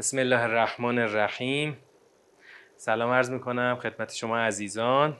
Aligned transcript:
بسم 0.00 0.18
الله 0.18 0.42
الرحمن 0.42 0.98
الرحیم. 0.98 1.78
سلام 2.76 3.10
عرض 3.10 3.30
می‌کنم 3.30 3.78
خدمت 3.82 4.14
شما 4.14 4.38
عزیزان. 4.38 5.16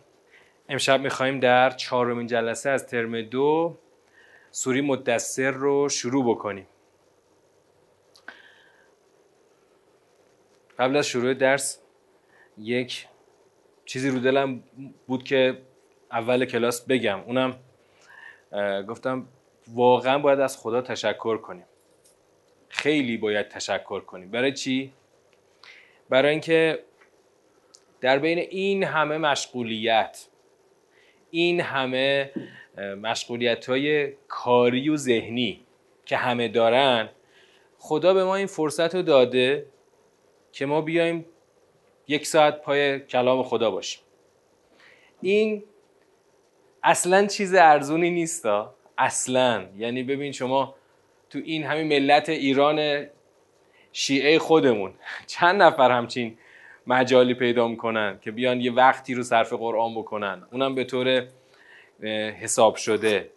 امشب 0.69 1.01
میخواییم 1.01 1.41
در 1.41 1.71
چهارمین 1.71 2.27
جلسه 2.27 2.71
از 2.71 2.87
ترم 2.87 3.23
دو 3.23 3.79
سوری 4.51 4.81
مدثر 4.81 5.51
رو 5.51 5.89
شروع 5.89 6.31
بکنیم. 6.31 6.67
قبل 10.79 10.97
از 10.97 11.07
شروع 11.07 11.35
درس 11.35 11.83
یک 12.59 13.07
چیزی 13.85 14.11
رو 14.11 14.19
دلم 14.19 14.63
بود 15.07 15.25
که 15.25 15.63
اول 16.13 16.45
کلاس 16.45 16.87
بگم. 16.87 17.21
اونم 17.21 17.57
گفتم 18.89 19.29
واقعا 19.69 20.19
باید 20.19 20.41
از 20.41 20.59
خدا 20.59 20.83
تشکر 20.83 21.37
کنیم. 21.37 21.67
خیلی 22.71 23.17
باید 23.17 23.49
تشکر 23.49 24.01
کنیم. 24.01 24.31
برای 24.31 24.53
چی؟ 24.53 24.93
برای 26.09 26.31
اینکه 26.31 26.85
در 28.01 28.19
بین 28.19 28.39
این 28.39 28.85
همه 28.85 29.19
مشغولیت 29.19 30.27
این 31.31 31.61
همه 31.61 32.31
مشغولیت 33.03 33.69
های 33.69 34.13
کاری 34.29 34.89
و 34.89 34.97
ذهنی 34.97 35.61
که 36.07 36.17
همه 36.17 36.49
دارن 36.49 37.09
خدا 37.79 38.15
به 38.15 38.25
ما 38.25 38.37
این 38.37 38.47
فرصت 38.47 38.95
رو 38.95 39.03
داده 39.03 39.67
که 40.53 40.67
ما 40.67 40.81
بیایم 40.81 41.27
یک 42.09 42.27
ساعت 42.27 42.63
پای 42.63 43.01
کلام 43.01 43.43
خدا 43.43 43.71
باشیم. 43.71 44.03
این 45.21 45.65
اصلا 46.83 47.27
چیز 47.27 47.55
ارزونی 47.55 48.11
نیستا 48.11 48.75
اصلا. 48.99 49.67
یعنی 49.77 50.03
ببین 50.03 50.33
شما 50.33 50.75
تو 51.31 51.39
این 51.45 51.65
همین 51.65 51.89
ملت 51.89 52.29
ایران 52.29 53.07
شیعه 53.93 54.39
خودمون. 54.39 54.95
چند 55.27 55.63
نفر 55.63 55.91
همچین 55.91 56.39
مجالی 56.87 57.35
پیدا 57.35 57.69
می‌کنن 57.69 58.19
که 58.23 58.31
بیان 58.31 58.61
یه 58.61 58.73
وقتی 58.73 59.15
رو 59.15 59.23
صرف 59.23 59.53
قرآن 59.53 59.95
بکنن؟ 59.95 60.43
اونم 60.53 60.75
به 60.75 60.85
طور 60.85 61.27
حساب 62.41 62.77
شده. 62.77 63.31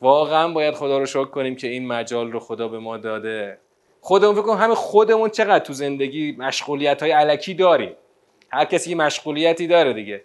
واقعا 0.00 0.48
باید 0.48 0.74
خدا 0.74 0.98
رو 0.98 1.06
شکر 1.06 1.24
کنیم 1.24 1.56
که 1.56 1.68
این 1.68 1.86
مجال 1.86 2.32
رو 2.32 2.40
خدا 2.40 2.68
به 2.68 2.78
ما 2.78 2.96
داده. 2.96 3.58
خودمون 4.00 4.34
فکر 4.34 4.42
کنم 4.42 4.56
همه 4.56 4.74
خودمون 4.74 5.30
چقدر 5.30 5.64
تو 5.64 5.72
زندگی 5.72 6.36
مشغولیت 6.38 7.02
های 7.02 7.12
علکی 7.12 7.54
داریم. 7.54 7.92
هر 8.50 8.64
کسی 8.64 8.94
مشغولیتی 8.94 9.66
داره 9.66 9.92
دیگه. 9.92 10.24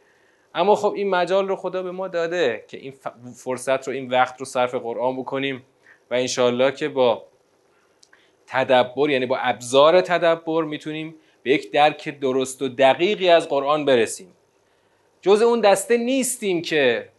اما 0.55 0.75
خب 0.75 0.93
این 0.93 1.09
مجال 1.09 1.47
رو 1.47 1.55
خدا 1.55 1.83
به 1.83 1.91
ما 1.91 2.07
داده 2.07 2.65
که 2.67 2.77
این 2.77 2.93
فرصت 3.35 3.87
رو 3.87 3.93
این 3.93 4.09
وقت 4.09 4.39
رو 4.39 4.45
صرف 4.45 4.75
قرآن 4.75 5.17
بکنیم. 5.17 5.63
و 6.13 6.15
انشالله 6.15 6.71
که 6.71 6.89
با 6.89 7.25
تدبر 8.47 9.09
یعنی 9.09 9.25
با 9.25 9.37
ابزار 9.37 10.01
تدبر 10.01 10.63
می‌تونیم 10.63 11.15
به 11.43 11.51
یک 11.51 11.71
درک 11.71 12.19
درست 12.19 12.61
و 12.61 12.67
دقیقی 12.67 13.29
از 13.29 13.49
قرآن 13.49 13.85
برسیم. 13.85 14.33
جز 15.21 15.41
اون 15.41 15.61
دسته 15.61 15.97
نیستیم 15.97 16.61
که 16.61 17.09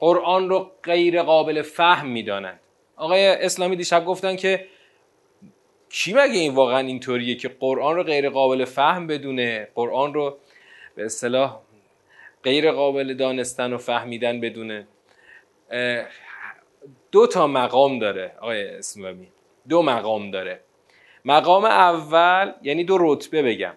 قرآن 0.00 0.48
رو 0.48 0.70
غیر 0.82 1.22
قابل 1.22 1.62
فهم 1.62 2.08
می‌دانند. 2.08 2.60
آقای 2.96 3.26
اسلامی 3.26 3.76
دیشب 3.76 4.04
گفتن 4.04 4.36
که 4.36 4.66
کی 5.90 6.12
مگه 6.12 6.38
این 6.38 6.54
واقعا 6.54 6.78
اینطوریه 6.78 7.34
که 7.34 7.48
قرآن 7.48 7.96
رو 7.96 8.02
غیر 8.02 8.30
قابل 8.30 8.64
فهم 8.64 9.06
بدونه؟ 9.06 9.68
قرآن 9.74 10.14
رو 10.14 10.38
به 10.94 11.04
اصطلاح 11.04 11.60
غیر 12.44 12.72
قابل 12.72 13.14
دانستن 13.14 13.72
و 13.72 13.78
فهمیدن 13.78 14.40
بدونه. 14.40 14.86
دو 17.12 17.26
تا 17.26 17.46
مقام 17.46 17.98
داره 17.98 18.34
آقای 18.40 18.68
اسلامی 18.68 19.28
دو 19.68 19.82
مقام 19.82 20.30
داره. 20.30 20.60
مقام 21.24 21.64
اول 21.64 22.52
یعنی 22.62 22.84
دو 22.84 22.98
رتبه 23.00 23.42
بگم. 23.42 23.74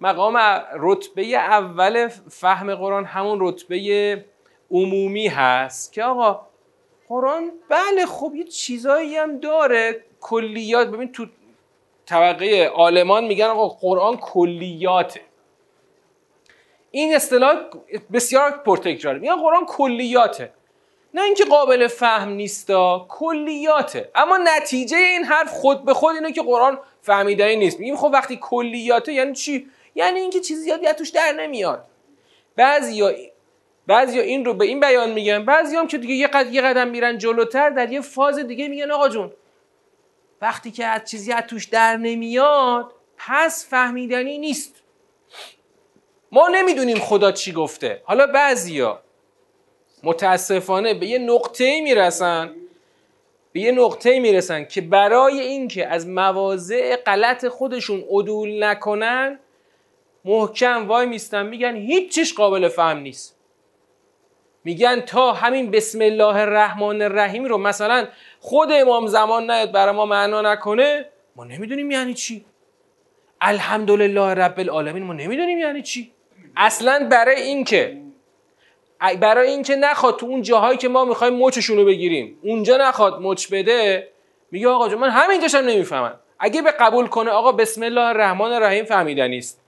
مقام 0.00 0.36
رتبه 0.76 1.22
اول 1.22 2.08
فهم 2.08 2.74
قرآن 2.74 3.04
همون 3.04 3.38
رتبه 3.40 4.24
عمومی 4.70 5.28
هست 5.28 5.92
که 5.92 6.04
آقا 6.04 6.46
قرآن 7.08 7.52
بله 7.68 8.06
خب 8.06 8.32
یه 8.34 8.44
چیزایی 8.44 9.16
هم 9.16 9.38
داره. 9.38 10.04
کلیات 10.20 10.88
ببین 10.88 11.12
تو 11.12 11.26
طبقه 12.06 12.70
آلمان 12.74 13.24
میگن 13.24 13.46
آقا 13.46 13.68
قرآن 13.68 14.16
کلیاته. 14.16 15.20
این 16.90 17.14
اصطلاح 17.14 17.54
بسیار 18.12 18.50
پرتکراره. 18.50 19.18
میگن 19.18 19.36
قرآن 19.36 19.66
کلیاته. 19.66 20.52
نه 21.14 21.22
اینکه 21.22 21.44
قابل 21.44 21.86
فهم 21.86 22.28
نیستا 22.28 23.06
کلیاته. 23.08 24.10
اما 24.14 24.36
نتیجه 24.36 24.96
این 24.96 25.24
حرف 25.24 25.50
خود 25.50 25.84
به 25.84 25.94
خود 25.94 26.14
اینه 26.14 26.32
که 26.32 26.42
قرآن 26.42 26.78
فهمیدنی 27.02 27.56
نیست. 27.56 27.80
میگیم 27.80 27.96
خب 27.96 28.10
وقتی 28.12 28.38
کلیاته 28.42 29.12
یعنی 29.12 29.32
چی؟ 29.32 29.70
یعنی 29.94 30.20
اینکه 30.20 30.40
چیزی 30.40 30.62
زیادی 30.62 30.92
توش 30.92 31.08
در 31.08 31.32
نمیاد. 31.32 31.84
بعضیا 32.56 33.12
بعضیا 33.86 34.22
این 34.22 34.44
رو 34.44 34.54
به 34.54 34.64
این 34.64 34.80
بیان 34.80 35.10
میگن 35.10 35.44
بعضی 35.44 35.76
هم 35.76 35.86
که 35.86 35.98
دیگه 35.98 36.14
یه 36.14 36.26
قدم, 36.26 36.52
یه 36.52 36.60
قدم 36.60 36.88
میرن 36.88 37.18
جلوتر 37.18 37.70
در 37.70 37.92
یه 37.92 38.00
فاز 38.00 38.38
دیگه 38.38 38.68
میگن 38.68 38.90
آقا 38.90 39.08
جون 39.08 39.32
وقتی 40.40 40.70
که 40.70 40.86
از 40.86 41.04
چیزی 41.04 41.32
از 41.32 41.44
توش 41.46 41.64
در 41.64 41.96
نمیاد 41.96 42.92
پس 43.16 43.66
فهمیدنی 43.70 44.38
نیست. 44.38 44.74
ما 46.32 46.48
نمی‌دونیم 46.48 46.98
خدا 46.98 47.32
چی 47.32 47.52
گفته. 47.52 48.02
حالا 48.04 48.26
بعضیا 48.26 49.03
متاسفانه 50.04 50.94
به 50.94 51.06
یه 51.06 51.18
نقطه 51.18 51.80
می‌رسن. 51.80 52.50
به 53.52 53.60
یه 53.60 53.72
نقطه 53.72 54.20
می‌رسن 54.20 54.64
که 54.64 54.80
برای 54.80 55.40
اینکه 55.40 55.86
از 55.86 56.08
مواضع 56.08 56.96
غلط 56.96 57.46
خودشون 57.46 58.04
عدول 58.10 58.64
نکنن 58.64 59.38
محکم 60.24 60.88
وای 60.88 61.06
میستن 61.06 61.46
میگن 61.46 61.76
هیچ 61.76 62.34
قابل 62.34 62.68
فهم 62.68 62.98
نیست. 62.98 63.38
میگن 64.64 65.00
تا 65.00 65.32
همین 65.32 65.70
بسم 65.70 66.00
الله 66.00 66.36
الرحمن 66.36 67.02
الرحیم 67.02 67.44
رو 67.44 67.58
مثلا 67.58 68.06
خود 68.40 68.68
امام 68.72 69.06
زمان 69.06 69.50
نیاد 69.50 69.72
برای 69.72 69.94
ما 69.94 70.06
معنا 70.06 70.52
نکنه 70.52 71.08
ما 71.36 71.44
نمی‌دونیم 71.44 71.90
یعنی 71.90 72.14
چی. 72.14 72.44
الحمدلله 73.40 74.34
رب 74.34 74.58
العالمین 74.58 75.02
ما 75.02 75.12
نمی‌دونیم 75.12 75.58
یعنی 75.58 75.82
چی. 75.82 76.12
اصلا 76.56 77.08
برای 77.10 77.42
اینکه 77.42 78.03
برای 79.20 79.50
اینکه 79.50 79.76
نخواد 79.76 80.18
تو 80.18 80.26
اون 80.26 80.42
جاهایی 80.42 80.78
که 80.78 80.88
ما 80.88 81.04
می‌خوایم 81.04 81.34
مچشون 81.34 81.76
رو 81.76 81.84
بگیریم. 81.84 82.38
اونجا 82.42 82.76
نخواد 82.76 83.20
مچ 83.20 83.48
بده 83.52 84.08
میگه 84.50 84.68
آقا 84.68 84.88
جون 84.88 84.98
من 84.98 85.10
همینجاشم 85.10 85.58
نمی‌فهمم. 85.58 86.20
اگه 86.38 86.62
به 86.62 86.70
قبول 86.70 87.06
کنه 87.06 87.30
آقا 87.30 87.52
بسم 87.52 87.82
الله 87.82 88.00
الرحمن 88.00 88.52
الرحیم 88.52 88.84
فهمیدن 88.84 89.28
نیست. 89.28 89.60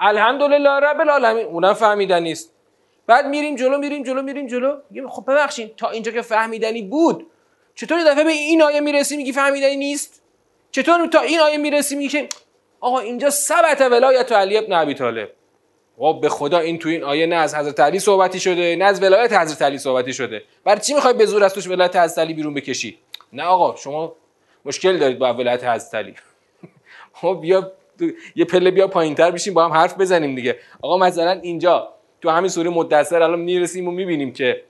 الحمدلله 0.00 0.70
رب 0.70 1.00
العالمین 1.00 1.46
اونم 1.46 1.74
فهمیدن 1.74 2.22
نیست. 2.22 2.52
بعد 3.06 3.26
میریم 3.26 3.56
جلو 3.56 3.78
میریم 3.78 4.02
جلو 4.02 4.22
میریم 4.22 4.46
جلو. 4.46 4.76
میگیم 4.90 5.08
خب 5.08 5.30
ببخشید 5.30 5.76
تا 5.76 5.90
اینجا 5.90 6.12
که 6.12 6.22
فهمیدنی 6.22 6.82
بود. 6.82 7.26
چطور 7.74 8.04
دفعه 8.04 8.24
به 8.24 8.30
این 8.30 8.62
آیه 8.62 8.80
می‌رسی 8.80 9.16
میگی 9.16 9.32
فهمیدنی 9.32 9.76
نیست؟ 9.76 10.22
چطور 10.70 11.06
تا 11.06 11.20
این 11.20 11.40
آیه 11.40 11.56
می‌رسی 11.56 11.96
میگی 11.96 12.28
آقا 12.80 12.98
اینجا 12.98 13.30
ثبت 13.30 13.80
ولایت 13.80 14.32
علی 14.32 14.56
ابن 14.56 14.72
ابی 14.72 14.94
طالب. 14.94 15.28
خب 15.98 16.18
به 16.22 16.28
خدا 16.28 16.58
این 16.58 16.78
تو 16.78 16.88
این 16.88 17.04
آیه 17.04 17.26
نه 17.26 17.36
از 17.36 17.54
حضرت 17.54 17.80
علی 17.80 17.98
صحبتی 17.98 18.40
شده 18.40 18.76
نه 18.76 18.84
از 18.84 19.02
ولایت 19.02 19.32
حضرت 19.32 19.62
علی 19.62 19.78
صحبتی 19.78 20.12
شده. 20.12 20.42
برای 20.64 20.80
چی 20.80 20.94
می‌خوای 20.94 21.14
به 21.14 21.26
زور 21.26 21.44
از 21.44 21.54
توش 21.54 21.68
ولایت 21.68 21.96
حضرت 21.96 22.18
علی 22.18 22.34
بیرون 22.34 22.54
بکشی؟ 22.54 22.98
نه 23.32 23.42
آقا 23.42 23.76
شما 23.76 24.16
مشکل 24.64 24.98
دارید 24.98 25.18
با 25.18 25.34
ولایت 25.34 25.64
حضرت 25.64 25.94
علی. 25.94 26.14
خب 27.20 27.38
بیا 27.42 27.72
یه 28.36 28.44
پله 28.44 28.70
بیا 28.70 28.88
پایینتر 28.88 29.30
بشیم 29.30 29.54
با 29.54 29.64
هم 29.64 29.72
حرف 29.72 30.00
بزنیم 30.00 30.34
دیگه. 30.34 30.56
آقا 30.82 30.98
مثلا 30.98 31.30
اینجا 31.30 31.88
تو 32.22 32.30
همین 32.30 32.48
سوره 32.48 32.70
مدثر 32.70 33.22
الان 33.22 33.40
می‌رسیم 33.40 33.88
و 33.88 33.90
می‌بینیم 33.90 34.32
که 34.32 34.62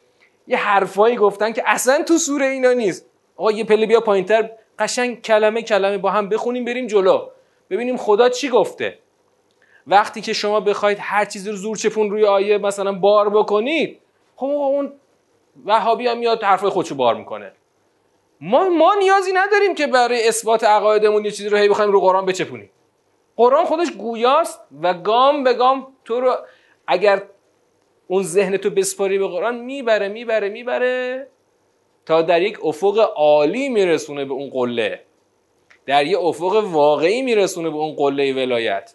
یه 0.47 0.57
حرفایی 0.57 1.17
گفتن 1.17 1.53
که 1.53 1.63
اصلا 1.67 2.03
تو 2.03 2.19
سوره 2.19 2.47
اینا 2.47 2.73
نیست. 2.73 3.07
آقا 3.37 3.53
یه 3.53 3.65
پله 3.65 3.87
بیا 3.87 4.01
پایینتر 4.01 4.51
قشنگ 4.79 5.23
کلمه 5.23 5.63
کلمه 5.63 5.99
با 5.99 6.11
هم 6.11 6.29
بخونیم 6.29 6.65
بریم 6.65 6.87
جلو. 6.87 7.29
ببینیم 7.71 7.97
خدا 7.97 8.29
چی 8.29 8.49
گفته. 8.49 8.99
وقتی 9.87 10.21
که 10.21 10.33
شما 10.33 10.61
بخواید 10.61 10.99
هر 11.01 11.25
چیزی 11.25 11.51
رو 11.51 11.57
زور 11.57 11.77
چپون 11.77 12.11
روی 12.11 12.25
آیه 12.25 12.59
مثلا 12.59 12.93
بار 12.93 13.31
بکنید 13.31 13.99
خب 14.37 14.47
اون 14.47 14.93
وهابی 15.67 16.07
هم 16.07 16.19
میاد 16.19 16.43
حرف 16.43 16.65
خودشو 16.65 16.95
بار 16.95 17.15
می‌کنه. 17.15 17.53
ما 18.41 18.69
ما 18.69 18.95
نیازی 18.95 19.33
نداریم 19.33 19.75
که 19.75 19.87
برای 19.87 20.29
اثبات 20.29 20.65
عقایدمون 20.65 21.25
یه 21.25 21.31
چیزی 21.31 21.49
رو 21.49 21.59
هی 21.59 21.69
بخوایم 21.69 21.93
رو 21.93 22.01
قرآن 22.01 22.27
بچپونیم. 22.27 22.71
قرآن 23.37 23.65
خودش 23.65 23.91
گویاست 23.91 24.61
و 24.83 24.95
گام 24.95 25.45
به 25.45 25.55
گام 25.55 25.87
تو 26.05 26.21
رو 26.21 26.37
اگر 26.87 27.23
اون 28.07 28.23
ذهن 28.23 28.57
تو 28.57 28.71
بسپاری 28.71 29.19
به 29.19 29.29
قرآن 29.29 29.57
می‌بره 29.57 30.09
می‌بره 30.09 30.49
می‌بره 30.49 31.27
تا 32.07 32.23
در 32.23 32.43
یک 32.43 32.65
افق 32.65 33.13
عالی 33.17 33.69
میرسونه 33.69 34.25
به 34.25 34.33
اون 34.33 34.51
قله. 34.51 35.03
در 35.87 36.07
یه 36.07 36.19
افق 36.19 36.65
واقعی 36.65 37.23
میرسونه 37.23 37.71
به 37.71 37.77
اون 37.77 37.95
قله 37.95 38.33
ولایت. 38.33 38.95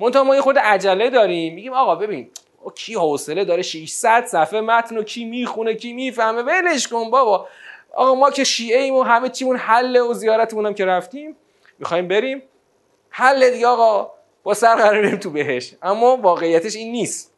منتها 0.00 0.24
ما 0.24 0.34
یه 0.34 0.40
خود 0.40 0.58
عجله 0.58 1.10
داریم. 1.10 1.54
میگیم 1.54 1.72
آقا 1.72 1.94
ببین 1.94 2.30
کی 2.74 2.94
حوصله 2.94 3.44
داره 3.44 3.62
600 3.62 4.24
صفحه 4.26 4.60
متن 4.60 4.98
و 4.98 5.02
کی 5.02 5.24
می‌خونه 5.24 5.74
کی 5.74 5.92
می‌فهمه؟ 5.92 6.42
ولش 6.42 6.88
کن 6.88 7.10
بابا. 7.10 7.48
آقا 7.94 8.14
ما 8.14 8.30
که 8.30 8.44
شیعه 8.44 8.80
ایم 8.80 8.94
و 8.94 9.02
همه 9.02 9.28
چیمون 9.28 9.56
حل 9.56 9.96
و 9.96 10.12
زیارتمون 10.12 10.66
هم 10.66 10.74
که 10.74 10.84
رفتیم 10.84 11.36
می‌خوایم 11.78 12.08
بریم. 12.08 12.42
حل 13.10 13.50
دیگه 13.50 13.66
آقا 13.66 14.10
با 14.42 14.54
سر 14.54 14.74
قرار 14.74 15.16
تو 15.16 15.30
بهش. 15.30 15.74
اما 15.82 16.16
واقعیتش 16.16 16.76
این 16.76 16.92
نیست. 16.92 17.32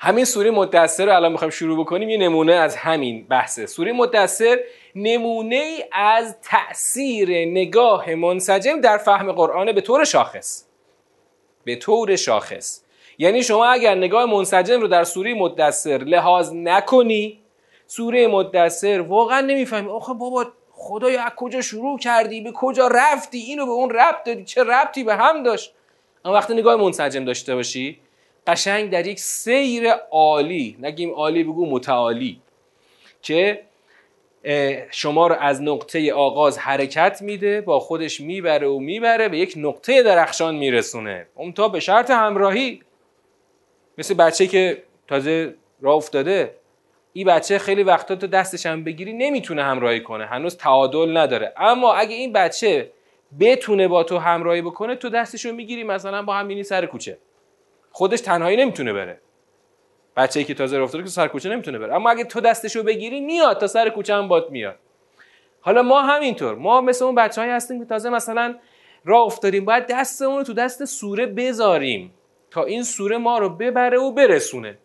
همین 0.00 0.24
سوره 0.24 0.50
مدثر 0.50 1.06
رو 1.06 1.16
الان 1.16 1.32
می‌خوایم 1.32 1.50
شروع 1.50 1.80
بکنیم 1.80 2.08
یه 2.08 2.18
نمونه 2.18 2.52
از 2.52 2.76
همین 2.76 3.26
بحثه. 3.28 3.66
سوره 3.66 3.92
مدثر 3.92 4.60
نمونه 4.94 5.56
ای 5.56 5.84
از 5.92 6.36
تأثیر 6.42 7.28
نگاه 7.28 8.14
منسجم 8.14 8.80
در 8.80 8.98
فهم 8.98 9.32
قرآن 9.32 9.72
به 9.72 9.80
طور 9.80 10.04
شاخص. 10.04 10.67
به 11.68 11.76
طور 11.76 12.16
شاخص. 12.16 12.80
یعنی 13.18 13.42
شما 13.42 13.66
اگر 13.66 13.94
نگاه 13.94 14.24
منسجم 14.24 14.80
رو 14.80 14.88
در 14.88 15.04
سوره 15.04 15.34
مدثر 15.34 15.98
لحاظ 15.98 16.52
نکنی 16.52 17.38
سوره 17.86 18.26
مدثر 18.26 19.00
واقعا 19.00 19.40
نمی‌فهمی. 19.40 19.88
آخه 19.88 20.12
بابا 20.14 20.46
خدایا 20.72 21.24
از 21.24 21.32
کجا 21.36 21.60
شروع 21.60 21.98
کردی؟ 21.98 22.40
به 22.40 22.52
کجا 22.52 22.88
رفتی؟ 22.88 23.38
اینو 23.38 23.66
به 23.66 23.72
اون 23.72 23.90
ربط 23.90 24.24
دادی. 24.24 24.44
چه 24.44 24.64
ربطی 24.64 25.04
به 25.04 25.14
هم 25.16 25.42
داشت؟ 25.42 25.74
اما 26.24 26.34
وقتی 26.34 26.54
نگاه 26.54 26.76
منسجم 26.76 27.24
داشته 27.24 27.54
باشی 27.54 27.98
قشنگ 28.46 28.90
در 28.90 29.06
یک 29.06 29.20
سیر 29.20 29.90
عالی 30.10 30.76
نگیم 30.80 31.10
عالی 31.10 31.44
بگو 31.44 31.70
متعالی 31.70 32.40
که 33.22 33.62
شما 34.90 35.26
رو 35.26 35.34
از 35.40 35.62
نقطه 35.62 36.12
آغاز 36.12 36.58
حرکت 36.58 37.18
میده 37.22 37.60
با 37.60 37.80
خودش 37.80 38.20
می‌بره 38.20 38.68
و 38.68 38.78
می‌بره 38.78 39.28
به 39.28 39.38
یک 39.38 39.54
نقطه 39.56 40.02
درخشان 40.02 40.54
میرسونه. 40.54 41.26
اون 41.34 41.52
تا 41.52 41.68
به 41.68 41.80
شرط 41.80 42.10
همراهی. 42.10 42.82
مثل 43.98 44.14
بچه 44.14 44.46
که 44.46 44.82
تازه 45.08 45.54
راه 45.80 45.94
افتاده. 45.94 46.54
این 47.12 47.26
بچه 47.26 47.58
خیلی 47.58 47.82
وقتا 47.82 48.16
تو 48.16 48.26
دستش 48.26 48.66
هم 48.66 48.84
بگیری 48.84 49.12
نمی‌تونه 49.12 49.62
همراهی 49.62 50.00
کنه. 50.00 50.26
هنوز 50.26 50.56
تعادل 50.56 51.16
نداره. 51.16 51.52
اما 51.56 51.94
اگه 51.94 52.14
این 52.14 52.32
بچه 52.32 52.90
بتونه 53.40 53.88
با 53.88 54.02
تو 54.02 54.18
همراهی 54.18 54.62
بکنه 54.62 54.94
تو 54.94 55.08
دستش 55.08 55.44
رو 55.44 55.52
می‌گیری 55.52 55.84
مثلا 55.84 56.22
با 56.22 56.34
هم 56.34 56.62
سر 56.62 56.86
کوچه. 56.86 57.18
خودش 57.90 58.20
تنهایی 58.20 58.56
نمی‌تونه 58.56 58.92
بره. 58.92 59.20
بچه‌ای 60.18 60.46
که 60.46 60.54
تازه 60.54 60.78
رفته 60.78 61.02
که 61.02 61.08
سر 61.08 61.28
کوچه 61.28 61.48
نمی‌تونه 61.48 61.78
بره. 61.78 61.94
اما 61.94 62.10
اگه 62.10 62.24
تو 62.24 62.40
دستشو 62.40 62.82
بگیری 62.82 63.20
میاد 63.20 63.60
تا 63.60 63.66
سر 63.66 63.88
کوچه 63.88 64.14
هم 64.14 64.28
باد 64.28 64.50
میاد. 64.50 64.76
حالا 65.60 65.82
ما 65.82 66.02
همینطور. 66.02 66.54
ما 66.54 66.80
مثل 66.80 67.04
اون 67.04 67.14
بچه‌ای 67.14 67.50
هستیم 67.50 67.78
که 67.78 67.84
تازه 67.84 68.10
مثلا 68.10 68.54
راه 69.04 69.22
افتادیم. 69.22 69.64
باید 69.64 69.86
دستمون 69.90 70.36
رو 70.36 70.42
تو 70.42 70.52
دست 70.52 70.84
سوره 70.84 71.26
بذاریم 71.26 72.14
تا 72.50 72.64
این 72.64 72.82
سوره 72.82 73.18
ما 73.18 73.38
رو 73.38 73.48
ببره 73.48 73.98
و 73.98 74.12
برسونه. 74.12 74.78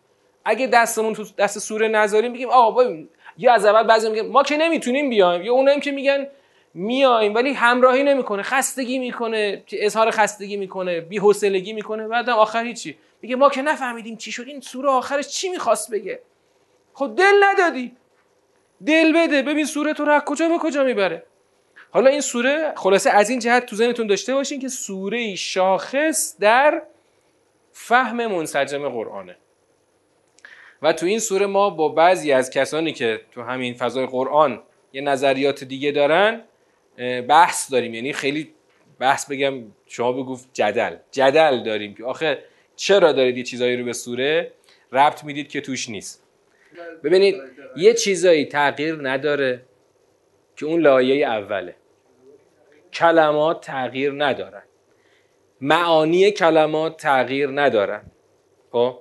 اگه 0.44 0.66
دستمون 0.66 1.12
تو 1.12 1.24
دست 1.38 1.58
سوره 1.58 1.88
نذاریم 1.88 2.32
بگیم 2.32 2.48
آقا 2.50 2.84
یا 3.38 3.52
از 3.52 3.64
اول 3.64 3.82
بعضی 3.82 4.10
میگن 4.10 4.28
ما 4.28 4.42
که 4.42 4.56
نمی‌تونیم 4.56 5.10
بیایم. 5.10 5.42
یا 5.42 5.52
اونایی 5.52 5.80
که 5.80 5.92
میگن 5.92 6.26
میایم 6.74 7.34
ولی 7.34 7.52
همراهی 7.52 8.02
نمی‌کنه 8.02 8.42
خستگی 8.42 8.98
می‌کنه 8.98 9.64
اظهار 9.72 10.10
خستگی 10.10 10.56
می‌کنه 10.56 11.00
بی‌حوصلگی 11.00 11.72
می‌کنه 11.72 12.08
بعدم 12.08 12.32
آخر 12.32 12.64
هیچی. 12.64 12.98
میگه 13.22 13.36
ما 13.36 13.50
که 13.50 13.62
نفهمیدیم 13.62 14.16
چی 14.16 14.32
شد 14.32 14.48
این 14.48 14.60
سوره 14.60 14.88
آخرش 14.88 15.28
چی 15.28 15.48
می‌خواست 15.48 15.90
بگه؟ 15.90 16.20
خب 16.92 17.14
دل 17.16 17.32
ندادی. 17.42 17.96
دل 18.86 19.12
بده 19.12 19.42
ببین 19.42 19.66
سوره 19.66 19.94
تو 19.94 20.04
رو 20.04 20.12
از 20.12 20.22
کجا 20.22 20.48
به 20.48 20.58
کجا 20.58 20.84
می‌بره؟ 20.84 21.22
حالا 21.90 22.10
این 22.10 22.20
سوره 22.20 22.72
خلاصه 22.76 23.10
از 23.10 23.30
این 23.30 23.38
جهت 23.38 23.66
تو 23.66 23.76
ذهنتون 23.76 24.06
داشته 24.06 24.34
باشین 24.34 24.60
که 24.60 24.68
سوره 24.68 25.34
شاخص 25.34 26.36
در 26.40 26.82
فهم 27.72 28.26
منسجم 28.26 28.88
قرآنه. 28.88 29.36
و 30.82 30.92
تو 30.92 31.06
این 31.06 31.18
سوره 31.18 31.46
ما 31.46 31.70
با 31.70 31.88
بعضی 31.88 32.32
از 32.32 32.50
کسانی 32.50 32.92
که 32.92 33.20
تو 33.32 33.42
همین 33.42 33.74
فضای 33.74 34.06
قرآن 34.06 34.62
یه 34.92 35.02
نظریات 35.02 35.64
دیگه 35.64 35.92
دارن 35.92 36.42
بحث 37.28 37.72
داریم. 37.72 37.94
یعنی 37.94 38.12
خیلی 38.12 38.54
بحث 38.98 39.30
بگم 39.30 39.54
شما 39.86 40.12
بگو 40.12 40.38
جدل. 40.52 40.96
جدل 41.10 41.62
داریم 41.62 41.94
که 41.94 42.04
آخه 42.04 42.44
چرا 42.76 43.12
دارید 43.12 43.36
یه 43.36 43.42
چیزایی 43.42 43.76
رو 43.76 43.84
به 43.84 43.92
سوره 43.92 44.52
ربط 44.92 45.24
می‌دید 45.24 45.48
که 45.48 45.60
توش 45.60 45.88
نیست. 45.88 46.22
ببینید 47.04 47.34
یه 47.76 47.94
چیزایی 47.94 48.44
تغییر 48.46 48.98
نداره 49.02 49.62
که 50.56 50.66
اون 50.66 50.80
لایه 50.80 51.26
اوله. 51.28 51.76
کلمات 52.92 53.60
تغییر 53.66 54.12
ندارن. 54.24 54.62
معانی 55.60 56.30
کلمات 56.30 56.96
تغییر 56.96 57.48
ندارن. 57.48 58.02
خب؟ 58.72 58.98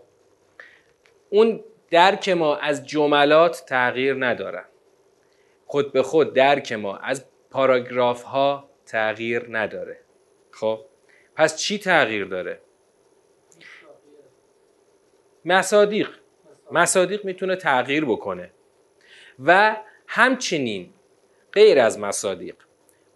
اون 1.30 1.63
درک 1.92 2.30
ما 2.30 2.56
از 2.56 2.88
جملات 2.88 3.63
تغییر 3.68 4.25
ندارن. 4.25 4.66
خود 5.66 5.94
به 5.94 6.04
خود 6.04 6.34
درک 6.34 6.72
ما 6.72 6.98
از 6.98 7.25
پاراگراف 7.54 8.24
ها 8.24 8.70
تغییر 8.86 9.46
نداره. 9.50 10.00
خب 10.52 10.80
پس 11.36 11.58
چی 11.58 11.78
تغییر 11.78 12.26
داره؟ 12.26 12.60
مصادیق. 15.46 16.10
مصادیق 16.72 17.26
می‌تونه 17.26 17.56
تغییر 17.56 18.06
بکنه. 18.06 18.52
و 19.46 19.76
همچنین 20.08 20.90
غیر 21.54 21.80
از 21.80 22.00
مصادیق 22.00 22.56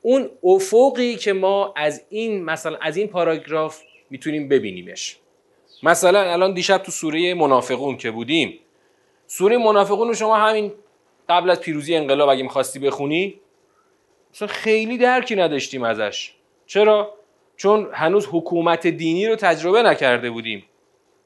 اون 0.02 0.30
افقی 0.44 1.16
که 1.16 1.34
ما 1.34 1.74
از 1.76 2.06
این 2.10 2.44
مثلا 2.44 2.78
از 2.82 2.98
این 2.98 3.08
پاراگراف 3.08 3.82
می‌تونیم 4.10 4.50
ببینیمش. 4.50 5.20
مثلا 5.84 6.32
الان 6.32 6.54
دیشب 6.54 6.78
تو 6.78 6.92
سوره 6.92 7.34
منافقون 7.34 7.98
که 7.98 8.12
بودیم 8.12 8.60
سوره 9.28 9.58
منافقون 9.58 10.08
رو 10.08 10.14
شما 10.14 10.36
همین 10.38 10.74
قبل 11.30 11.50
از 11.50 11.60
پیروزی 11.62 11.96
انقلاب 11.96 12.30
اگه 12.30 12.44
می‌خواستی 12.44 12.80
بخونی 12.80 13.40
مثلا 14.38 14.48
خیلی 14.48 14.98
درکی 14.98 15.36
نداشتیم 15.36 15.84
ازش. 15.84 16.32
چرا؟ 16.66 17.14
چون 17.56 17.90
هنوز 17.94 18.28
حکومت 18.32 18.88
دینی 18.88 19.28
رو 19.28 19.36
تجربه 19.36 19.84
نکرده 19.84 20.30
بودیم. 20.30 20.64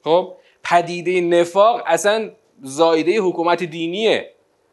خب؟ 0.04 0.34
پدیده 0.64 1.22
نفاق 1.22 1.84
اصلا 1.86 2.30
زایده 2.62 3.18
حکومت 3.18 3.64
دینیه. 3.64 4.32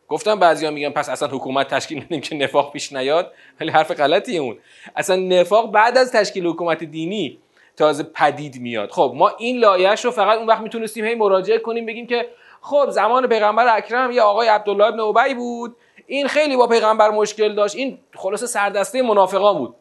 گفتم 0.09 0.39
بعضیا 0.39 0.71
میگن 0.71 0.91
پس 0.91 1.09
اصلا 1.09 1.29
حکومت 1.29 1.75
تشکیل 1.75 2.03
ندیم 2.05 2.21
که 2.21 2.37
نفاق 2.37 2.73
پیش 2.73 2.93
نیاد. 2.93 3.33
ولی 3.61 3.71
حرف 3.71 3.91
غلطیه 3.91 4.41
اون. 4.41 4.59
اصلا 4.97 5.17
نفاق 5.17 5.73
بعد 5.73 5.99
از 5.99 6.13
تشکیل 6.13 6.47
حکومت 6.47 6.85
دینی 6.85 7.39
تازه 7.77 8.03
پدید 8.03 8.61
میاد. 8.61 8.91
خب 8.91 9.13
ما 9.17 9.29
این 9.39 9.59
لایش 9.59 10.05
رو 10.05 10.11
فقط 10.11 10.39
اون 10.39 10.47
وقت 10.47 10.61
می‌تونستیم 10.61 11.05
هی 11.05 11.15
مراجعه 11.15 11.59
کنیم 11.59 11.87
بگیم 11.87 12.07
که 12.07 12.29
خب 12.61 12.87
زمان 12.91 13.27
پیغمبر 13.27 13.77
اکرم 13.77 14.11
یه 14.11 14.23
آقای 14.23 14.49
عبدالله 14.49 14.85
ابن 14.85 15.01
ابی 15.01 15.35
بود. 15.35 15.77
این 16.11 16.29
خیلی 16.29 16.57
با 16.57 16.67
پیغمبر 16.67 17.11
مشکل 17.11 17.55
داشت. 17.55 17.77
این 17.77 17.99
خلاصه 18.15 18.47
سردسته 18.47 19.03
منافقان 19.03 19.59
بود. 19.59 19.75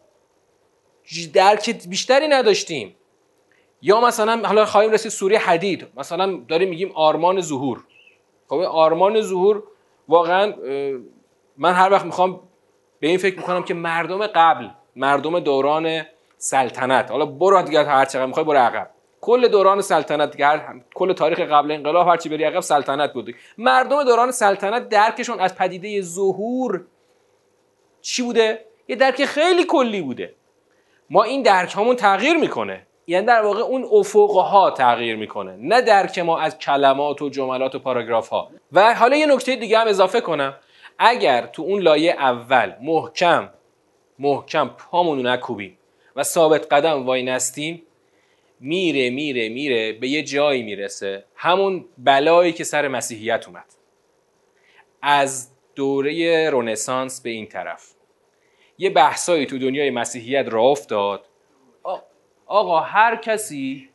درک 1.33 1.87
بیشتری 1.87 2.27
نداشتیم. 2.27 2.95
یا 3.81 4.01
مثلا 4.01 4.47
حالا 4.47 4.65
خواهیم 4.65 4.91
رسید 4.91 5.11
سوره 5.11 5.37
حدید. 5.37 5.87
مثلا 5.97 6.39
داریم 6.47 6.69
میگیم 6.69 6.91
آرمان 6.95 7.41
ظهور. 7.41 7.83
خب 8.47 8.55
آرمان 8.55 9.21
ظهور 9.21 9.63
واقعا 10.07 10.53
من 11.57 11.73
هر 11.73 11.91
وقت 11.91 12.05
می‌خوام 12.05 12.39
به 12.99 13.07
این 13.07 13.17
فکر 13.17 13.37
می‌کنم 13.37 13.63
که 13.63 13.73
مردم 13.73 14.27
قبل 14.27 14.69
مردم 14.95 15.39
دوران 15.39 16.01
سلطنت. 16.37 17.11
حالا 17.11 17.25
برو 17.25 17.61
دیگه 17.61 17.83
هر 17.83 18.05
چقدر 18.05 18.25
می‌خوای 18.25 18.45
برو 18.45 18.57
عقب. 18.57 18.91
کل 19.27 19.47
دوران 19.47 19.81
سلطنت 19.81 20.31
دیگه 20.31 20.61
کل 20.95 21.13
تاریخ 21.13 21.39
قبل 21.39 21.71
انقلاب 21.71 22.07
هرچی 22.07 22.29
بری 22.29 22.43
عقب 22.43 22.59
سلطنت 22.59 23.13
بود. 23.13 23.35
مردم 23.57 24.03
دوران 24.03 24.31
سلطنت 24.31 24.89
درکشون 24.89 25.39
از 25.39 25.55
پدیده 25.55 26.01
ظهور 26.01 26.85
چی 28.01 28.23
بوده؟ 28.23 28.65
یه 28.87 28.95
درک 28.95 29.25
خیلی 29.25 29.63
کلی 29.63 30.01
بوده. 30.01 30.35
ما 31.09 31.23
این 31.23 31.41
درک 31.41 31.75
همون 31.75 31.95
تغییر 31.95 32.37
می‌کنه. 32.37 32.87
یعنی 33.07 33.25
در 33.25 33.41
واقع 33.41 33.61
اون 33.61 33.87
افقها 33.91 34.71
تغییر 34.71 35.15
می‌کنه. 35.15 35.57
نه 35.59 35.81
درک 35.81 36.19
ما 36.19 36.39
از 36.39 36.57
کلمات 36.57 37.21
و 37.21 37.29
جملات 37.29 37.75
و 37.75 37.79
پاراگراف 37.79 38.29
ها 38.29 38.51
و 38.71 38.93
حالا 38.93 39.15
یه 39.17 39.25
نکته 39.25 39.55
دیگه 39.55 39.79
هم 39.79 39.87
اضافه 39.87 40.21
کنم. 40.21 40.55
اگر 40.99 41.45
تو 41.45 41.63
اون 41.63 41.81
لایه 41.81 42.11
اول 42.11 42.73
محکم 42.81 43.49
محکم 44.19 44.67
پامونو 44.67 45.21
نکوبیم 45.21 45.77
و 46.15 46.23
ثابت 46.23 46.73
قدم 46.73 47.05
وای 47.05 47.23
نستیم 47.23 47.83
میره 48.59 49.09
میره 49.09 49.49
میره 49.49 49.93
به 49.93 50.07
یه 50.07 50.23
جایی 50.23 50.63
می‌رسه. 50.63 51.25
همون 51.35 51.85
بلایی 51.97 52.53
که 52.53 52.63
سر 52.63 52.87
مسیحیت 52.87 53.47
اومد. 53.47 53.65
از 55.01 55.49
دوره 55.75 56.49
رونسانس 56.49 57.21
به 57.21 57.29
این 57.29 57.47
طرف. 57.47 57.91
یه 58.77 58.89
بحثایی 58.89 59.45
تو 59.45 59.57
دنیای 59.57 59.89
مسیحیت 59.89 60.45
را 60.49 60.61
افتاد. 60.61 61.25
آقا 62.45 62.79
هر 62.79 63.15
کسی 63.15 63.89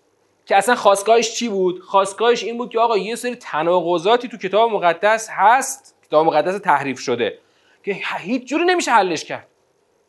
که 0.47 0.57
اصلا 0.57 0.75
خواستگاهش 0.75 1.35
چی 1.35 1.49
بود؟ 1.49 1.81
خواستگاهش 1.81 2.45
این 2.45 2.59
بود 2.59 2.71
که 2.71 2.79
آقا 2.79 2.99
یه 2.99 3.15
سری 3.15 3.35
تناقضاتی 3.35 4.29
تو 4.29 4.37
کتاب 4.37 4.71
مقدس 4.71 5.29
هست. 5.31 5.97
کتاب 6.07 6.27
مقدس 6.27 6.59
تحریف 6.59 7.01
شده. 7.01 7.39
که 7.83 7.97
هیچ 8.19 8.49
جوری 8.49 8.65
نمیشه 8.65 8.91
حلش 8.91 9.25
کرد. 9.25 9.47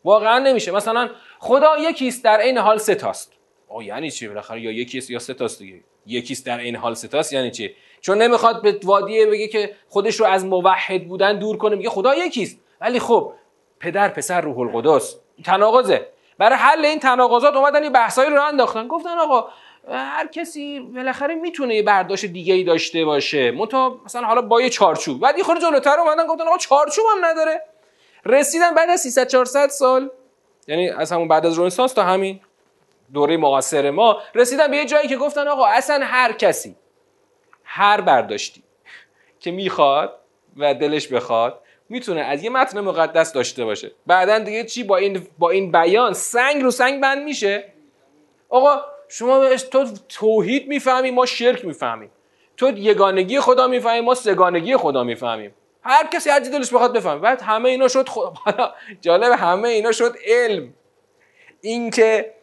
واقعا 0.04 0.38
نمیشه. 0.38 0.72
مثلا 0.72 1.10
خدا 1.38 1.78
یکیست 1.78 2.24
در 2.24 2.38
این 2.38 2.58
حال 2.58 2.78
ستاست 2.78 3.32
آ 3.68 3.82
یعنی 3.82 4.10
چی؟ 4.10 4.28
بالاخره 4.28 4.60
یا 4.60 4.72
یکیست 4.72 5.10
یا 5.10 5.18
ستاست 5.18 5.58
دیگه. 5.58 5.80
یکیست 6.06 6.46
در 6.46 6.58
این 6.58 6.76
حال 6.76 6.94
ستاست 6.94 7.32
یعنی 7.32 7.50
چی؟ 7.50 7.74
چون 8.00 8.22
نمی‌خواد 8.22 8.62
به 8.62 8.78
وادیه 8.84 9.26
بگه 9.26 9.48
که 9.48 9.74
خودش 9.88 10.20
رو 10.20 10.26
از 10.26 10.44
موحد 10.44 11.08
بودن 11.08 11.38
دور 11.38 11.56
کنه 11.56 11.76
میگه 11.76 11.90
خدا 11.90 12.14
یکیست. 12.14 12.58
ولی 12.80 13.00
خب 13.00 13.32
پدر 13.80 14.08
پسر 14.08 14.40
روح 14.40 14.58
القدس. 14.58 15.16
تناقضه. 15.44 16.06
برای 16.38 16.58
حل 16.58 16.84
این 16.84 16.98
تناقضات 16.98 17.56
اومدن 17.56 17.84
یه 17.84 17.90
بحثایی 17.90 18.30
رو 18.30 18.42
انداختن. 18.42 18.88
گفتن 18.88 19.18
آقا 19.18 19.48
هر 19.88 20.26
کسی 20.26 20.80
بالاخره 20.80 21.34
می‌تونه 21.34 21.74
یه 21.74 21.82
برداشت 21.82 22.26
دیگه 22.26 22.54
ای 22.54 22.64
داشته 22.64 23.04
باشه. 23.04 23.50
منتها 23.50 24.00
مثلا 24.04 24.26
حالا 24.26 24.42
با 24.42 24.60
یه 24.60 24.70
چارچوب. 24.70 25.20
بعد 25.20 25.38
یه 25.38 25.44
خورده 25.44 25.60
جلوتر 25.60 26.00
اومدن 26.00 26.26
گفتن 26.26 26.48
آقا 26.48 26.58
چارچوب 26.58 27.04
هم 27.16 27.24
نداره. 27.24 27.62
رسیدن 28.26 28.74
بعد 28.74 28.90
از 28.90 29.00
300 29.00 29.28
400 29.28 29.68
سال 29.68 30.10
یعنی 30.68 30.88
از 30.90 31.12
همون 31.12 31.28
بعد 31.28 31.46
از 31.46 31.58
رنسانس 31.58 31.92
تا 31.92 32.02
همین 32.02 32.40
دوره 33.14 33.36
معاصر 33.36 33.90
ما 33.90 34.22
رسیدن 34.34 34.70
به 34.70 34.76
یه 34.76 34.84
جایی 34.84 35.08
که 35.08 35.16
گفتن 35.16 35.48
آقا 35.48 35.66
اصلا 35.66 36.04
هر 36.04 36.32
کسی 36.32 36.76
هر 37.64 38.00
برداشتی 38.00 38.62
که 39.40 39.50
می‌خواد 39.50 40.20
و 40.56 40.74
دلش 40.74 41.08
بخواد 41.08 41.60
می‌تونه 41.88 42.20
از 42.20 42.42
یه 42.42 42.50
متن 42.50 42.80
مقدس 42.80 43.32
داشته 43.32 43.64
باشه. 43.64 43.92
بعدا 44.06 44.38
دیگه 44.38 44.64
چی؟ 44.64 44.84
با 44.84 44.96
این 44.96 45.26
با 45.38 45.50
این 45.50 45.72
بیان 45.72 46.12
سنگ 46.12 46.62
رو 46.62 46.70
سنگ 46.70 47.00
بند 47.00 47.22
میشه. 47.24 47.72
آقا 48.48 48.82
شما 49.08 49.48
تو 49.56 49.86
توحید 50.08 50.68
می‌فهمی 50.68 51.10
ما 51.10 51.26
شرک 51.26 51.64
می‌فهمیم. 51.64 52.10
تو 52.56 52.70
یگانگی 52.78 53.40
خدا 53.40 53.66
می‌فهمی 53.66 54.00
ما 54.00 54.14
سگانگی 54.14 54.76
خدا 54.76 55.04
می‌فهمیم. 55.04 55.54
هر 55.82 56.06
کسی 56.06 56.30
هر 56.30 56.38
دلش 56.38 56.72
بخواد 56.72 56.92
بفهم 56.92 57.20
بعد 57.20 57.42
همه 57.42 57.68
اینا 57.68 57.88
شد 57.88 58.08
خدا 58.08 58.74
جالب 59.00 59.32
همه 59.32 59.68
اینا 59.68 59.92
شد 59.92 60.14
علم. 60.26 60.74
اینکه 61.60 62.34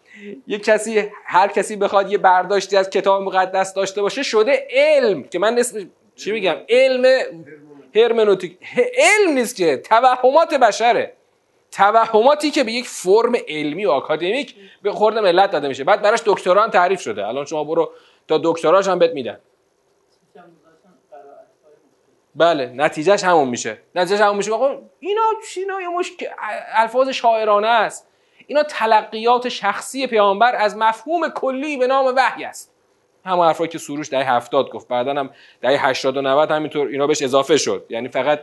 یه 0.48 0.60
کسی 0.60 1.10
هر 1.26 1.48
کسی 1.48 1.76
بخواد 1.76 2.12
یه 2.12 2.18
برداشتی 2.18 2.78
از 2.78 2.90
کتاب 2.90 3.22
مقدس 3.22 3.74
داشته 3.74 4.02
باشه 4.02 4.24
شده 4.24 4.68
علم 4.70 5.24
که 5.24 5.40
من 5.40 5.60
اسم 5.60 5.90
چی 6.16 6.32
میگم؟ 6.32 6.56
علم 6.70 7.24
هرمنوتیک 7.96 8.58
علم 8.98 9.34
نیست 9.34 9.56
که 9.56 9.78
توهمات 9.78 10.54
بشره. 10.54 11.14
توهماتی 11.72 12.52
که 12.52 12.64
به 12.64 12.72
یک 12.72 12.88
فرم 12.88 13.34
علمی 13.48 13.86
و 13.86 13.92
آکادمیک 13.92 14.56
به 14.82 14.92
خورد 14.92 15.18
ملت 15.18 15.52
داده 15.52 15.68
میشه. 15.68 15.84
بعد 15.84 16.02
براش 16.02 16.22
دکتران 16.26 16.72
تعریف 16.72 17.02
شده. 17.02 17.28
الان 17.28 17.46
شما 17.46 17.64
برو 17.64 17.92
تا 18.28 18.42
دکتراش 18.44 18.88
هم 18.88 19.00
بهت 19.00 19.12
میدن. 19.12 19.40
بله 22.36 22.66
نتیجهش 22.76 23.24
همون 23.24 23.48
میشه. 23.48 23.78
نتیجهش 23.96 24.22
همون 24.22 24.38
میشه. 24.38 24.54
آقا 24.54 24.82
اینا 25.00 25.22
اینا 25.56 25.82
یه 25.82 25.90
مش 25.90 26.12
الفاظ 26.74 27.10
شاعرانه 27.10 27.68
است. 27.68 28.08
اینا 28.52 28.64
تلقیات 28.64 29.50
شخصی 29.50 30.08
پیامبر 30.08 30.56
از 30.56 30.78
مفهوم 30.78 31.30
کلی 31.30 31.78
به 31.78 31.88
نام 31.88 32.14
وحی 32.18 32.44
است. 32.44 32.74
همون 33.26 33.46
حرفایی 33.46 33.70
که 33.70 33.78
سروش 33.78 34.10
دهه 34.10 34.34
70 34.34 34.70
گفت. 34.70 34.88
بعدا 34.88 35.14
هم 35.14 35.30
دهه 35.62 35.88
80 35.88 36.18
و 36.18 36.22
90 36.22 36.52
همینطور 36.52 36.88
اینا 36.88 37.08
بهش 37.08 37.22
اضافه 37.22 37.58
شد. 37.58 37.86
یعنی 37.90 38.08
فقط 38.08 38.40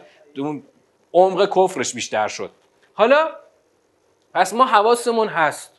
عمق 1.13 1.49
کفرش 1.57 1.95
بیشتر 1.95 2.29
شد. 2.29 2.51
حالا 2.95 3.29
پس 4.35 4.55
ما 4.55 4.65
حواسمون 4.65 5.29
هست. 5.29 5.73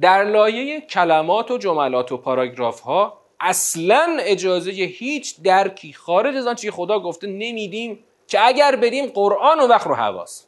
در 0.00 0.24
لایه 0.24 0.80
کلمات 0.80 1.50
و 1.50 1.58
جملات 1.58 2.12
و 2.12 2.16
پاراگراف 2.16 2.80
ها 2.80 3.20
اصلا 3.40 4.16
اجازه 4.20 4.70
هیچ 4.70 5.42
درکی 5.42 5.92
خارج 5.92 6.36
از 6.36 6.46
آنچه 6.46 6.70
خدا 6.70 7.00
گفته 7.00 7.26
نمیدیم 7.26 8.04
که 8.28 8.46
اگر 8.46 8.76
بریم 8.76 9.06
قرآن 9.06 9.60
و 9.60 9.66
وقت 9.66 9.86
رو 9.86 9.94
حواس 9.94 10.46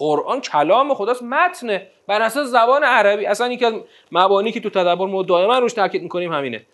قرآن 0.00 0.40
کلام 0.40 0.94
خداست 0.94 1.22
متنه 1.22 1.86
بر 2.06 2.22
اساس 2.22 2.48
زبان 2.48 2.84
عربی. 2.84 3.26
اصلا 3.26 3.52
یکی 3.52 3.64
از 3.64 3.74
مبانی 4.12 4.52
که 4.52 4.60
تو 4.60 4.70
تدبر 4.70 5.06
ما 5.06 5.22
دائما 5.22 5.58
روش 5.58 5.72
تاکید 5.72 6.02
می‌کنیم 6.02 6.32
همینه. 6.32 6.66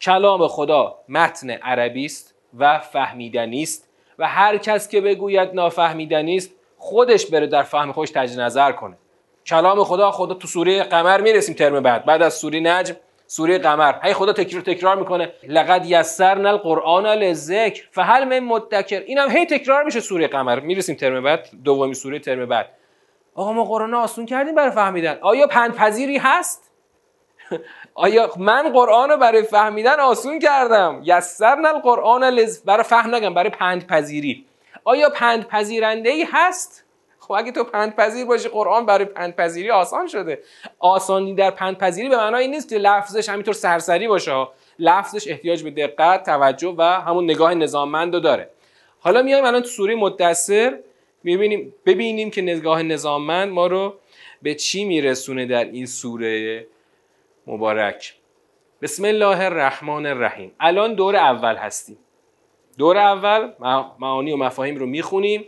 کلام 0.00 0.48
خدا 0.48 0.98
متن 1.08 1.50
عربی 1.50 2.04
است 2.04 2.34
و 2.58 2.78
فهمیدنی 2.78 3.62
است 3.62 3.88
و 4.18 4.28
هر 4.28 4.56
کس 4.56 4.88
که 4.88 5.00
بگوید 5.00 5.54
نافهمیدنی 5.54 6.36
است 6.36 6.50
خودش 6.78 7.26
بره 7.26 7.46
در 7.46 7.62
فهم 7.62 7.92
خودش 7.92 8.10
تجدید 8.10 8.40
نظر 8.40 8.72
کنه. 8.72 8.96
کلام 9.46 9.84
خدا 9.84 10.10
خدا 10.10 10.34
تو 10.34 10.48
سوره 10.48 10.82
قمر 10.82 11.20
می‌رسیم 11.20 11.54
ترم 11.54 11.80
بعد. 11.80 12.04
بعد 12.04 12.22
از 12.22 12.34
سوره 12.34 12.60
نجم 12.60 12.94
سوره 13.30 13.58
قمر. 13.58 13.94
هی 14.02 14.12
خدا 14.14 14.32
تکرار 14.32 14.62
تکرار 14.62 14.96
می‌کنه. 14.96 15.32
لقد 15.48 15.86
یسرنا 15.86 16.48
القرآن 16.48 17.06
للذکر. 17.06 17.88
فهل 17.90 18.24
من 18.24 18.38
مدکر. 18.38 19.00
اینم 19.00 19.30
هی 19.30 19.46
تکرار 19.46 19.84
میشه 19.84 20.00
سوره 20.00 20.28
قمر. 20.28 20.60
می‌رسیم 20.60 20.96
ترم 20.96 21.22
بعد 21.22 21.48
دومی 21.64 21.94
سوره 21.94 22.18
ترم 22.18 22.46
بعد. 22.46 22.68
آقا 23.34 23.52
ما 23.52 23.64
قرآن 23.64 23.94
آسون 23.94 24.26
کردیم 24.26 24.54
برای 24.54 24.70
فهمیدن. 24.70 25.18
آیا 25.20 25.46
پذیری 25.46 26.18
هست؟ 26.18 26.70
آیا 27.94 28.30
من 28.36 28.72
قرآن 28.72 29.10
رو 29.10 29.16
برای 29.16 29.42
فهمیدن 29.42 30.00
آسون 30.00 30.38
کردم؟ 30.38 31.00
یسرنا 31.04 31.68
القرآن 31.68 32.24
لز 32.24 32.64
برای 32.64 32.84
فهم 32.84 33.14
نگم 33.14 33.34
برای 33.34 33.50
پذیری. 33.88 34.46
آیا 34.84 35.10
پذیرنده 35.50 36.10
ای 36.10 36.26
هست؟ 36.32 36.84
خب 37.30 37.36
اگه 37.36 37.52
تو 37.52 37.64
پذیر 37.96 38.24
باشی 38.24 38.48
قرآن 38.48 38.86
برای 38.86 39.04
پذیری 39.38 39.70
آسان 39.70 40.06
شده. 40.06 40.42
آسانی 40.78 41.34
در 41.34 41.50
پذیری 41.50 42.08
به 42.08 42.16
معنای 42.16 42.48
نیست 42.48 42.68
که 42.68 42.78
لفظش 42.78 43.28
همینطور 43.28 43.54
سرسری 43.54 44.08
باشه 44.08 44.46
لفظش 44.78 45.28
احتیاج 45.28 45.62
به 45.62 45.70
دقت 45.70 46.26
توجه 46.26 46.74
و 46.78 46.82
همون 46.82 47.24
نگاه 47.24 47.54
نظاممند 47.54 48.14
رو 48.14 48.20
داره. 48.20 48.50
حالا 49.00 49.22
میایم 49.22 49.44
الان 49.44 49.62
تو 49.62 49.68
سوره 49.68 49.94
مدثر 49.94 50.78
می‌بینیم 51.22 51.74
ببینیم 51.86 52.30
که 52.30 52.42
نگاه 52.42 52.82
نظاممند 52.82 53.52
ما 53.52 53.66
رو 53.66 53.94
به 54.42 54.54
چی 54.54 54.84
میرسونه 54.84 55.46
در 55.46 55.64
این 55.64 55.86
سوره 55.86 56.66
مبارک. 57.46 58.14
بسم 58.82 59.04
الله 59.04 59.44
الرحمن 59.44 60.06
الرحیم. 60.06 60.52
الان 60.60 60.94
دور 60.94 61.16
اول 61.16 61.56
هستیم. 61.56 61.98
دور 62.78 62.98
اول 62.98 63.52
معانی 63.98 64.32
و 64.32 64.36
مفاهیم 64.36 64.76
رو 64.76 64.86
می‌خونیم. 64.86 65.44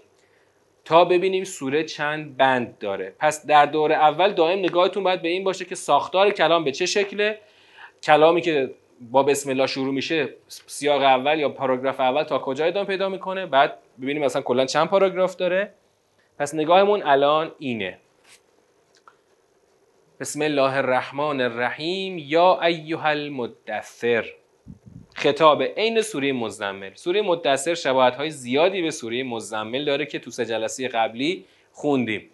تا 0.84 1.04
ببینیم 1.04 1.44
سوره 1.44 1.84
چند 1.84 2.36
بند 2.36 2.78
داره. 2.78 3.14
پس 3.18 3.46
در 3.46 3.66
دور 3.66 3.92
اول 3.92 4.32
دائم 4.32 4.58
نگاهتون 4.58 5.04
باید 5.04 5.22
به 5.22 5.28
این 5.28 5.44
باشه 5.44 5.64
که 5.64 5.74
ساختار 5.74 6.30
کلام 6.30 6.64
به 6.64 6.72
چه 6.72 6.86
شکله. 6.86 7.38
کلامی 8.02 8.40
که 8.40 8.70
با 9.00 9.22
بسم 9.22 9.50
الله 9.50 9.66
شروع 9.66 9.94
میشه 9.94 10.28
سیاق 10.48 11.02
اول 11.02 11.38
یا 11.38 11.48
پاراگراف 11.48 12.00
اول 12.00 12.22
تا 12.22 12.38
کجا 12.38 12.64
ادامه 12.64 12.86
پیدا 12.86 13.08
می‌کنه؟ 13.08 13.46
بعد 13.46 13.78
ببینیم 14.02 14.24
مثلا 14.24 14.42
کلا 14.42 14.66
چند 14.66 14.88
پاراگراف 14.88 15.36
داره. 15.36 15.74
پس 16.38 16.54
نگاهمون 16.54 17.02
الان 17.02 17.52
اینه. 17.58 17.98
بسم 20.20 20.42
الله 20.42 20.76
الرحمن 20.76 21.40
الرحیم 21.40 22.18
یا 22.18 22.60
ایها 22.62 23.08
المدثر. 23.08 24.24
خطاب 25.22 25.62
عین 25.62 26.00
سوره 26.00 26.32
مزمل. 26.32 26.90
سوره 26.94 27.22
مدثر 27.22 27.74
شباهت 27.74 28.14
های 28.14 28.30
زیادی 28.30 28.82
به 28.82 28.90
سوره 28.90 29.22
مزمل 29.22 29.84
داره 29.84 30.06
که 30.06 30.18
تو 30.18 30.30
سه 30.30 30.46
جلسه 30.46 30.88
قبلی 30.88 31.44
خوندیم. 31.72 32.30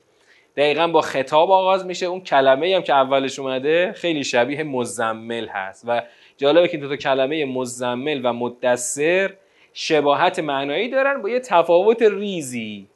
دقیقا 0.57 0.89
با 0.89 1.01
خطاب 1.01 1.51
آغاز 1.51 1.87
میشه. 1.87 2.07
اون 2.07 2.21
کلمه 2.21 2.77
هم 2.77 2.83
که 2.83 2.95
اولش 2.95 3.39
اومده 3.39 3.93
خیلی 3.93 4.25
شبیه 4.25 4.63
مزمل 4.63 5.47
هست. 5.49 5.85
و 5.89 6.03
جالبه 6.37 6.69
که 6.69 6.77
دو 6.77 6.89
تا 6.89 6.97
کلمه 6.97 7.45
مزمل 7.45 8.21
و 8.25 8.33
مدثر 8.33 9.35
شباهت 9.73 10.39
معنایی 10.39 10.89
دارن 10.89 11.23
با 11.23 11.29
یه 11.29 11.41
تفاوت 11.41 12.03
ریزی. 12.03 12.89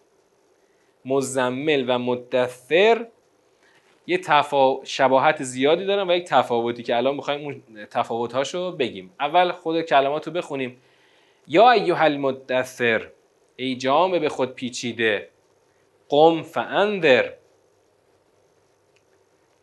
مزمل 1.05 1.85
و 1.89 1.99
مدثر 1.99 3.07
یه 4.07 4.19
تفا... 4.19 4.85
شباهت 4.85 5.43
زیادی 5.43 5.85
دارن 5.85 6.11
و 6.11 6.17
یک 6.17 6.25
تفاوتی 6.25 6.83
که 6.83 6.97
الان 6.97 7.15
می‌خوایم 7.15 7.45
اون 7.45 7.87
تفاوتهاشو 7.91 8.73
بگیم. 8.73 9.13
اول 9.21 9.53
خود 9.53 9.81
کلمات 9.81 10.27
رو 10.27 10.33
بخونیم. 10.33 10.77
یا 11.49 11.71
ایها 11.71 12.05
المدثر 12.05 13.11
ای 13.57 13.77
جامعه 13.77 14.19
به 14.19 14.29
خود 14.29 14.55
پیچیده 14.55 15.29
قم 16.09 16.43
فاندر. 16.43 17.33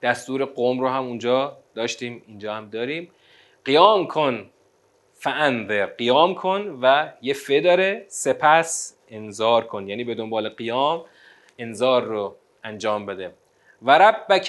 دستور 0.01 0.45
قوم 0.45 0.79
رو 0.79 0.87
هم 0.87 1.03
اونجا 1.03 1.57
داشتیم 1.75 2.23
اینجا 2.27 2.53
هم 2.53 2.69
داریم. 2.69 3.11
قیام 3.65 4.07
کن 4.07 4.49
فاندر. 5.13 5.85
قیام 5.85 6.35
کن 6.35 6.79
و 6.81 7.11
یه 7.21 7.33
ف 7.33 7.51
داره. 7.51 8.05
سپس 8.07 8.97
انذار 9.07 9.63
کن. 9.63 9.87
یعنی 9.87 10.03
به 10.03 10.15
دنبال 10.15 10.49
قیام 10.49 11.05
انذار 11.57 12.03
رو 12.03 12.35
انجام 12.63 13.05
بده. 13.05 13.33
و 13.81 13.91
ربک 13.91 14.45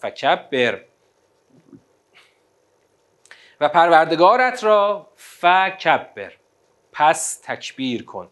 فکبر. 0.00 0.84
و 3.60 3.68
پروردگارت 3.68 4.64
را 4.64 5.08
فکبر. 5.16 6.32
پس 6.92 7.40
تکبیر 7.44 8.04
کن. 8.04 8.30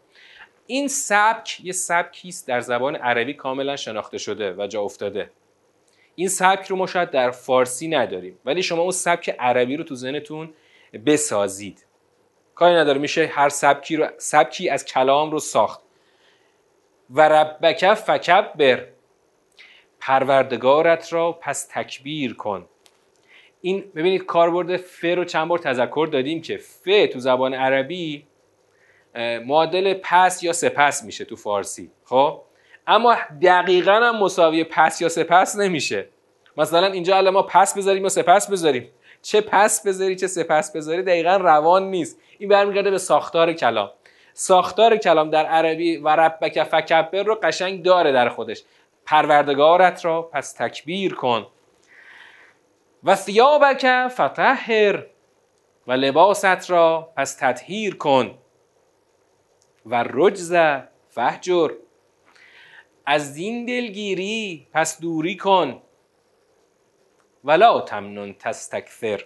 این 0.65 0.87
سبک 0.87 1.59
یه 1.63 1.71
سبکی 1.71 2.29
است 2.29 2.47
در 2.47 2.61
زبان 2.61 2.95
عربی 2.95 3.33
کاملا 3.33 3.75
شناخته 3.75 4.17
شده 4.17 4.55
و 4.57 4.67
جا 4.67 4.81
افتاده. 4.81 5.31
این 6.15 6.27
سبک 6.27 6.67
رو 6.67 6.75
ما 6.75 6.87
شاید 6.87 7.11
در 7.11 7.31
فارسی 7.31 7.87
نداریم 7.87 8.39
ولی 8.45 8.63
شما 8.63 8.81
اون 8.81 8.91
سبک 8.91 9.35
عربی 9.39 9.77
رو 9.77 9.83
تو 9.83 9.95
ذهنتون 9.95 10.53
بسازید. 11.05 11.85
کاری 12.55 12.75
نداره 12.75 12.99
میشه 12.99 13.25
هر 13.25 13.49
سبکی 13.49 13.95
رو 13.95 14.07
سبکی 14.17 14.69
از 14.69 14.85
کلام 14.85 15.31
رو 15.31 15.39
ساخت. 15.39 15.81
و 17.09 17.29
ربک 17.29 17.93
فکبر. 17.93 18.92
پروردگارت 20.07 21.13
را 21.13 21.31
پس 21.31 21.67
تکبیر 21.71 22.33
کن. 22.33 22.65
این 23.61 23.83
ببینید 23.95 24.25
کاربرد 24.25 24.77
ف 24.77 25.03
رو 25.03 25.25
چند 25.25 25.47
بار 25.47 25.59
تذکر 25.59 26.07
دادیم 26.11 26.41
که 26.41 26.57
ف 26.57 26.83
تو 27.13 27.19
زبان 27.19 27.53
عربی 27.53 28.25
معادل 29.45 29.93
پس 30.03 30.43
یا 30.43 30.53
سپس 30.53 31.03
میشه 31.03 31.25
تو 31.25 31.35
فارسی 31.35 31.91
خب؟ 32.05 32.41
اما 32.87 33.15
دقیقا 33.41 33.91
هم 33.93 34.19
مساوی 34.19 34.63
پس 34.63 35.01
یا 35.01 35.09
سپس 35.09 35.55
نمیشه. 35.55 36.07
مثلا 36.57 36.87
اینجا 36.87 37.17
الان 37.17 37.33
ما 37.33 37.43
پس 37.43 37.77
بذاریم 37.77 38.05
و 38.05 38.09
سپس 38.09 38.51
بذاریم؟ 38.51 38.89
چه 39.21 39.41
پس 39.41 39.87
بذاری 39.87 40.15
چه 40.15 40.27
سپس 40.27 40.75
بذاری 40.75 41.03
دقیقا 41.03 41.35
روان 41.35 41.91
نیست. 41.91 42.19
این 42.39 42.49
برمیگرده 42.49 42.91
به 42.91 42.97
ساختار 42.97 43.53
کلام. 43.53 43.91
ساختار 44.33 44.97
کلام 44.97 45.29
در 45.29 45.45
عربی 45.45 45.97
و 45.97 46.07
ربک 46.07 46.63
فکبر 46.63 47.23
رو 47.23 47.35
قشنگ 47.43 47.83
داره 47.83 48.11
در 48.11 48.29
خودش. 48.29 48.63
پروردگارت 49.05 50.05
را 50.05 50.21
پس 50.21 50.53
تکبیر 50.53 51.13
کن. 51.15 51.47
و 53.03 53.15
ثیابک 53.15 54.07
فتحر 54.07 55.05
و 55.87 55.91
لباست 55.91 56.71
را 56.71 57.13
پس 57.17 57.35
تطهیر 57.35 57.95
کن. 57.95 58.37
و 59.85 60.05
رجز 60.09 60.55
فهجر 61.09 61.71
از 63.05 63.33
دین 63.33 63.65
دلگیری 63.65 64.67
پس 64.73 65.01
دوری 65.01 65.37
کن. 65.37 65.81
ولا 67.43 67.81
تمنن 67.81 68.33
تستکثر. 68.33 69.25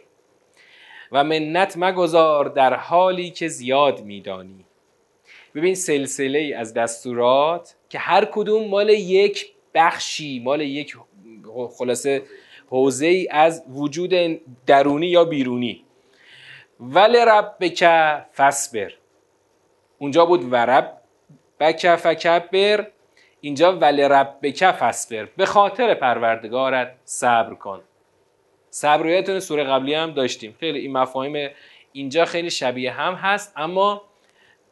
و 1.11 1.23
منت 1.23 1.73
مگذار 1.77 2.45
در 2.45 2.73
حالی 2.73 3.31
که 3.31 3.47
زیاد 3.47 4.01
میدانی. 4.01 4.65
ببین 5.55 5.75
سلسله 5.75 6.55
از 6.57 6.73
دستورات 6.73 7.75
که 7.89 7.99
هر 7.99 8.25
کدوم 8.25 8.67
مال 8.67 8.89
یک 8.89 9.53
بخشی 9.77 10.39
مال 10.39 10.61
یک 10.61 10.97
خلاصه 11.77 12.23
حوزه 12.69 13.05
ای 13.05 13.27
از 13.31 13.63
وجود 13.69 14.41
درونی 14.65 15.07
یا 15.07 15.25
بیرونی. 15.25 15.83
ول 16.79 17.15
ربک 17.15 17.85
فسبر 18.35 18.93
اونجا 19.97 20.25
بود 20.25 20.53
ورب 20.53 20.97
بک 21.59 21.95
فکبر 21.95 22.87
اینجا 23.41 23.77
ول 23.77 23.99
ربک 23.99 24.71
فسبر 24.71 25.27
به 25.37 25.45
خاطر 25.45 25.93
پروردگارت 25.93 26.95
صبر 27.05 27.53
کن. 27.53 27.81
صبر 28.69 29.23
رو 29.27 29.39
سوره 29.39 29.63
قبلی 29.63 29.93
هم 29.93 30.11
داشتیم. 30.11 30.55
خیلی 30.59 30.79
این 30.79 30.91
مفاهیم 30.91 31.49
اینجا 31.91 32.25
خیلی 32.25 32.49
شبیه 32.49 32.91
هم 32.91 33.13
هست 33.13 33.53
اما 33.55 34.01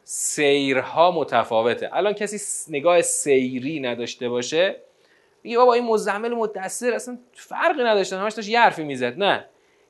سیرها 0.04 1.10
متفاوته. 1.10 1.90
الان 1.92 2.12
کسی 2.12 2.38
نگاه 2.72 3.02
سیری 3.02 3.80
نداشته 3.80 4.28
باشه 4.28 4.76
میگه 5.46 5.58
بابا 5.58 5.74
این 5.74 5.84
مزمل 5.84 6.34
مدثر 6.34 6.92
اصلا 6.92 7.18
فرقی 7.32 7.82
نداشتن 7.84 8.18
همش 8.18 8.32
داشت 8.32 8.48
یه 8.48 8.60
حرفی 8.60 8.84
می‌زد 8.84 9.18
نه. 9.18 9.46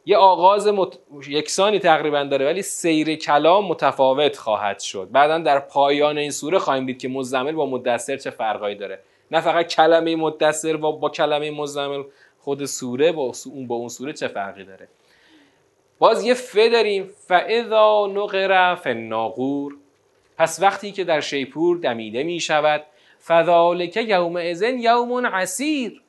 یه 0.06 0.16
آغاز 0.16 0.68
مت... 0.68 0.98
یکسانی 1.28 1.78
تقریبا 1.78 2.24
داره 2.24 2.46
ولی 2.46 2.62
سیر 2.62 3.14
کلام 3.14 3.66
متفاوت 3.66 4.36
خواهد 4.36 4.80
شد. 4.80 5.08
بعدا 5.12 5.38
در 5.38 5.58
پایان 5.58 6.18
این 6.18 6.30
سوره 6.30 6.58
خواهیم 6.58 6.86
دید 6.86 6.98
که 6.98 7.08
مزمل 7.08 7.52
با 7.52 7.66
مدثر 7.66 8.16
چه 8.16 8.30
فرقایی 8.30 8.74
داره. 8.74 8.98
نه 9.30 9.40
فقط 9.40 9.66
کلمه 9.66 10.16
مدثر 10.16 10.76
با, 10.76 10.92
با 10.92 11.08
کلمه 11.08 11.50
مزمل 11.50 12.02
خود 12.38 12.64
سوره 12.64 13.12
با 13.12 13.32
اون 13.46 13.66
با 13.66 13.74
اون 13.74 13.88
سوره 13.88 14.12
چه 14.12 14.28
فرقی 14.28 14.64
داره؟ 14.64 14.88
باز 15.98 16.24
یه 16.24 16.34
ف 16.34 16.56
داریم. 16.56 17.10
فاذا 17.28 18.06
نقر 18.06 18.74
فی 18.74 19.08
پس 20.38 20.62
وقتی 20.62 20.92
که 20.92 21.04
در 21.04 21.20
شیپور 21.20 21.76
دمیده 21.76 22.22
می 22.22 22.40
شود 22.40 22.84
فذالک 23.26 23.96
یوم 23.96 24.36
ازن 24.36 24.78
یوم 24.78 25.26
عسیر. 25.26 26.02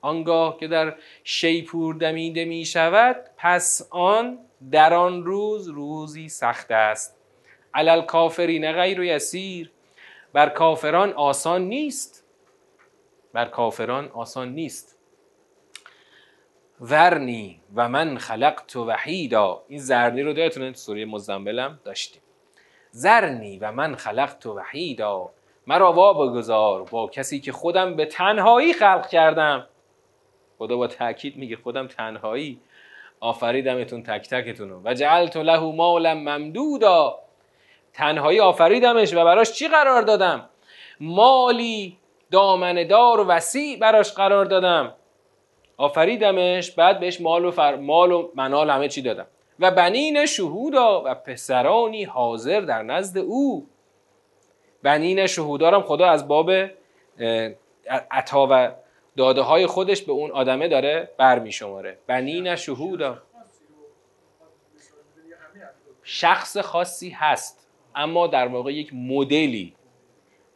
آنگاه 0.00 0.56
که 0.56 0.68
در 0.68 0.94
شیپور 1.24 1.94
دمیده 1.94 2.44
می 2.44 2.64
شود 2.64 3.16
پس 3.36 3.88
آن 3.90 4.38
در 4.70 4.94
آن 4.94 5.24
روز 5.24 5.68
روزی 5.68 6.28
سخت 6.28 6.70
است. 6.70 7.16
علل 7.74 8.02
کافرین 8.02 8.72
غیر 8.72 9.00
و 9.00 9.04
یسیر. 9.04 9.70
بر 10.32 10.48
کافران 10.48 11.12
آسان 11.12 11.62
نیست. 11.62 12.24
بر 13.32 13.44
کافران 13.44 14.08
آسان 14.08 14.48
نیست. 14.48 14.98
ورنی 16.80 17.60
و 17.74 17.88
من 17.88 18.18
خلقت 18.18 18.76
وحیدا. 18.76 19.62
این 19.68 19.78
زرنی 19.78 20.22
رو 20.22 20.48
تو 20.48 20.72
سوره 20.72 21.04
مزنبلم 21.04 21.80
داشتیم. 21.84 22.22
زرنی 22.90 23.58
و 23.58 23.72
من 23.72 23.94
خلقت 23.94 24.46
وحیدا. 24.46 25.30
مرا 25.66 25.92
وا 25.92 26.12
بگذار 26.12 26.82
با 26.82 27.06
کسی 27.06 27.40
که 27.40 27.52
خودم 27.52 27.96
به 27.96 28.06
تنهایی 28.06 28.72
خلق 28.72 29.08
کردم. 29.08 29.66
خدا 30.58 30.76
با 30.76 30.86
تاکید 30.86 31.36
میگه 31.36 31.56
خودم 31.56 31.86
تنهایی. 31.86 32.60
آفریدمتون 33.20 34.02
تک 34.02 34.28
تکتون 34.28 34.80
و 34.84 34.94
جعلت 34.94 35.36
له 35.36 35.60
مالا 35.60 36.14
ممدودا. 36.14 37.18
تنهایی 37.92 38.40
آفریدمش 38.40 39.14
و 39.14 39.24
براش 39.24 39.52
چی 39.52 39.68
قرار 39.68 40.02
دادم؟ 40.02 40.48
مالی 41.00 41.98
دامندار 42.30 43.20
و 43.20 43.24
وسیع 43.24 43.78
براش 43.78 44.12
قرار 44.12 44.44
دادم. 44.44 44.94
آفریدمش 45.76 46.70
بعد 46.70 47.00
بهش 47.00 47.20
مال 47.20 47.44
و, 47.44 47.50
فر... 47.50 47.76
مال 47.76 48.12
و 48.12 48.30
منال 48.34 48.70
همه 48.70 48.88
چی 48.88 49.02
دادم. 49.02 49.26
و 49.60 49.70
بنین 49.70 50.26
شهودا 50.26 51.02
و 51.04 51.14
پسرانی 51.14 52.04
حاضر 52.04 52.60
در 52.60 52.82
نزد 52.82 53.18
او. 53.18 53.66
بنین 54.82 55.26
شهودارم 55.26 55.82
خدا 55.82 56.06
از 56.06 56.28
باب 56.28 56.50
عطا 58.10 58.48
و 58.50 58.72
داده 59.16 59.40
های 59.40 59.66
خودش 59.66 60.02
به 60.02 60.12
اون 60.12 60.30
آدمه 60.30 60.68
داره 60.68 61.10
برمی 61.16 61.52
شماره 61.52 61.98
بنین 62.06 62.56
شهودا 62.56 63.22
شخص 66.02 66.56
خاصی 66.56 67.10
هست 67.10 67.68
اما 67.94 68.26
در 68.26 68.48
واقع 68.48 68.72
یک 68.72 68.94
مدلی 68.94 69.74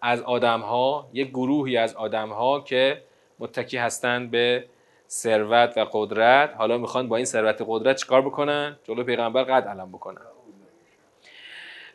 از 0.02 0.22
آدم 0.22 0.60
ها 0.60 1.08
یک 1.12 1.28
گروهی 1.28 1.76
از 1.76 1.94
آدم 1.94 2.28
ها 2.28 2.60
که 2.60 3.02
متکی 3.38 3.76
هستند 3.76 4.30
به 4.30 4.64
ثروت 5.08 5.78
و 5.78 5.84
قدرت. 5.92 6.54
حالا 6.54 6.78
می‌خوان 6.78 7.08
با 7.08 7.16
این 7.16 7.24
ثروت 7.24 7.64
قدرت 7.66 7.96
چیکار 7.96 8.22
بکنن؟ 8.22 8.78
جلو 8.84 9.04
پیغمبر 9.04 9.44
قد 9.44 9.68
علم 9.68 9.92
بکنن. 9.92 10.35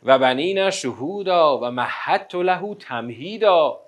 و 0.04 0.20
بنین 0.20 0.70
شهودا 0.70 1.58
و 1.58 1.72
محت 1.72 2.36
له 2.36 2.76
تمهیدا. 2.76 3.80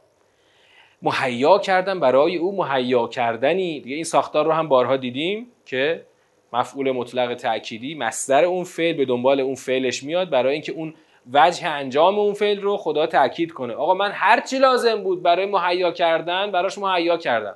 مهیا 1.01 1.59
کردن 1.59 1.99
برای 1.99 2.37
او 2.37 2.55
مهیا 2.55 3.07
کردنی. 3.07 3.79
دیگه 3.79 3.95
این 3.95 4.03
ساختار 4.03 4.45
رو 4.45 4.51
هم 4.51 4.67
بارها 4.67 4.97
دیدیم 4.97 5.51
که 5.65 6.05
مفعول 6.53 6.91
مطلق 6.91 7.35
تأکیدی 7.35 7.95
مصدر 7.95 8.45
اون 8.45 8.63
فعل 8.63 8.93
به 8.93 9.05
دنبال 9.05 9.39
اون 9.39 9.55
فعلش 9.55 10.03
میاد 10.03 10.29
برای 10.29 10.53
اینکه 10.53 10.71
اون 10.71 10.93
وجه 11.33 11.67
انجام 11.67 12.19
اون 12.19 12.33
فعل 12.33 12.61
رو 12.61 12.77
خدا 12.77 13.07
تاکید 13.07 13.51
کنه. 13.51 13.73
آقا 13.73 13.93
من 13.93 14.11
هر 14.11 14.41
چی 14.41 14.57
لازم 14.57 15.03
بود 15.03 15.23
برای 15.23 15.45
مهیا 15.45 15.91
کردن 15.91 16.51
براش 16.51 16.77
مهیا 16.77 17.17
کردم. 17.17 17.55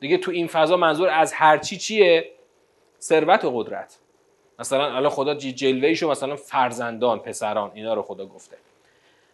دیگه 0.00 0.18
تو 0.18 0.30
این 0.30 0.46
فضا 0.46 0.76
منظور 0.76 1.08
از 1.08 1.32
هر 1.32 1.58
چی 1.58 1.76
چیه؟ 1.76 2.30
ثروت 3.00 3.44
و 3.44 3.50
قدرت. 3.50 3.98
مثلا 4.58 4.96
الان 4.96 5.10
خدا 5.10 5.34
جلوهشو 5.34 6.10
مثلا 6.10 6.36
فرزندان 6.36 7.18
پسران 7.18 7.70
اینا 7.74 7.94
رو 7.94 8.02
خدا 8.02 8.26
گفته. 8.26 8.56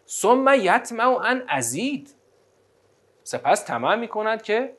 ثم 0.06 0.54
یطمع 0.60 1.26
ان 1.26 1.44
ازید. 1.48 2.14
سپس 3.22 3.66
طمع 3.66 3.94
می‌کند 3.94 4.42
که 4.42 4.72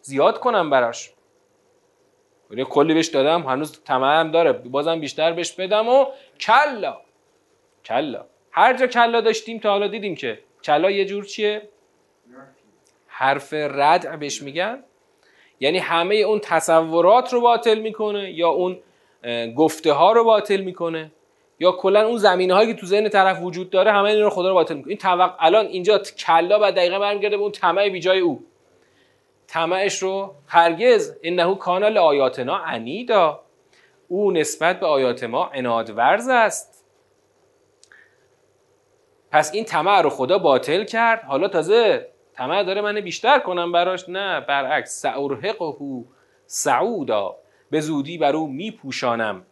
زیاد 0.00 0.40
کنم 0.40 0.70
براش. 0.70 1.12
ولی 2.50 2.64
کلی 2.64 2.94
بهش 2.94 3.06
دادم 3.06 3.42
هنوز 3.42 3.82
طمع 3.84 4.20
هم 4.20 4.30
داره. 4.30 4.52
بازم 4.52 5.00
بیشتر 5.00 5.32
بهش 5.32 5.52
بدم 5.52 5.88
و 5.88 6.06
کلا. 6.40 6.96
کلا. 7.84 8.24
هر 8.50 8.74
جا 8.74 8.86
کلا 8.86 9.20
داشتیم 9.20 9.58
تا 9.58 9.70
حالا 9.70 9.86
دیدیم 9.86 10.14
که 10.14 10.38
کلا 10.64 10.90
یه 10.90 11.04
جور 11.04 11.24
چیه؟ 11.24 11.68
حرف 13.06 13.52
رد 13.52 14.18
بهش 14.18 14.42
میگن. 14.42 14.84
یعنی 15.60 15.78
همه 15.78 16.14
اون 16.14 16.38
تصورات 16.38 17.32
رو 17.32 17.40
باطل 17.40 17.78
می‌کنه 17.78 18.32
یا 18.32 18.48
اون 18.48 18.78
گفته 19.56 19.92
ها 19.92 20.12
رو 20.12 20.24
باطل 20.24 20.60
می‌کنه. 20.60 21.12
یا 21.58 21.72
کلا 21.72 22.06
اون 22.06 22.16
زمینه 22.16 22.54
هایی 22.54 22.74
که 22.74 22.80
تو 22.80 22.86
ذهن 22.86 23.08
طرف 23.08 23.38
وجود 23.42 23.70
داره 23.70 23.92
همه 23.92 24.10
این 24.10 24.22
رو 24.22 24.30
خدا 24.30 24.48
رو 24.48 24.54
باطل 24.54 24.74
می‌کنه. 24.74 24.90
این 24.90 24.98
توق... 24.98 25.34
الان 25.38 25.66
اینجا 25.66 25.98
کلا 25.98 26.58
و 26.62 26.72
دقیقا 26.72 26.98
برمیگرده 26.98 27.36
به 27.36 27.42
اون 27.42 27.52
طمع 27.52 27.88
بی 27.88 28.00
جای 28.00 28.20
او. 28.20 28.44
طمعش 29.46 30.02
رو 30.02 30.34
هرگز 30.46 31.16
انه 31.22 31.54
کان 31.54 31.84
لآیاتنا 31.84 32.56
عنیدا. 32.56 33.40
او 34.08 34.32
نسبت 34.32 34.80
به 34.80 34.86
آیات 34.86 35.24
ما 35.24 35.50
عناد 35.54 35.90
ورز 35.90 36.28
است. 36.28 36.84
پس 39.30 39.54
این 39.54 39.64
طمع 39.64 40.00
رو 40.00 40.10
خدا 40.10 40.38
باطل 40.38 40.84
کرد. 40.84 41.22
حالا 41.22 41.48
تازه 41.48 42.08
طمع 42.34 42.62
داره 42.62 42.80
من 42.80 43.00
بیشتر 43.00 43.38
کنم 43.38 43.72
براش. 43.72 44.08
نه 44.08 44.40
برعکس 44.40 45.00
سأرهقه 45.00 45.74
سعودا. 46.46 47.36
به 47.70 47.80
زودی 47.80 48.18
بر 48.18 48.36
او 48.36 48.46
میپوشانم. 48.46 49.46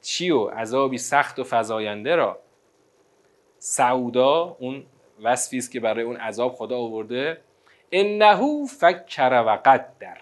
چی 0.00 0.30
و 0.30 0.44
عذابی 0.44 0.98
سخت 0.98 1.38
و 1.38 1.44
فزاینده 1.50 2.16
را. 2.16 2.38
سعودا 3.58 4.56
اون 4.60 4.86
وصفی 5.22 5.58
است 5.58 5.70
که 5.70 5.80
برای 5.80 6.04
اون 6.04 6.16
عذاب 6.16 6.54
خدا 6.54 6.78
آورده. 6.78 7.40
انه 7.92 8.66
فکر 8.66 9.42
و 9.46 9.58
قدر. 9.64 10.20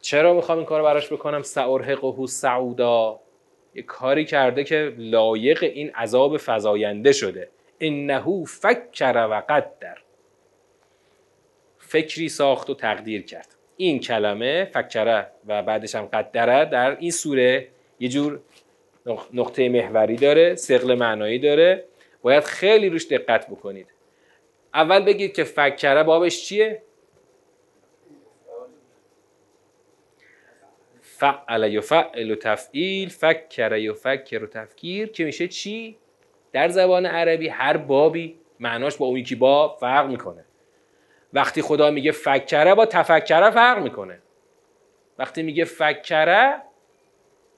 چرا 0.00 0.34
می‌خوام 0.34 0.58
این 0.58 0.66
کار 0.66 0.82
براش 0.82 1.12
بکنم؟ 1.12 1.42
سأرهقه 1.42 2.26
سعودا. 2.26 3.20
یه 3.74 3.82
کاری 3.82 4.24
کرده 4.24 4.64
که 4.64 4.94
لایق 4.98 5.62
این 5.62 5.90
عذاب 5.90 6.36
فزاینده 6.36 7.12
شده. 7.12 7.50
انه 7.80 8.44
فکر 8.44 9.26
و 9.30 9.42
قدر. 9.48 9.98
فکری 11.78 12.28
ساخت 12.28 12.70
و 12.70 12.74
تقدیر 12.74 13.24
کرد. 13.24 13.55
این 13.76 14.00
کلمه 14.00 14.64
فکره 14.64 15.26
و 15.46 15.62
بعدش 15.62 15.94
هم 15.94 16.06
قدره 16.06 16.64
در 16.64 16.96
این 17.00 17.10
سوره 17.10 17.68
یه 18.00 18.08
جور 18.08 18.40
نقطه 19.32 19.68
محوری 19.68 20.16
داره 20.16 20.54
سقل 20.54 20.94
معنایی 20.94 21.38
داره. 21.38 21.84
باید 22.22 22.44
خیلی 22.44 22.88
روش 22.88 23.06
دقت 23.06 23.50
بکنید. 23.50 23.86
اول 24.74 25.04
بگید 25.04 25.32
که 25.32 25.44
فکره 25.44 26.02
بابش 26.02 26.44
چیه؟ 26.44 26.82
فعل 31.00 31.72
یفعل 31.72 32.30
و 32.30 32.34
تفعیل 32.34 33.08
فکر 33.08 34.42
و 34.42 34.46
تفکیر 34.46 35.08
که 35.08 35.24
میشه 35.24 35.48
چی؟ 35.48 35.96
در 36.52 36.68
زبان 36.68 37.06
عربی 37.06 37.48
هر 37.48 37.76
بابی 37.76 38.38
معناش 38.60 38.96
با 38.96 39.06
اون 39.06 39.18
یکی 39.18 39.34
باب 39.34 39.76
فرق 39.80 40.10
می‌کنه. 40.10 40.45
وقتی 41.32 41.62
خدا 41.62 41.90
میگه 41.90 42.12
فکره 42.12 42.74
با 42.74 42.86
تفکره 42.86 43.50
فرق 43.50 43.82
می‌کنه. 43.82 44.18
وقتی 45.18 45.42
میگه 45.42 45.64
فکره 45.64 46.62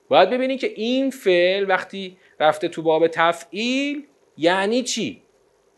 باید 0.08 0.30
ببینید 0.30 0.60
که 0.60 0.66
این 0.66 1.10
فعل 1.10 1.70
وقتی 1.70 2.16
رفته 2.40 2.68
تو 2.68 2.82
باب 2.82 3.08
تفعیل 3.08 4.06
یعنی 4.36 4.82
چی؟ 4.82 5.22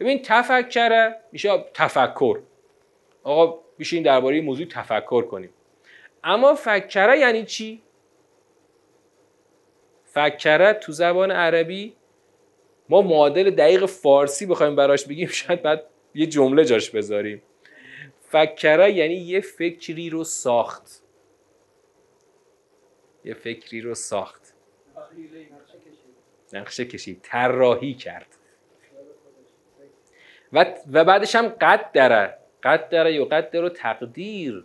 ببین 0.01 0.23
تفکره 0.25 1.17
میشه 1.33 1.65
تفکر. 1.75 2.41
آقا 3.23 3.59
بیشین 3.79 4.03
درباره 4.03 4.41
موضوع 4.41 4.67
تفکر 4.67 5.23
کنیم. 5.23 5.51
اما 6.25 6.55
فکره 6.55 7.19
یعنی 7.19 7.45
چی؟ 7.45 7.83
فکره 10.05 10.73
تو 10.73 10.93
زبان 10.93 11.31
عربی 11.31 11.97
ما 12.89 13.03
معادل 13.03 13.51
دقیق 13.51 13.87
فارسی 13.87 14.47
بخوایم 14.47 14.77
براش 14.77 15.05
بگیم 15.07 15.29
شاید 15.29 15.63
بعد 15.63 15.85
یه 16.15 16.27
جمله 16.27 16.65
جاش 16.65 16.91
بذاریم. 16.91 17.43
فکره 18.31 18.93
یعنی 18.93 19.15
یه 19.15 19.41
فکری 19.41 20.11
رو 20.11 20.25
ساخت. 20.25 21.03
یه 23.25 23.35
فکری 23.35 23.81
رو 23.81 23.95
ساخت. 23.95 24.55
نقشه 26.53 26.85
کشید. 26.85 27.21
طراحی 27.23 27.95
کرد. 27.95 28.27
و, 30.53 30.75
و 30.93 31.05
بعدش 31.05 31.35
هم 31.35 31.49
قدره. 31.49 32.39
قدره 32.63 33.15
یا 33.15 33.25
قدر 33.25 33.61
رو 33.61 33.69
تقدیر. 33.69 34.65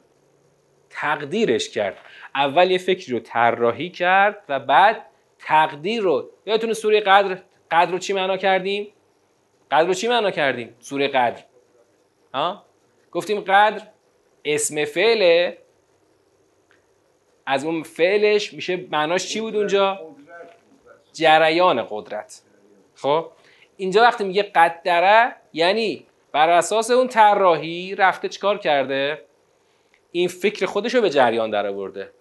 تقدیرش 0.90 1.70
کرد. 1.70 1.98
اول 2.36 2.72
یه 2.72 2.78
فکری 2.78 3.14
رو 3.14 3.20
طراحی 3.20 3.90
کرد 3.90 4.44
و 4.50 4.60
بعد 4.60 5.06
تقدیر 5.40 6.02
رو. 6.02 6.30
یادتونه 6.46 6.74
سوره 6.74 7.00
قدر؟ 7.00 7.42
قدر 7.72 7.92
رو 7.92 8.00
چی 8.00 8.14
معنا 8.14 8.38
کردیم؟ 8.38 8.94
قدر 9.72 9.88
رو 9.88 9.94
چی 9.94 10.08
معنا 10.08 10.32
کردیم؟ 10.32 10.76
سوره 10.80 11.08
قدر. 11.08 11.44
ها؟ 12.34 12.66
گفتیم 13.16 13.42
قدر 13.42 13.88
اسم 14.46 14.86
فعله. 14.86 15.58
از 17.46 17.66
اون 17.66 17.84
فعلش 17.84 18.54
میشه 18.54 18.86
معناش 18.92 19.28
چی 19.28 19.42
بود 19.42 19.56
اونجا؟ 19.56 20.16
جریان 21.14 21.88
قدرت. 21.90 22.42
خب؟ 22.96 23.32
اینجا 23.78 24.02
وقتی 24.02 24.24
میگه 24.24 24.44
قدره 24.44 25.36
یعنی 25.54 26.06
بر 26.32 26.50
اساس 26.50 26.92
اون 26.92 27.08
طراحی 27.08 27.96
رفته 27.96 28.30
چیکار 28.30 28.58
کرده؟ 28.58 29.26
این 30.12 30.28
فکر 30.28 30.66
خودش 30.66 30.96
رو 30.96 31.02
به 31.02 31.10
جریان 31.10 31.50
در 31.50 31.68
آورده. 31.68 32.12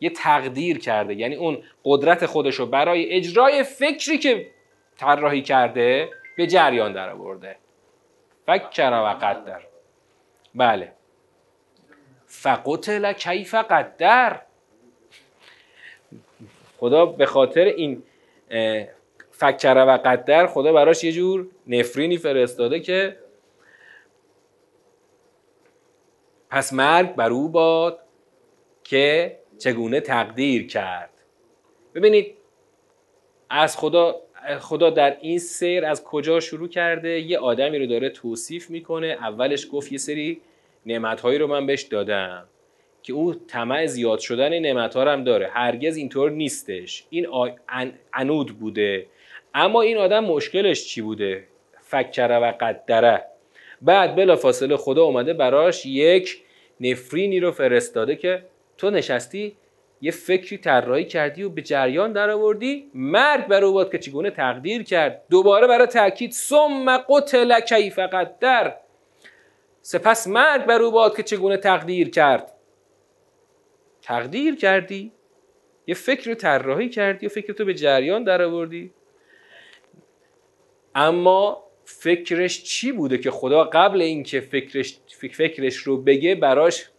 یه 0.00 0.10
تقدیر 0.10 0.78
کرده. 0.78 1.14
یعنی 1.14 1.34
اون 1.34 1.62
قدرت 1.84 2.26
خودش 2.26 2.54
رو 2.54 2.66
برای 2.66 3.12
اجرای 3.12 3.62
فکری 3.62 4.18
که 4.18 4.50
طراحی 4.96 5.42
کرده 5.42 6.10
به 6.36 6.46
جریان 6.46 6.92
در 6.92 7.10
آورده. 7.10 7.56
فکر 8.46 8.90
و 8.92 9.18
قدر. 9.22 9.73
بله. 10.54 10.92
فقتل 12.26 13.12
کیف 13.12 13.54
قدر. 13.54 14.40
خدا 16.78 17.06
به 17.06 17.26
خاطر 17.26 17.64
این 17.64 18.02
فکر 19.30 19.84
و 19.86 19.98
قدر 20.04 20.46
خدا 20.46 20.72
براش 20.72 21.04
یه 21.04 21.12
جور 21.12 21.46
نفرینی 21.66 22.18
فرستاده 22.18 22.80
که 22.80 23.18
پس 26.50 26.72
مرگ 26.72 27.14
بر 27.14 27.30
او 27.30 27.48
باد 27.48 28.00
که 28.84 29.38
چگونه 29.58 30.00
تقدیر 30.00 30.66
کرد. 30.66 31.10
ببینید 31.94 32.36
از 33.50 33.76
خدا 33.76 34.23
خدا 34.60 34.90
در 34.90 35.16
این 35.20 35.38
سیر 35.38 35.84
از 35.84 36.04
کجا 36.04 36.40
شروع 36.40 36.68
کرده؟ 36.68 37.20
یه 37.20 37.38
آدمی 37.38 37.78
رو 37.78 37.86
داره 37.86 38.10
توصیف 38.10 38.70
می‌کنه. 38.70 39.06
اولش 39.06 39.66
گفت 39.72 39.92
یه 39.92 39.98
سری 39.98 40.40
نعمتهایی 40.86 41.38
رو 41.38 41.46
من 41.46 41.66
بهش 41.66 41.82
دادم 41.82 42.44
که 43.02 43.12
او 43.12 43.34
طمع 43.34 43.86
زیاد 43.86 44.18
شدن 44.18 44.58
نعمت 44.58 44.96
ها 44.96 45.12
هم 45.12 45.24
داره. 45.24 45.48
هرگز 45.52 45.96
اینطور 45.96 46.30
نیستش. 46.30 47.04
این 47.10 47.26
عنود 48.14 48.58
بوده. 48.58 49.06
اما 49.54 49.82
این 49.82 49.96
آدم 49.96 50.24
مشکلش 50.24 50.84
چی 50.86 51.00
بوده؟ 51.00 51.44
فکره 51.80 52.36
و 52.36 52.52
قدره. 52.60 53.24
بعد 53.82 54.16
بلا 54.16 54.36
فاصله 54.36 54.76
خدا 54.76 55.04
اومده 55.04 55.32
براش 55.32 55.86
یک 55.86 56.36
نفرینی 56.80 57.40
رو 57.40 57.50
فرستاده 57.50 58.16
که 58.16 58.42
تو 58.78 58.90
نشستی 58.90 59.56
یه 60.04 60.10
فکری 60.10 60.58
طراحی 60.58 61.04
کردی 61.04 61.42
و 61.42 61.48
به 61.48 61.62
جریان 61.62 62.12
در 62.12 62.30
آوردی 62.30 62.90
مرگ 62.94 63.46
بر 63.46 63.64
او 63.64 63.72
باد 63.72 63.92
که 63.92 63.98
چگونه 63.98 64.30
تقدیر 64.30 64.82
کرد. 64.82 65.22
دوباره 65.30 65.66
برای 65.66 65.86
تاکید 65.86 66.32
ثم 66.32 66.96
قتل 67.08 67.60
کیف 67.60 67.98
قدر. 67.98 68.76
سپس 69.82 70.28
مرگ 70.28 70.64
بر 70.64 70.82
او 70.82 70.90
باد 70.90 71.16
که 71.16 71.22
چگونه 71.22 71.56
تقدیر 71.56 72.10
کرد. 72.10 72.52
تقدیر 74.02 74.56
کردی. 74.56 75.12
یه 75.86 75.94
فکر 75.94 76.30
رو 76.30 76.34
طراحی 76.34 76.88
کردی 76.88 77.26
و 77.26 77.28
فکر 77.28 77.52
تو 77.52 77.64
به 77.64 77.74
جریان 77.74 78.24
در 78.24 78.42
آوردی 78.42 78.92
اما 80.94 81.64
فکرش 81.84 82.62
چی 82.62 82.92
بوده 82.92 83.18
که 83.18 83.30
خدا 83.30 83.64
قبل 83.64 84.02
اینکه 84.02 84.40
فکرش 84.40 84.98
فکرش 85.32 85.76
رو 85.76 86.02
بگه 86.02 86.34
براش 86.34 86.90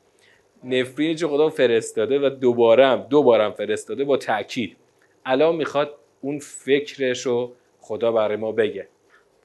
نفرینی 0.63 1.15
چه 1.15 1.27
خدا 1.27 1.49
فرستاده 1.49 2.19
و 2.19 2.29
دوباره 2.29 2.87
هم 2.87 3.05
دوباره 3.09 3.51
فرستاده 3.51 4.03
با 4.03 4.17
تاکید 4.17 4.77
الان 5.25 5.55
می‌خواد 5.55 5.95
اون 6.21 6.39
فکرش 6.39 7.21
رو 7.21 7.51
خدا 7.79 8.11
برای 8.11 8.37
ما 8.37 8.51
بگه. 8.51 8.87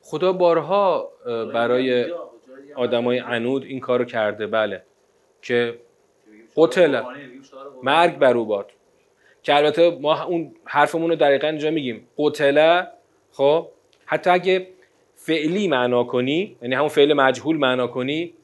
خدا 0.03 0.33
بارها 0.33 1.11
برای 1.55 2.07
آدمای 2.77 3.19
عنود 3.19 3.65
این 3.65 3.81
کارو 3.81 4.05
کرده 4.05 4.47
بله 4.47 4.83
که 5.43 5.79
قتل 6.57 7.03
مرگ 7.83 8.19
بر 8.19 8.37
او 8.37 8.45
باد. 8.45 8.71
که 9.43 9.57
البته 9.57 9.99
ما 10.01 10.25
اون 10.25 10.55
حرفمون 10.65 11.11
رو 11.11 11.17
دقیقا 11.17 11.49
اینجا 11.49 11.71
میگیم. 11.71 12.09
قتله 12.19 12.87
خب 13.33 13.69
حتی 14.07 14.31
اگه 14.31 14.67
فعلی 15.15 15.69
معنا 15.69 16.05
کنی 16.05 16.57
یعنی 16.63 16.75
همون 16.75 16.89
فعل 16.89 17.13
مجهول 17.13 17.57
معنا 17.57 17.87
کنی 17.87 18.35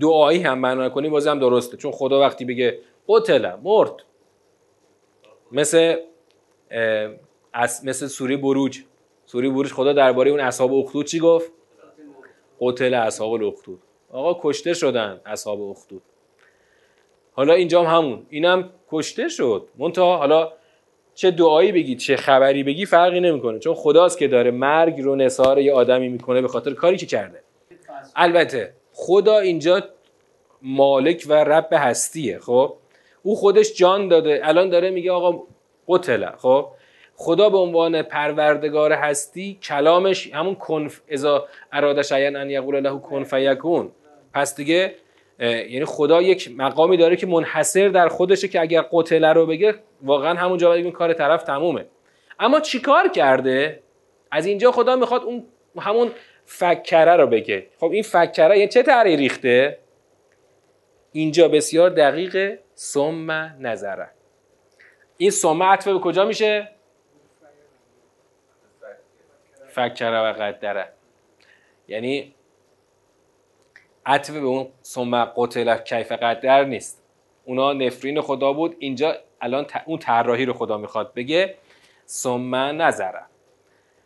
دعایی 0.00 0.42
هم 0.42 0.58
معنا 0.58 0.88
کنی 0.88 1.08
بازم 1.08 1.38
درسته. 1.38 1.76
چون 1.76 1.92
خدا 1.92 2.20
وقتی 2.20 2.44
بگه 2.44 2.78
قتل 3.08 3.54
مرد. 3.62 3.92
مثل 5.52 5.96
مثل 7.84 8.06
سوری 8.06 8.36
بروج. 8.36 8.80
سوری 9.26 9.50
بروج 9.50 9.72
خدا 9.72 9.92
درباره 9.92 10.30
اون 10.30 10.40
اصحاب 10.40 10.74
اخدود 10.74 11.06
چی 11.06 11.18
گفت؟ 11.18 11.52
قتل 12.60 12.94
اصحاب 12.94 13.32
الاخدود. 13.32 13.82
آقا 14.12 14.40
کشته 14.42 14.74
شدن 14.74 15.20
اصحاب 15.26 15.62
اخدود. 15.62 16.02
حالا 17.32 17.54
اینجا 17.54 17.82
هم 17.82 17.96
همون. 17.96 18.26
اینم 18.30 18.70
کشته 18.90 19.28
شد. 19.28 19.68
منتها 19.78 20.16
حالا 20.16 20.52
چه 21.14 21.30
دعایی 21.30 21.72
بگی 21.72 21.96
چه 21.96 22.16
خبری 22.16 22.62
بگی 22.62 22.86
فرقی 22.86 23.20
نمی‌کنه. 23.20 23.58
چون 23.58 23.74
خداست 23.74 24.18
که 24.18 24.28
داره 24.28 24.50
مرگ 24.50 25.00
رو 25.00 25.16
نثار 25.16 25.58
یه 25.58 25.72
آدمی 25.72 26.08
می‌کنه 26.08 26.40
به 26.40 26.48
خاطر 26.48 26.72
کاری 26.74 26.96
که 26.96 27.06
کرده. 27.06 27.42
البته 28.16 28.74
خدا 29.00 29.38
اینجا 29.38 29.82
مالک 30.62 31.24
و 31.28 31.32
رب 31.32 31.68
هستیه 31.72 32.38
خب؟ 32.38 32.74
او 33.22 33.36
خودش 33.36 33.74
جان 33.74 34.08
داده. 34.08 34.40
الان 34.42 34.68
داره 34.68 34.90
میگه 34.90 35.12
آقا 35.12 35.42
قتله 35.88 36.30
خب؟ 36.36 36.66
خدا 37.16 37.48
به 37.48 37.58
عنوان 37.58 38.02
پروردگار 38.02 38.92
هستی 38.92 39.58
کلامش 39.62 40.34
همون 40.34 40.54
کنف 40.54 41.00
ازا 41.12 41.48
اراده 41.72 42.02
شیئا 42.02 42.40
ان 42.40 42.50
یقول 42.50 42.80
له 42.80 42.98
کن 42.98 43.24
فیکون. 43.24 43.90
پس 44.34 44.56
دیگه 44.56 44.94
یعنی 45.40 45.84
خدا 45.84 46.22
یک 46.22 46.50
مقامی 46.56 46.96
داره 46.96 47.16
که 47.16 47.26
منحصر 47.26 47.88
در 47.88 48.08
خودشه 48.08 48.48
که 48.48 48.60
اگر 48.60 48.84
قتله 48.92 49.32
رو 49.32 49.46
بگه 49.46 49.74
واقعا 50.02 50.34
همونجا 50.34 50.68
باید 50.68 50.92
کار 50.92 51.12
طرف 51.12 51.42
تمومه. 51.42 51.86
اما 52.40 52.60
چیکار 52.60 53.08
کرده؟ 53.08 53.82
از 54.30 54.46
اینجا 54.46 54.72
خدا 54.72 54.96
می‌خواد 54.96 55.22
اون 55.22 55.44
همون 55.78 56.10
فکره 56.44 57.16
رو 57.16 57.26
بگه. 57.26 57.66
خب 57.78 57.90
این 57.90 58.02
فکره 58.02 58.58
یه 58.58 58.68
چه 58.68 58.82
تری 58.82 59.16
ریخته؟ 59.16 59.78
اینجا 61.12 61.48
بسیار 61.48 61.90
دقیقه 61.90 62.58
ثم 62.76 63.30
نظره. 63.60 64.10
این 65.16 65.30
ثم 65.30 65.62
عطف 65.62 65.88
به 65.88 65.98
کجا 65.98 66.24
میشه؟ 66.24 66.68
فکره 69.68 70.20
و 70.20 70.32
قدره. 70.32 70.88
یعنی 71.88 72.34
عطف 74.06 74.30
به 74.30 74.46
اون 74.46 74.68
ثم 74.82 75.24
قتل 75.24 75.76
کیف 75.76 76.12
قدر 76.12 76.64
نیست. 76.64 77.02
اونا 77.44 77.72
نفرین 77.72 78.20
خدا 78.20 78.52
بود. 78.52 78.76
اینجا 78.78 79.16
الان 79.40 79.66
اون 79.86 79.98
طراحی 79.98 80.44
رو 80.44 80.52
خدا 80.52 80.78
می‌خواد 80.78 81.14
بگه. 81.14 81.54
ثم 82.06 82.54
نظره. 82.54 83.22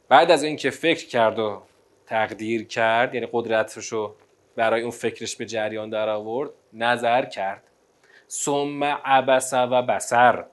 بعد 0.09 0.31
از 0.31 0.43
اینکه 0.43 0.71
فکر 0.71 1.07
کرد 1.07 1.39
و 1.39 1.63
تقدیر 2.07 2.67
کرد 2.67 3.15
یعنی 3.15 3.29
قدرتش 3.33 3.87
رو 3.87 4.15
برای 4.57 4.83
اون 4.83 4.91
فکرش 4.91 5.37
به 5.37 5.47
جریان 5.47 5.91
در 5.91 6.09
آورد 6.09 6.51
نظر 6.73 7.25
کرد. 7.25 7.63
ثم 8.31 8.85
عبس 8.85 9.55
و 9.55 9.83
بسر 9.83 10.45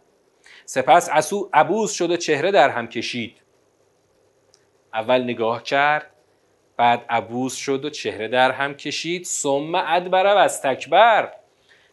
سپس 0.66 1.10
اسو 1.12 1.50
شد 1.88 2.12
و 2.12 2.18
چهره 2.18 2.52
در 2.52 2.70
هم 2.70 2.88
کشید. 2.88 3.42
اول 4.94 5.24
نگاه 5.24 5.64
کرد 5.64 6.12
بعد 6.78 7.06
عبوس 7.10 7.56
شد 7.56 7.86
و 7.86 7.90
چهره 7.90 8.28
در 8.28 8.52
هم 8.52 8.74
کشید. 8.74 9.26
ثم 9.26 9.76
ادبر 9.76 10.26
و 10.26 10.38
استکبر. 10.38 11.34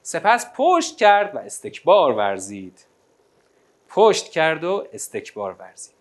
سپس 0.02 0.46
پشت 0.56 0.96
کرد 0.96 1.34
و 1.34 1.38
استکبار 1.38 2.12
ورزید. 2.12 2.86
پشت 3.88 4.28
کرد 4.28 4.64
و 4.64 4.86
استکبار 4.92 5.52
ورزید. 5.52 5.94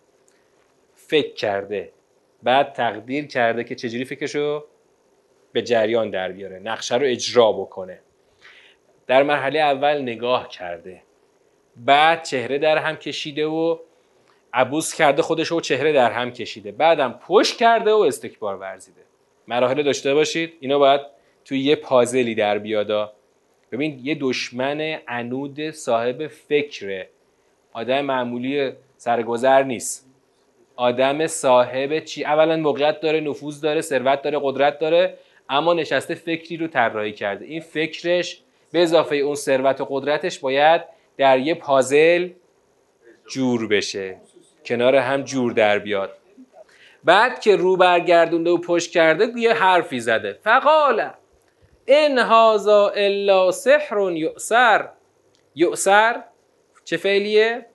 فکر 0.94 1.34
کرده 1.34 1.92
بعد 2.42 2.72
تقدیر 2.72 3.26
کرده 3.26 3.64
که 3.64 3.74
چجوری 3.74 4.04
فکرشو 4.04 4.64
به 5.52 5.62
جریان 5.62 6.10
در 6.10 6.32
بیاره 6.32 6.58
نقشه 6.58 6.96
رو 6.96 7.06
اجرا 7.06 7.52
بکنه. 7.52 8.00
در 9.06 9.22
مرحله 9.22 9.60
اول 9.60 10.02
نگاه 10.02 10.48
کرده. 10.48 11.02
بعد 11.76 12.22
چهره 12.22 12.58
در 12.58 12.78
هم 12.78 12.96
کشیده 12.96 13.46
و 13.46 13.78
عبوس 14.52 14.94
کرده 14.94 15.22
خودش 15.22 15.52
و 15.52 15.60
چهره 15.60 15.92
در 15.92 16.10
هم 16.10 16.30
کشیده. 16.30 16.72
بعدم 16.72 17.20
پشت 17.26 17.56
کرده 17.56 17.92
و 17.92 17.98
استکبار 17.98 18.56
ورزیده. 18.56 19.00
مراحل 19.48 19.82
داشته 19.82 20.14
باشید 20.14 20.52
اینا 20.60 20.78
باید 20.78 21.00
توی 21.44 21.60
یه 21.60 21.76
پازلی 21.76 22.34
در 22.34 22.58
بیادا 22.58 23.12
ببین 23.72 24.00
یه 24.02 24.16
دشمن 24.20 24.98
عنود 25.08 25.70
صاحب 25.70 26.26
فکره. 26.26 27.08
آدم 27.72 28.00
معمولی 28.00 28.72
سرگذر 28.96 29.62
نیست. 29.62 30.07
آدم 30.78 31.26
صاحب 31.26 31.98
چی؟ 31.98 32.24
اولا 32.24 32.56
موقعیت 32.56 33.00
داره 33.00 33.20
نفوذ 33.20 33.60
داره 33.60 33.80
ثروت 33.80 34.22
داره 34.22 34.38
قدرت 34.42 34.78
داره 34.78 35.18
اما 35.48 35.74
نشسته 35.74 36.14
فکری 36.14 36.56
رو 36.56 36.66
طراحی 36.66 37.12
کرده. 37.12 37.44
این 37.44 37.60
فکرش 37.60 38.40
به 38.72 38.82
اضافه 38.82 39.16
اون 39.16 39.34
ثروت 39.34 39.80
و 39.80 39.86
قدرتش 39.90 40.38
باید 40.38 40.82
در 41.16 41.38
یه 41.38 41.54
پازل 41.54 42.30
جور 43.30 43.68
بشه 43.68 44.16
کنار 44.64 44.96
هم 44.96 45.22
جور 45.22 45.52
در 45.52 45.78
بیاد. 45.78 46.12
بعد 47.04 47.40
که 47.40 47.56
رو 47.56 47.76
برگردونده 47.76 48.50
و 48.50 48.58
پشت 48.58 48.90
کرده 48.90 49.26
یه 49.36 49.52
حرفی 49.52 50.00
زده. 50.00 50.32
فقال 50.32 51.10
ان 51.88 52.18
هازا 52.18 52.88
الا 52.88 53.50
سحر 53.50 54.10
یؤسر 54.12 54.88
یؤسر 55.54 56.22
چه 56.84 56.96
فعلیه؟ 56.96 57.66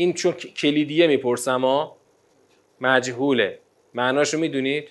این 0.00 0.12
چون 0.12 0.32
کلیدیه 0.32 1.06
می‌پرسم 1.06 1.60
ها 1.60 1.96
مجهوله. 2.80 3.58
معناشو 3.94 4.38
می‌دونید؟ 4.38 4.88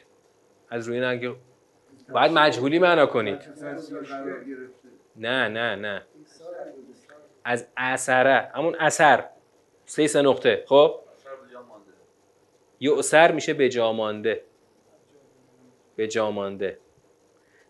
از 0.70 0.88
روی 0.88 1.00
نگه 1.00 1.36
باید 2.14 2.32
مجهولی 2.32 2.80
معنا 2.80 3.06
کنید. 3.06 3.40
نه 5.16 5.48
نه 5.48 5.76
نه. 5.76 6.02
از 7.44 7.68
اثره. 7.78 8.52
همون 8.56 8.76
اثر. 8.80 9.26
سه 9.86 10.08
سه 10.08 10.22
نقطه. 10.22 10.64
خب؟ 10.68 11.00
یؤسر 12.80 13.32
میشه 13.32 13.54
به 13.54 13.70
جامانده 13.70 14.44
به 15.96 16.08
جامانده 16.08 16.80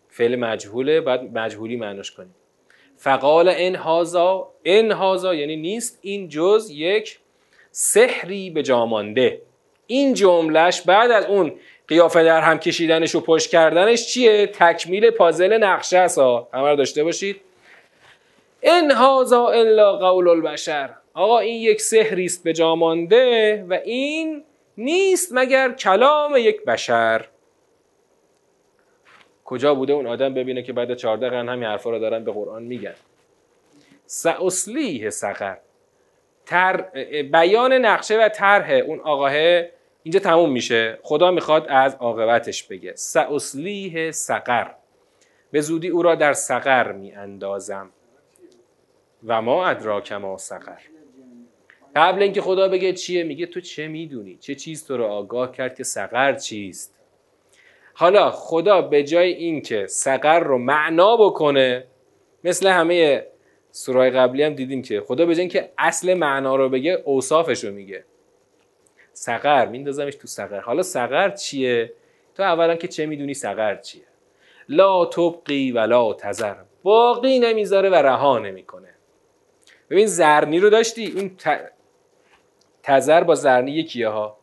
فعل 0.08 0.36
مجهوله 0.36 1.00
بعد 1.00 1.38
مجهولی 1.38 1.76
معناش 1.76 2.10
کنیم. 2.10 2.34
فقال 2.96 3.52
ان 3.56 3.74
هازا 3.74 4.52
ان 4.64 4.92
هازا 4.92 5.34
یعنی 5.34 5.56
نیست. 5.56 5.98
این 6.02 6.28
جز 6.28 6.70
یک 6.70 7.20
سحری 7.72 8.50
به 8.50 8.62
جامانده 8.62 9.42
این 9.86 10.14
جملهش 10.14 10.80
بعد 10.80 11.10
از 11.10 11.24
اون 11.24 11.52
قیافه 11.88 12.24
در 12.24 12.40
هم 12.40 12.58
کشیدنش 12.58 13.14
و 13.14 13.20
پشت 13.20 13.50
کردنش 13.50 14.06
چیه؟ 14.06 14.46
تکمیل 14.46 15.10
پازل 15.10 15.58
نقشه 15.58 15.98
است. 15.98 16.18
همه 16.18 16.68
رو 16.70 16.76
داشته 16.76 17.04
باشید. 17.04 17.40
ان 18.62 18.90
هازا 18.90 19.48
الا 19.48 19.96
قول 19.96 20.28
البشر. 20.28 20.90
آقا 21.14 21.38
این 21.38 21.62
یک 21.62 21.80
سحری 21.80 22.24
است 22.24 22.44
به 22.44 22.52
جامانده 22.52 23.64
و 23.68 23.78
این 23.84 24.44
نیست 24.76 25.28
مگر 25.32 25.72
کلام 25.72 26.36
یک 26.36 26.64
بشر. 26.64 27.24
کجا 29.44 29.74
بوده 29.74 29.92
اون 29.92 30.06
آدم 30.06 30.34
ببینه 30.34 30.62
که 30.62 30.72
بعد 30.72 30.94
14 30.94 31.30
قرن 31.30 31.48
همین 31.48 31.68
حرفا 31.68 31.90
رو 31.90 31.98
دارن 31.98 32.24
به 32.24 32.32
قرآن 32.32 32.62
میگن؟ 32.62 32.94
ساصلیه 34.06 35.10
سقر. 35.10 35.56
تر 36.50 36.76
بیان 37.22 37.72
نقشه 37.72 38.18
و 38.18 38.28
طرح 38.28 38.70
اون 38.70 39.00
آقاه 39.00 39.32
اینجا 40.02 40.20
تموم 40.20 40.52
میشه. 40.52 40.98
خدا 41.02 41.30
می‌خواد 41.30 41.66
از 41.68 41.94
عاقبتش 41.94 42.62
بگه. 42.62 42.92
ساصلیه 42.96 44.10
سقر. 44.10 44.70
به 45.50 45.60
زودی 45.60 45.88
او 45.88 46.02
را 46.02 46.14
در 46.14 46.32
سقر 46.32 46.92
میاندازم. 46.92 47.90
و 49.26 49.42
ما 49.42 49.66
ادراک 49.66 50.12
ما 50.12 50.36
سقر. 50.36 50.78
قبل 51.96 52.22
اینکه 52.22 52.40
خدا 52.40 52.68
بگه 52.68 52.92
چیه 52.92 53.24
میگه 53.24 53.46
تو 53.46 53.60
چه 53.60 53.88
می‌دونی؟ 53.88 54.36
چه 54.36 54.54
چیز 54.54 54.86
تو 54.86 54.96
رو 54.96 55.04
آگاه 55.04 55.52
کرد 55.52 55.76
که 55.76 55.84
سقر 55.84 56.32
چیست؟ 56.32 56.94
حالا 57.94 58.30
خدا 58.30 58.82
به 58.82 59.02
جای 59.02 59.32
اینکه 59.32 59.86
سقر 59.86 60.40
رو 60.40 60.58
معنا 60.58 61.16
بکنه 61.16 61.84
مثل 62.44 62.68
همه 62.68 63.26
سورای 63.72 64.10
قبلی 64.10 64.42
هم 64.42 64.54
دیدیم 64.54 64.82
که 64.82 65.00
خدا 65.00 65.26
به 65.26 65.38
اینکه 65.38 65.72
اصل 65.78 66.14
معنا 66.14 66.56
رو 66.56 66.68
بگه 66.68 67.02
اوصافش 67.04 67.64
رو 67.64 67.72
میگه. 67.72 68.04
سقر 69.12 69.66
میندازمش 69.66 70.14
تو 70.14 70.26
سقر. 70.26 70.60
حالا 70.60 70.82
سقر 70.82 71.30
چیه؟ 71.30 71.92
تو 72.34 72.42
اولا 72.42 72.76
که 72.76 72.88
چه 72.88 73.06
می‌دونی 73.06 73.34
سقر 73.34 73.76
چیه؟ 73.76 74.02
لا 74.68 75.04
تبقی 75.06 75.72
ولا 75.72 76.14
تذر. 76.14 76.54
باقی 76.82 77.38
نمی‌ذاره 77.38 77.90
و 77.90 77.94
رها 77.94 78.38
نمی‌کنه. 78.38 78.88
ببین 79.90 80.06
زرنی 80.06 80.60
رو 80.60 80.70
داشتی؟ 80.70 81.12
اون 81.16 81.30
تذر 82.82 83.24
با 83.24 83.34
زرنی 83.34 83.70
یکیه 83.70 84.08
ها. 84.08 84.36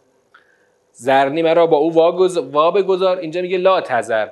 زرنی 0.91 1.41
مرا 1.41 1.67
با 1.67 1.77
او 1.77 1.93
وا 1.93 2.71
بگذار 2.71 3.17
اینجا 3.17 3.41
میگه 3.41 3.57
لا 3.57 3.81
تذر. 3.81 4.27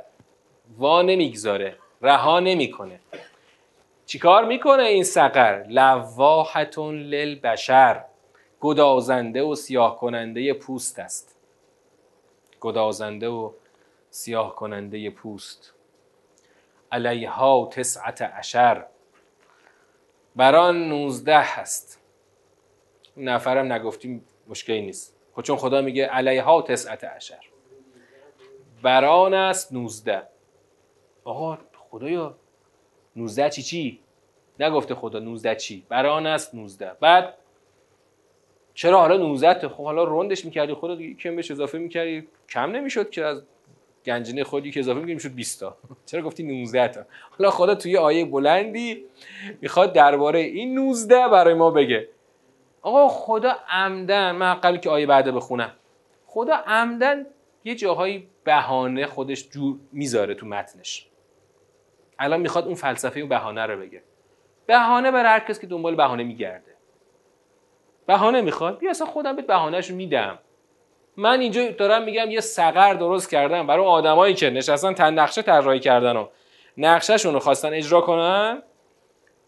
وا 0.77 1.01
نمی‌گذاره. 1.01 1.75
رها 2.01 2.39
نمی‌کنه. 2.39 2.99
چیکار 4.05 4.45
می‌کنه 4.45 4.83
این 4.83 5.03
سقر؟ 5.03 5.65
لواحتون 5.67 6.99
للبشر. 6.99 8.05
گدازنده 8.61 9.43
و 9.43 9.55
سیاه 9.55 9.97
کننده 9.99 10.53
پوست 10.53 10.99
است. 10.99 11.37
گدازنده 12.61 13.27
و 13.27 13.51
سیاه 14.09 14.55
کننده 14.55 15.09
پوست. 15.09 15.73
علیها 16.91 17.69
تسعت 17.71 18.21
عشر. 18.21 18.85
بران 20.35 20.89
نوزده 20.89 21.39
هست 21.39 22.01
نفرم 23.17 23.73
نگفتیم 23.73 24.25
مشکلی 24.47 24.81
نیست. 24.81 25.15
خب 25.35 25.41
چون 25.41 25.57
خدا 25.57 25.81
میگه 25.81 26.05
علیها 26.05 26.61
تسعت 26.61 27.03
عشر. 27.03 27.39
بران 28.81 29.33
است 29.33 29.73
نوزده. 29.73 30.27
آقا 31.23 31.57
خدایا 31.91 32.37
نوزده 33.15 33.49
چی 33.49 33.63
چی؟ 33.63 33.99
نگفته 34.60 34.95
خدا 34.95 35.19
نوزده 35.19 35.56
چی. 35.56 35.86
بران 35.89 36.28
است 36.28 36.56
نوزده. 36.56 36.91
بعد 36.99 37.34
چرا 38.73 38.99
حالا 38.99 39.17
19 39.17 39.67
خب 39.67 39.84
حالا 39.84 40.04
روندش 40.04 40.45
می‌کردی 40.45 40.73
خدا 40.73 40.95
کم 40.95 41.36
بهش 41.36 41.51
اضافه 41.51 41.78
می‌کردی. 41.78 42.28
کم 42.49 42.71
نمی‌شد 42.71 43.10
که 43.10 43.25
از 43.25 43.43
گنجینه 44.06 44.43
خودی 44.43 44.71
که 44.71 44.80
اضافه 44.80 44.99
می‌کردی 44.99 45.13
می‌شد 45.13 45.34
20 45.36 45.60
تا. 45.60 45.78
چرا 46.06 46.21
گفتی 46.21 46.43
19 46.43 46.88
تا؟ 46.88 47.06
حالا 47.38 47.51
خدا 47.51 47.75
توی 47.75 47.97
آیه 47.97 48.25
بلندی 48.25 49.06
می‌خواد 49.62 49.93
درباره 49.93 50.39
این 50.39 50.80
19 50.80 51.28
برای 51.28 51.54
ما 51.54 51.71
بگه. 51.71 52.10
آقا 52.82 53.08
خدا 53.08 53.56
عمدن 53.69 54.32
من 54.32 54.54
قبل 54.54 54.78
که 54.78 54.89
آیه 54.89 55.06
بعده 55.06 55.32
بخونم. 55.32 55.71
خدا 56.25 56.54
عمدن 56.54 57.25
یه 57.63 57.75
جاهایی 57.75 58.28
بهانه 58.43 59.06
خودش 59.06 59.49
جور 59.49 59.78
می‌ذاره 59.91 60.34
تو 60.36 60.45
متنش. 60.45 61.08
الان 62.19 62.39
می‌خواد 62.39 62.65
اون 62.65 62.75
فلسفه 62.75 63.19
اون 63.19 63.30
بهانه 63.30 63.65
رو 63.65 63.80
بگه. 63.80 64.04
بهانه 64.65 65.12
برای 65.12 65.30
هر 65.30 65.39
کس 65.39 65.60
که 65.60 65.67
دنبال 65.67 65.95
بهانه 65.95 66.23
میگرده. 66.23 66.75
بهانه 68.08 68.41
می‌خواد؟ 68.41 68.78
بیا 68.78 68.89
اصلا 68.89 69.08
خودم 69.08 69.36
بهت 69.36 69.47
بهانهش 69.47 69.91
میدم. 69.91 70.39
من 71.17 71.39
اینجا 71.39 71.71
دارم 71.71 72.04
میگم 72.04 72.32
یه 72.32 72.39
سقر 72.39 72.93
درست 72.93 73.30
کردم 73.30 73.67
برای 73.67 73.86
آدمایی 73.86 74.34
که 74.34 74.49
نشستن 74.49 74.93
تن 74.93 75.13
نقشه 75.13 75.41
طراحی 75.41 75.80
کردن 75.80 76.15
و 76.15 76.28
نقشهشون 76.78 77.34
رو 77.34 77.39
خواستن 77.39 77.73
اجرا 77.73 78.01
کنن. 78.01 78.63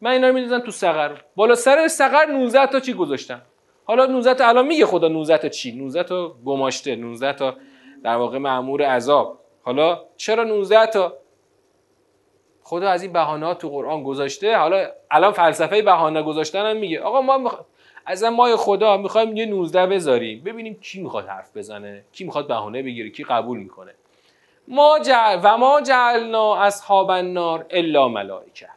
من 0.02 0.12
اینا 0.12 0.28
رو 0.28 0.34
می‌دادم 0.34 0.66
تو 0.66 0.72
سقر. 0.72 1.22
بالا 1.36 1.56
سر 1.56 1.88
سقر 1.88 2.26
19 2.26 2.66
تا 2.66 2.80
چی 2.80 2.94
گذاشتم؟ 2.94 3.42
حالا 3.86 4.06
19 4.06 4.34
تا 4.34 4.48
الان 4.48 4.68
میگه 4.68 4.86
خدا 4.86 5.08
19 5.08 5.38
تا 5.38 5.50
چی؟ 5.50 5.72
19 5.72 6.04
تا 6.04 6.30
گماشته 6.46 6.96
19 6.96 7.34
تا 7.34 7.56
در 8.04 8.16
واقع 8.16 8.38
مأمور 8.38 8.82
عذاب. 8.82 9.40
حالا 9.62 10.04
چرا 10.18 10.44
19 10.44 10.86
تا 10.86 11.18
خدا 12.68 12.90
از 12.90 13.04
این 13.04 13.14
بهانه 13.14 13.54
تو 13.54 13.70
قرآن 13.70 14.04
گذاشته. 14.04 14.58
حالا 14.58 14.88
الان 15.12 15.32
فلسفه 15.32 15.82
بهانه 15.82 16.22
گذاشتن 16.22 16.66
هم 16.66 16.78
میگه. 16.78 17.02
آقا 17.02 17.22
ما 17.22 17.38
مخ... 17.38 17.60
از 18.06 18.24
ما 18.24 18.58
خدا 18.58 18.98
می‌خوایم 18.98 19.38
یه 19.38 19.46
19 19.46 19.88
بذاریم. 19.88 20.44
ببینیم 20.44 20.80
کی 20.82 21.02
می‌خواد 21.02 21.28
حرف 21.28 21.58
بزنه 21.58 22.04
کی 22.12 22.24
می‌خواد 22.24 22.48
بهانه 22.48 22.84
بگیره 22.84 23.10
کی 23.10 23.24
قبول 23.24 23.58
می‌کنه. 23.58 23.94
ما 24.68 25.00
جعل 25.00 25.40
و 25.44 25.58
ما 25.58 25.82
جعلنا 25.82 26.56
اصحاب 26.56 27.10
النار 27.10 27.66
الا 27.70 28.08
ملائکه. 28.08 28.70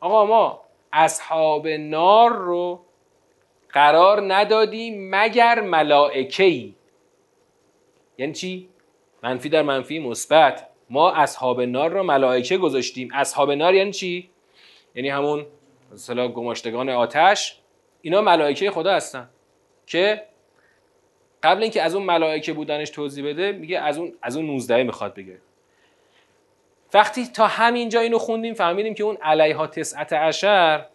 آقا 0.00 0.24
ما 0.24 0.60
اصحاب 0.92 1.68
نار 1.68 2.30
رو 2.32 2.80
قرار 3.72 4.34
ندادیم 4.34 5.10
مگر 5.10 5.60
ملائکه 5.60 6.44
ای 6.44 6.74
یعنی 8.18 8.32
چی؟ 8.32 8.68
منفی 9.22 9.48
در 9.48 9.62
منفی 9.62 9.98
مثبت. 9.98 10.69
ما 10.90 11.12
اصحاب 11.12 11.60
نار 11.60 11.90
رو 11.90 12.02
ملائکه 12.02 12.58
گذاشتیم. 12.58 13.08
اصحاب 13.14 13.52
نار 13.52 13.74
یعنی 13.74 13.92
چی؟ 13.92 14.30
یعنی 14.94 15.08
همون 15.08 15.46
مثلا 15.92 16.28
گماشتگان 16.28 16.88
آتش. 16.88 17.58
اینا 18.02 18.20
ملائکه 18.20 18.70
خدا 18.70 18.92
هستن. 18.92 19.28
که 19.86 20.22
قبل 21.42 21.62
اینکه 21.62 21.82
از 21.82 21.94
اون 21.94 22.04
ملائکه 22.04 22.52
بودنش 22.52 22.90
توضیح 22.90 23.26
بده 23.26 23.52
میگه 23.52 23.78
از 23.78 23.98
اون 23.98 24.12
از 24.22 24.36
اون 24.36 24.46
19 24.46 24.82
می‌خواد 24.82 25.14
بگه. 25.14 25.38
وقتی 26.94 27.26
تا 27.26 27.46
همینجا 27.46 28.00
اینو 28.00 28.18
خوندیم 28.18 28.54
فهمیدیم 28.54 28.94
که 28.94 29.04
اون 29.04 29.16
علیها 29.16 29.66
تسعت 29.66 30.12
عشر 30.12 30.86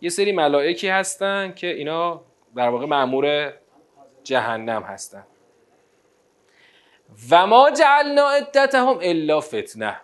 یه 0.00 0.10
سری 0.10 0.32
ملائکی 0.32 0.88
هستن 0.88 1.52
که 1.52 1.66
اینا 1.66 2.20
در 2.56 2.68
واقع 2.68 2.86
معمور 2.86 3.52
جهنم 4.24 4.82
هستن. 4.82 5.24
و 7.30 7.46
ما 7.46 7.70
جعلنا 7.70 8.30
عدتهم 8.30 8.98
الا 9.02 9.40
فتنه. 9.40 10.00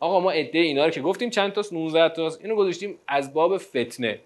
آقا 0.00 0.20
ما 0.20 0.30
عده 0.30 0.58
اینا 0.58 0.84
رو 0.84 0.90
که 0.90 1.00
گفتیم 1.00 1.30
چند 1.30 1.52
تاست؟ 1.52 1.72
19 1.72 2.08
تاست. 2.08 2.40
اینو 2.40 2.56
گذاشتیم 2.56 2.98
از 3.08 3.34
باب 3.34 3.58
فتنه. 3.58 4.20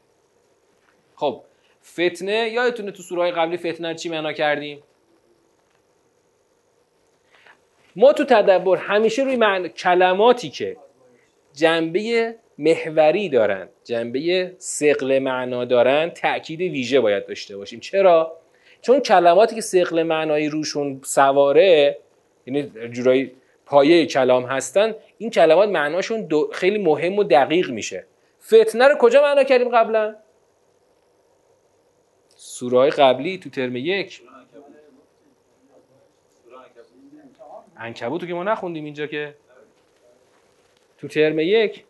خب 1.14 1.42
فتنه 1.84 2.50
یادتونه 2.52 2.90
تو 2.90 3.02
سوره 3.02 3.30
قبلی 3.30 3.56
فتنه 3.56 3.94
چی 3.94 4.08
معنا 4.08 4.32
کردیم؟ 4.32 4.82
ما 7.96 8.12
تو 8.12 8.24
تدبر 8.24 8.76
همیشه 8.76 9.22
روی 9.22 9.36
معنی 9.36 9.68
کلماتی 9.68 10.50
که 10.50 10.76
جنبه 11.52 12.34
محوری 12.58 13.28
دارن 13.28 13.68
جنبه 13.84 14.54
سقل 14.58 15.18
معنا 15.18 15.64
دارن 15.64 16.10
تاکید 16.10 16.60
ویژه 16.60 17.00
باید 17.00 17.26
داشته 17.26 17.56
باشیم. 17.56 17.80
چرا؟ 17.80 18.38
چون 18.86 19.00
کلماتی 19.00 19.54
که 19.54 19.60
سقل 19.60 20.02
معنایی 20.02 20.48
روشون 20.48 21.00
سواره 21.04 21.98
یعنی 22.46 22.88
جورایی 22.88 23.32
پایه 23.66 24.06
کلام 24.06 24.44
هستن 24.44 24.94
این 25.18 25.30
کلمات 25.30 25.68
معناشون 25.68 26.28
خیلی 26.52 26.78
مهم 26.78 27.18
و 27.18 27.24
دقیق 27.24 27.70
میشه. 27.70 28.06
فتنه 28.42 28.88
رو 28.88 28.96
کجا 28.98 29.22
معنا 29.22 29.44
کردیم 29.44 29.68
قبلا؟ 29.68 30.16
سوره 32.36 32.90
قبلی 32.90 33.38
تو 33.38 33.50
ترم 33.50 33.76
یک. 33.76 34.22
انکبوتو 37.76 38.26
که 38.26 38.34
ما 38.34 38.44
نخوندیم 38.44 38.84
اینجا 38.84 39.06
که. 39.06 39.34
تو 40.98 41.08
ترم 41.08 41.38
یک. 41.38 41.84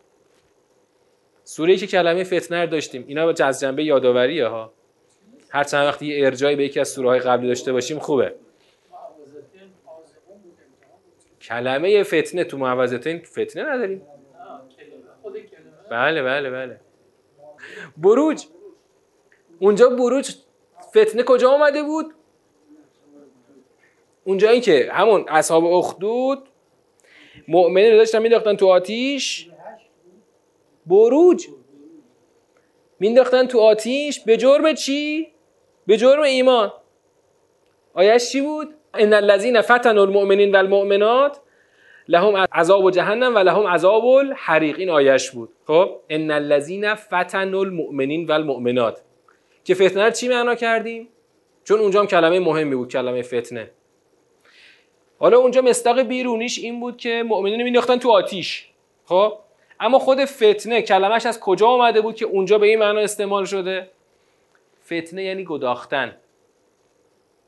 سوره 1.43 1.77
که 1.77 1.87
کلمه 1.87 2.23
فتنه 2.23 2.65
داشتیم. 2.65 3.03
اینا 3.07 3.29
از 3.29 3.59
جنبه 3.59 3.83
یادآوریه 3.83 4.47
ها. 4.47 4.76
هر 5.49 5.63
چند 5.63 5.87
وقتی 5.87 6.05
یه 6.05 6.25
ارجایی 6.25 6.55
به 6.55 6.63
یکی 6.63 6.79
از 6.79 6.89
سوره 6.89 7.09
های 7.09 7.19
قبلی 7.19 7.47
داشته 7.47 7.73
باشیم 7.73 7.99
خوبه. 7.99 8.35
کلمه 11.41 12.03
فتنه 12.03 12.43
تو 12.43 12.57
معوضتین 12.57 13.19
فتنه 13.19 13.63
نداریم. 13.63 14.01
بله 15.89 16.23
بله 16.23 16.49
بله. 16.49 16.79
بروج. 17.97 18.45
اونجا 19.59 19.89
بروج 19.89 20.35
فتنه 20.89 21.23
کجا 21.23 21.51
آمده 21.51 21.83
بود؟ 21.83 22.13
اونجایی 24.23 24.61
که 24.61 24.89
همون 24.91 25.25
اصحاب 25.27 25.65
اخدود 25.65 26.49
مؤمنین 27.47 27.91
رو 27.91 27.97
داشتن 27.97 28.21
مینداختن 28.21 28.55
تو 28.55 28.67
آتیش. 28.67 29.49
بروج. 30.85 31.47
مینداختن 32.99 33.47
تو 33.47 33.59
آتیش. 33.59 34.19
به 34.19 34.37
جرم 34.37 34.73
چی؟ 34.73 35.31
به 35.87 35.97
جرم 35.97 36.21
ایمان. 36.21 36.73
آیش 37.93 38.29
چی 38.31 38.41
بود؟ 38.41 38.73
ان 38.93 39.13
الذین 39.13 39.61
فتنوا 39.61 40.03
المؤمنین 40.03 40.55
و 40.55 40.57
المؤمنات 40.57 41.39
لهم 42.07 42.35
عذاب 42.35 42.83
و 42.83 42.91
جهنم 42.91 43.35
و 43.35 43.37
لهم 43.37 43.67
عذاب 43.67 44.05
الحریق. 44.05 44.79
این 44.79 44.89
آیش 44.89 45.31
بود. 45.31 45.49
خب؟ 45.67 45.99
ان 46.09 46.31
الذین 46.31 46.95
فتنوا 46.95 47.59
المؤمنین 47.59 48.25
و 48.25 48.31
المؤمنات 48.31 49.01
که 49.63 49.75
فتنه 49.75 50.11
چی 50.11 50.27
معنا 50.27 50.55
کردیم؟ 50.55 51.09
چون 51.63 51.79
اونجا 51.79 51.99
هم 51.99 52.07
کلمه 52.07 52.39
مهمی 52.39 52.75
بود 52.75 52.91
کلمه 52.91 53.21
فتنه. 53.21 53.71
حالا 55.19 55.37
اونجا 55.37 55.61
مستاق 55.61 56.01
بیرونیش 56.01 56.59
این 56.59 56.79
بود 56.79 56.97
که 56.97 57.23
مؤمنین 57.27 57.63
مینداختن 57.63 57.97
تو 57.97 58.11
آتیش. 58.11 58.69
خب؟ 59.05 59.33
اما 59.79 59.99
خود 59.99 60.25
فتنه 60.25 60.81
کلمش 60.81 61.25
از 61.25 61.39
کجا 61.39 61.67
آمده 61.67 62.01
بود 62.01 62.15
که 62.15 62.25
اونجا 62.25 62.57
به 62.57 62.67
این 62.67 62.79
معنا 62.79 62.99
استعمال 62.99 63.45
شده؟ 63.45 63.89
فتنه 64.87 65.23
یعنی 65.23 65.43
گداختن. 65.43 66.17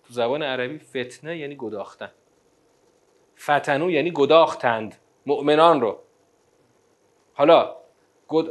تو 0.08 0.14
زبان 0.14 0.44
عربی 0.44 0.80
فتنه 0.80 1.38
یعنی 1.38 1.56
گداختن. 1.56 2.12
فتنو 3.40 3.92
یعنی 3.92 4.12
گداختند. 4.12 4.96
مؤمنان 5.26 5.82
رو. 5.82 6.00
حالا 7.34 7.76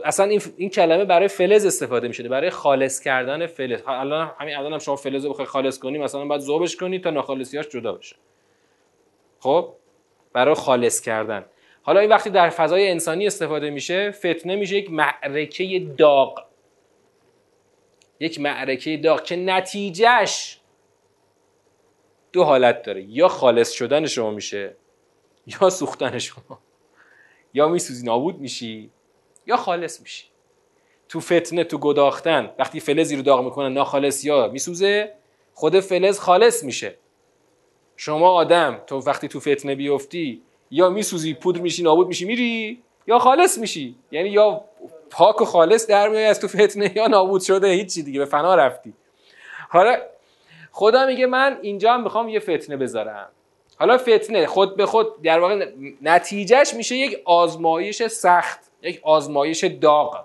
اصلا 0.04 0.26
این, 0.26 0.42
این 0.56 0.70
کلمه 0.70 1.04
برای 1.04 1.28
فلز 1.28 1.66
استفاده 1.66 2.08
میشه 2.08 2.28
برای 2.28 2.50
خالص 2.50 3.00
کردن 3.00 3.46
فلز. 3.46 3.80
الان 3.86 4.30
همین 4.38 4.56
الان 4.56 4.72
هم 4.72 4.78
شما 4.78 4.96
فلز 4.96 5.24
رو 5.24 5.30
بخوای 5.30 5.46
خالص 5.46 5.78
کنی 5.78 5.98
مثلا 5.98 6.24
باید 6.24 6.40
ذوبش 6.40 6.76
کنی 6.76 6.98
تا 6.98 7.10
ناخالصیاش 7.10 7.68
جدا 7.68 7.92
بشه. 7.92 8.16
خب؟ 9.40 9.74
برای 10.32 10.54
خالص 10.54 11.00
کردن. 11.00 11.44
حالا 11.82 12.00
این 12.00 12.10
وقتی 12.10 12.30
در 12.30 12.48
فضای 12.48 12.90
انسانی 12.90 13.26
استفاده 13.26 13.70
میشه 13.70 14.10
فتنه 14.10 14.56
میشه 14.56 14.76
یک 14.76 14.90
معرکه 14.90 15.86
داغ. 15.98 16.47
یک 18.20 18.40
معرکه 18.40 18.96
داغ. 18.96 19.22
که 19.22 19.36
نتیجهش 19.36 20.60
دو 22.32 22.44
حالت 22.44 22.82
داره. 22.82 23.02
یا 23.02 23.28
خالص 23.28 23.72
شدن 23.72 24.06
شما 24.06 24.30
میشه 24.30 24.76
یا 25.46 25.70
سوختن 25.70 26.18
شما. 26.18 26.58
یا 27.54 27.68
میسوزی 27.68 28.06
نابود 28.06 28.38
میشی 28.38 28.90
یا 29.46 29.56
خالص 29.56 30.00
میشی. 30.00 30.24
تو 31.08 31.20
فتنه 31.20 31.64
تو 31.64 31.78
گداختن 31.78 32.54
وقتی 32.58 32.80
فلزی 32.80 33.16
رو 33.16 33.22
داغ 33.22 33.44
می‌کنن 33.44 33.72
ناخالص 33.72 34.24
یا 34.24 34.48
میسوزه 34.48 35.14
خود 35.54 35.80
فلز 35.80 36.18
خالص 36.18 36.64
میشه. 36.64 36.98
شما 37.96 38.30
آدم 38.30 38.82
تو 38.86 38.98
وقتی 38.98 39.28
تو 39.28 39.40
فتنه 39.40 39.74
بیفتی 39.74 40.42
یا 40.70 40.90
میسوزی 40.90 41.34
پودر 41.34 41.60
میشی 41.60 41.82
نابود 41.82 42.08
میشی 42.08 42.24
میری 42.24 42.82
یا 43.06 43.18
خالص 43.18 43.58
میشی. 43.58 43.96
یعنی 44.10 44.28
یا 44.28 44.64
پاک 45.10 45.42
و 45.42 45.44
خالص 45.44 45.86
در 45.86 46.08
میای 46.08 46.24
از 46.24 46.40
تو 46.40 46.48
فتنه 46.48 46.96
یا 46.96 47.06
نابود 47.06 47.42
شده 47.42 47.68
هیچی 47.68 48.02
دیگه 48.02 48.18
به 48.18 48.24
فنا 48.24 48.54
رفتی. 48.54 48.94
حالا 49.68 49.96
خدا 50.72 51.06
میگه 51.06 51.26
من 51.26 51.58
اینجا 51.62 51.92
هم 51.92 52.02
می‌خوام 52.02 52.28
یه 52.28 52.40
فتنه 52.40 52.76
بذارم. 52.76 53.28
حالا 53.78 53.98
فتنه 53.98 54.46
خود 54.46 54.76
به 54.76 54.86
خود 54.86 55.22
در 55.22 55.40
واقع 55.40 55.72
نتیجهش 56.02 56.74
میشه 56.74 56.96
یک 56.96 57.22
آزمایش 57.24 58.02
سخت 58.02 58.58
یک 58.82 59.00
آزمایش 59.02 59.64
داغ. 59.64 60.24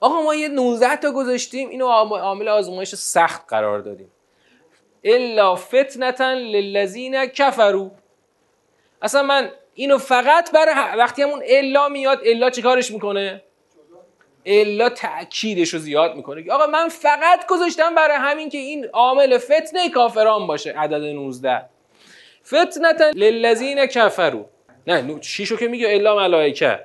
آقا 0.00 0.22
ما 0.22 0.34
یه 0.34 0.48
19 0.48 0.96
تا 0.96 1.12
گذاشتیم 1.12 1.68
اینو 1.68 1.86
عامل 1.86 2.48
آزمایش 2.48 2.94
سخت 2.94 3.48
قرار 3.48 3.78
دادیم. 3.78 4.10
الا 5.04 5.54
فتنتا 5.54 6.32
للذین 6.32 7.26
کفرو 7.26 7.90
اصلا 9.02 9.22
من 9.22 9.50
اینو 9.74 9.98
فقط 9.98 10.52
برای 10.52 10.74
وقتی 10.98 11.22
همون 11.22 11.42
الا 11.46 11.88
میاد 11.88 12.20
الا 12.24 12.50
چیکارش 12.50 12.90
می‌کنه؟ 12.90 13.42
الا 14.46 14.88
تاکیدش 14.88 15.74
رو 15.74 15.78
زیاد 15.78 16.16
می‌کنه. 16.16 16.52
آقا 16.52 16.66
من 16.66 16.88
فقط 16.88 17.46
گذاشتم 17.46 17.94
برای 17.94 18.16
همین 18.16 18.48
که 18.48 18.58
این 18.58 18.86
عامل 18.92 19.38
فتنه 19.38 19.90
کافران 19.90 20.46
باشه. 20.46 20.72
عدد 20.72 21.04
19 21.04 21.62
فتنتا 22.46 23.10
للذین 23.14 23.86
کفرو 23.86 24.46
نه 24.86 25.20
شیشو 25.20 25.56
که 25.56 25.68
میگه 25.68 25.94
الا 25.94 26.16
ملائکه. 26.16 26.80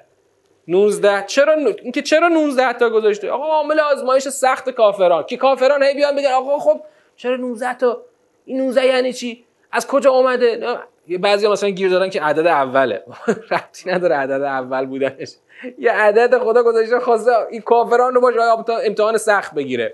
19 0.67 1.23
چرا 1.27 1.53
اینکه 1.53 2.01
چرا 2.01 2.27
19 2.27 2.73
تا 2.73 2.89
گذاشته؟ 2.89 3.31
آقا 3.31 3.45
عامل 3.45 3.79
آزمایش 3.79 4.27
سخت 4.27 4.69
کافران. 4.69 5.23
که 5.23 5.37
کافران 5.37 5.83
هی 5.83 5.93
بیان 5.93 6.15
بگن 6.15 6.31
آقا 6.31 6.59
خب 6.59 6.81
چرا 7.15 7.35
19 7.35 7.73
تا؟ 7.73 8.01
این 8.45 8.61
19 8.61 8.85
یعنی 8.85 9.13
چی؟ 9.13 9.45
از 9.71 9.87
کجا 9.87 10.11
اومده؟ 10.11 10.77
یه 11.07 11.17
بعضی 11.17 11.47
مثلا 11.47 11.69
گیر 11.69 11.89
دادن 11.89 12.09
که 12.09 12.21
عدد 12.21 12.47
اوله. 12.47 13.03
ربطی 13.51 13.91
نداره 13.91 14.15
عدد 14.15 14.41
اول 14.41 14.85
بودنش. 14.85 15.29
یه 15.77 15.91
عدد 15.91 16.37
خدا 16.37 16.63
گذاشته 16.63 16.99
خواسته 16.99 17.31
این 17.51 17.61
کافران 17.61 18.13
رو 18.13 18.21
باشه 18.21 18.39
امتحان 18.85 19.17
سخت 19.17 19.53
بگیره. 19.53 19.93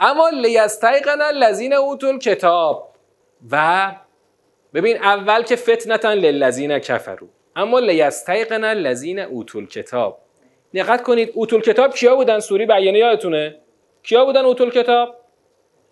اما 0.00 0.28
لیستیقن 0.28 1.20
الذین 1.20 1.72
اوتول 1.72 2.18
کتاب 2.18 2.94
و 3.50 3.92
ببین 4.74 4.96
اول 4.96 5.42
که 5.42 5.56
فتنتن 5.56 6.12
للذین 6.12 6.78
کفرو 6.78 7.28
اما 7.56 7.78
لیستیقن 7.78 8.64
الذین 8.64 9.18
اوتول 9.18 9.66
کتاب 9.66 10.18
دقت 10.74 11.02
کنید 11.02 11.30
اوتول 11.34 11.60
کتاب 11.60 11.94
کیا 11.94 12.16
بودن؟ 12.16 12.40
سوری 12.40 12.66
بیانیه 12.66 13.00
یادتونه؟ 13.00 13.56
کیا 14.02 14.24
بودن 14.24 14.44
اوتول 14.44 14.70
کتاب 14.70 15.16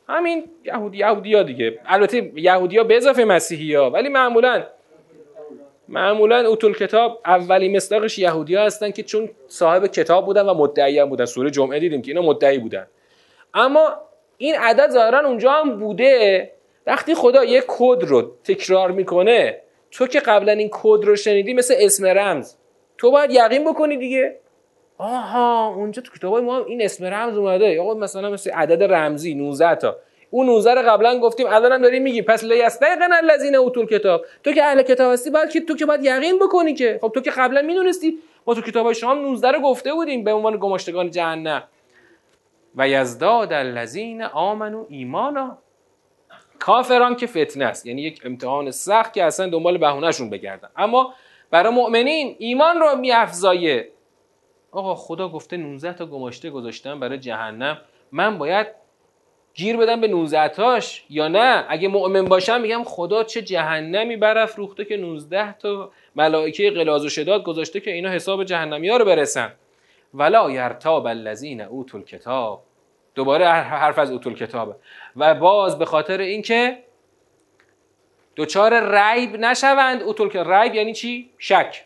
همین 0.09 0.45
یهودی 0.65 0.99
یهودی 0.99 1.35
ها 1.35 1.43
دیگه. 1.43 1.79
البته 1.87 2.33
یهودی 2.35 2.79
ها 2.79 2.85
به 2.85 2.97
اضافه 2.97 3.25
مسیحی 3.25 3.75
ها 3.75 3.91
ولی 3.91 4.09
معمولا 4.09 4.65
معمولا 5.89 6.49
اوتول 6.49 6.75
کتاب 6.75 7.21
اولی 7.25 7.69
مصداقش 7.69 8.19
یهودی 8.19 8.55
ها 8.55 8.65
هستن 8.65 8.91
که 8.91 9.03
چون 9.03 9.31
صاحب 9.49 9.87
کتاب 9.87 10.27
بودن 10.27 10.43
و 10.43 10.55
مدعی 10.55 10.99
هم 10.99 11.09
بودن. 11.09 11.25
سوره 11.25 11.51
جمعه 11.51 11.81
دیدیم 11.81 12.03
که 12.03 12.11
اینا 12.11 12.23
مدعی 12.23 12.59
بودن. 12.59 12.87
اما 13.55 13.95
این 14.39 14.55
عدد 14.55 14.91
ظاهرا 14.91 15.29
اونجا 15.29 15.53
هم 15.53 15.79
بوده. 15.79 16.51
وقتی 16.87 17.15
خدا 17.15 17.45
یک 17.45 17.65
کد 17.69 18.05
رو 18.05 18.37
تکرار 18.45 18.91
می‌کنه 18.91 19.61
تو 19.91 20.07
که 20.07 20.21
قبلا 20.21 20.53
این 20.53 20.69
کد 20.73 21.05
رو 21.05 21.17
شنیدی 21.17 21.55
مثل 21.55 21.75
اسم 21.79 22.07
رمز 22.07 22.55
تو 22.99 23.11
باید 23.11 23.31
یقین 23.31 23.65
بکنی 23.65 23.97
دیگه. 23.97 24.37
آها 24.99 25.69
اونجا 25.69 26.03
تو 26.03 26.13
کتابای 26.13 26.43
ما 26.43 26.59
این 26.59 26.83
اسم 26.83 27.05
رمز 27.05 27.37
اومده. 27.37 27.81
آقا 27.81 27.95
مثلا 27.95 28.31
مثل 28.31 28.51
عدد 28.51 28.83
رمزی 28.83 29.35
19 29.35 29.75
تا. 29.75 29.97
اون 30.31 30.47
19 30.47 30.75
رو 30.75 30.91
قبلا 30.91 31.19
گفتیم 31.19 31.47
الان 31.47 31.83
داری 31.83 32.01
میگی. 32.01 32.23
پس 32.23 32.45
لیستیقن 32.45 33.13
الذین 33.13 33.57
اوتول 33.57 33.87
کتاب 33.87 34.25
تو 34.45 34.53
که 34.53 34.65
اهل 34.65 34.83
کتاب 34.83 35.13
هستی 35.13 35.31
باید 35.31 35.51
که 35.51 35.61
تو 35.61 35.77
که 35.77 35.87
باید 35.87 36.05
یقین 36.05 36.39
بکنی 36.39 36.75
که. 36.75 36.99
خب 37.03 37.13
تو 37.15 37.21
که 37.21 37.31
قبلا 37.31 37.63
می‌دونستی 37.63 38.19
ما 38.47 38.55
تو 38.55 38.61
کتابای 38.61 38.95
شما 38.95 39.15
19 39.15 39.51
رو 39.51 39.61
گفته 39.61 39.95
بودیم 39.95 40.25
به 40.25 40.33
عنوان 40.33 40.57
گماشتگان 40.57 41.11
جهنم. 41.11 41.63
و 42.77 42.89
یزداد 42.89 43.53
الذین 43.53 44.23
آمنو 44.23 44.87
ایمانا. 44.89 45.59
کافران 46.59 47.17
که 47.17 47.27
فتنه 47.27 47.65
است. 47.65 47.87
یعنی 47.87 48.03
یک 48.03 48.21
امتحان 48.25 48.71
سخت 48.71 49.13
که 49.13 49.25
اصلا 49.25 49.49
دنبال 49.49 49.79
بهونهشون 49.79 50.31
بگردن. 50.31 50.69
اما 50.77 51.15
برای 51.51 51.73
مؤمنین 51.73 52.37
ایمان 52.39 52.81
رو 52.81 52.97
میافزایه. 52.97 53.89
آقا 54.75 54.95
خدا 54.95 55.29
گفته 55.29 55.57
19 55.57 55.93
تا 55.93 56.07
گماشته 56.07 56.51
گذاشتم 56.51 57.01
برای 57.01 57.19
جهنم. 57.19 57.79
من 58.13 58.39
باید 58.39 58.67
گیر 59.55 59.77
بدم 59.77 60.01
به 60.01 60.09
19 60.09 60.49
تاش 60.49 61.05
یا 61.11 61.29
نه؟ 61.29 61.65
اگه 61.69 61.89
مؤمن 61.89 62.25
باشم 62.25 62.61
میگم 62.61 62.85
خدا 62.85 63.25
چه 63.25 63.43
جهنمی 63.43 64.17
برافروخته 64.17 64.85
که 64.85 64.97
19 64.97 65.53
تا 65.53 65.91
ملائکه 66.17 66.71
غلاظ 66.71 67.05
و 67.05 67.09
شداد 67.09 67.45
گذاشته 67.45 67.81
که 67.81 67.93
اینا 67.93 68.11
حساب 68.11 68.45
جهنمی 68.45 68.89
ها 68.89 68.97
رو 68.97 69.05
برسن. 69.05 69.53
ولا 70.15 70.51
یرتاب 70.51 71.07
الذین 71.07 71.61
اوتوا 71.61 72.01
الکتاب. 72.01 72.63
دوباره 73.15 73.47
حرف 73.49 73.99
از 73.99 74.11
اوتول 74.11 74.35
کتابه 74.35 74.75
و 75.17 75.35
باز 75.35 75.79
به 75.79 75.85
خاطر 75.85 76.21
اینکه 76.21 76.79
دوچار 78.37 78.99
ریب 78.99 79.37
نشوند 79.37 80.03
اوتول 80.03 80.31
ریب 80.31 80.75
یعنی 80.75 80.93
چی؟ 80.93 81.31
شک. 81.39 81.85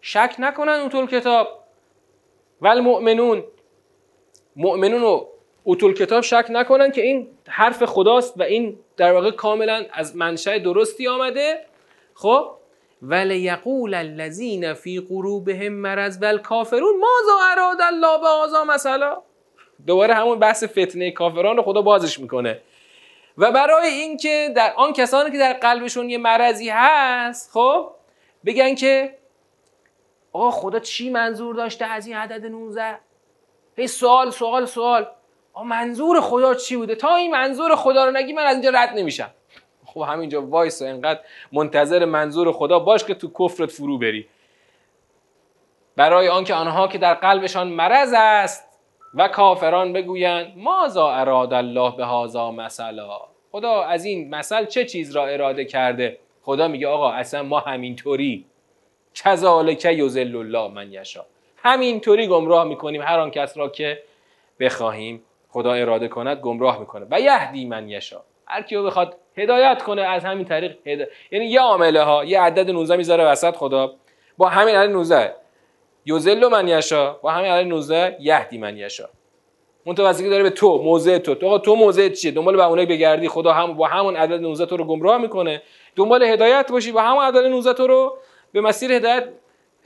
شک 0.00 0.34
نکنن 0.38 0.72
اوتول 0.72 1.06
کتاب 1.06 1.59
ول 2.62 2.80
مؤمنون 2.80 3.44
مؤمنون 4.56 5.02
و 5.02 5.24
اوتول 5.64 5.94
کتاب 5.94 6.20
شک 6.20 6.46
نکنن 6.50 6.90
که 6.90 7.02
این 7.02 7.28
حرف 7.48 7.84
خداست 7.84 8.40
و 8.40 8.42
این 8.42 8.78
در 8.96 9.12
واقع 9.12 9.30
کاملا 9.30 9.84
از 9.92 10.16
منشأ 10.16 10.58
درستی 10.58 11.08
آمده. 11.08 11.66
خب؟ 12.14 12.50
یقول 13.30 13.94
الذین 13.94 14.74
فی 14.74 15.00
قلوبهم 15.00 15.72
مرض 15.72 16.22
والکافرون 16.22 17.00
ماذا 17.00 17.38
اراد 17.52 17.80
الله 17.80 18.18
به 18.20 18.72
مثلا؟ 18.72 19.22
دوباره 19.86 20.14
همون 20.14 20.38
بحث 20.38 20.64
فتنه 20.64 21.10
کافران 21.10 21.56
رو 21.56 21.62
خدا 21.62 21.82
بازش 21.82 22.18
می‌کنه. 22.18 22.60
و 23.38 23.52
برای 23.52 23.88
اینکه 23.88 24.52
در 24.56 24.72
آن 24.76 24.92
کسانی 24.92 25.30
که 25.30 25.38
در 25.38 25.52
قلبشون 25.52 26.10
یه 26.10 26.18
مرضی 26.18 26.68
هست 26.68 27.50
خب 27.52 27.90
بگن 28.46 28.74
که 28.74 29.19
آقا 30.32 30.50
خدا 30.50 30.78
چی 30.78 31.10
منظور 31.10 31.54
داشته 31.54 31.84
از 31.84 32.06
این 32.06 32.16
عدد 32.16 32.46
19 32.46 32.98
هی 33.76 33.86
سوال 33.86 34.30
سوال 34.30 34.66
سوال. 34.66 35.06
آقا 35.52 35.64
منظور 35.64 36.20
خدا 36.20 36.54
چی 36.54 36.76
بوده؟ 36.76 36.94
تا 36.94 37.16
این 37.16 37.30
منظور 37.30 37.76
خدا 37.76 38.04
رو 38.04 38.10
نگی 38.10 38.32
من 38.32 38.42
از 38.42 38.54
اینجا 38.54 38.70
رد 38.70 38.90
نمیشم. 38.98 39.30
خب 39.86 40.00
همینجا 40.00 40.42
وایس 40.42 40.82
انقدر 40.82 41.20
منتظر 41.52 42.04
منظور 42.04 42.52
خدا 42.52 42.78
باش 42.78 43.04
که 43.04 43.14
تو 43.14 43.30
کفرت 43.38 43.70
فرو 43.70 43.98
بری. 43.98 44.26
برای 45.96 46.28
آنکه 46.28 46.54
آنها 46.54 46.88
که 46.88 46.98
در 46.98 47.14
قلبشان 47.14 47.68
مرض 47.68 48.12
است 48.16 48.68
و 49.14 49.28
کافران 49.28 49.92
بگویند 49.92 50.52
مازا 50.56 51.12
اراد 51.12 51.52
الله 51.52 51.96
به 51.96 52.04
هازا 52.04 52.50
مثلا؟ 52.50 53.20
خدا 53.52 53.82
از 53.82 54.04
این 54.04 54.34
مثل 54.34 54.64
چه 54.64 54.84
چیز 54.84 55.16
را 55.16 55.26
اراده 55.26 55.64
کرده؟ 55.64 56.18
خدا 56.42 56.68
میگه 56.68 56.88
آقا 56.88 57.10
اصلا 57.10 57.42
ما 57.42 57.60
همینطوری. 57.60 58.44
کذالک 59.14 59.84
یذل 59.84 60.36
الله 60.36 60.68
من 60.74 60.92
یشا 60.92 61.24
همینطوری 61.56 62.26
گمراه 62.26 62.64
می‌کنیم 62.64 63.02
هر 63.02 63.18
آن 63.18 63.30
کس 63.30 63.58
را 63.58 63.68
که 63.68 64.02
بخواهیم. 64.60 65.22
خدا 65.48 65.72
اراده 65.72 66.08
کند 66.08 66.40
گمراه 66.40 66.80
می‌کنه. 66.80 67.06
و 67.10 67.20
یهدی 67.20 67.64
من 67.64 67.88
یشا 67.88 68.20
هر 68.46 68.62
کیو 68.62 68.84
بخواد 68.84 69.16
هدایت 69.36 69.82
کنه 69.82 70.02
از 70.02 70.24
همین 70.24 70.44
طریق 70.44 70.76
یعنی 71.30 71.46
یه 71.46 71.60
عامله 71.60 72.02
ها 72.02 72.24
یه 72.24 72.40
عدد 72.40 72.70
19 72.70 72.96
می‌ذاره 72.96 73.24
وسط 73.24 73.56
خدا. 73.56 73.92
با 74.38 74.48
همین 74.48 74.74
عدد 74.76 74.92
19 74.92 75.34
یوزل 76.06 76.48
من 76.48 76.68
یشا 76.68 77.12
با 77.12 77.30
همین 77.30 77.50
عدد 77.50 77.66
19 77.66 78.16
یهدی 78.20 78.58
من 78.58 78.76
یشا 78.76 79.08
متوسطی 79.86 80.28
داره 80.30 80.42
به 80.42 80.50
تو 80.50 80.82
موضع 80.82 81.18
تو. 81.18 81.34
تو 81.34 81.58
تو 81.58 81.74
موضع 81.74 82.08
چیه؟ 82.08 82.30
دنبال 82.30 82.56
بهونه 82.56 82.86
بگردی. 82.86 83.28
خدا 83.28 83.52
هم 83.52 83.74
با 83.74 83.86
همون 83.86 84.16
عدد 84.16 84.40
19 84.40 84.66
تو 84.66 84.76
رو 84.76 84.84
گمراه 84.84 85.18
می‌کنه. 85.18 85.62
دنبال 85.96 86.22
هدایت 86.22 86.70
باشی. 86.72 86.92
با 86.92 87.02
همون 87.02 87.24
عدد 87.24 87.46
19 87.46 87.72
تو 87.72 87.86
رو 87.86 88.18
به 88.52 88.60
مسیر 88.60 88.92
هدایت 88.92 89.28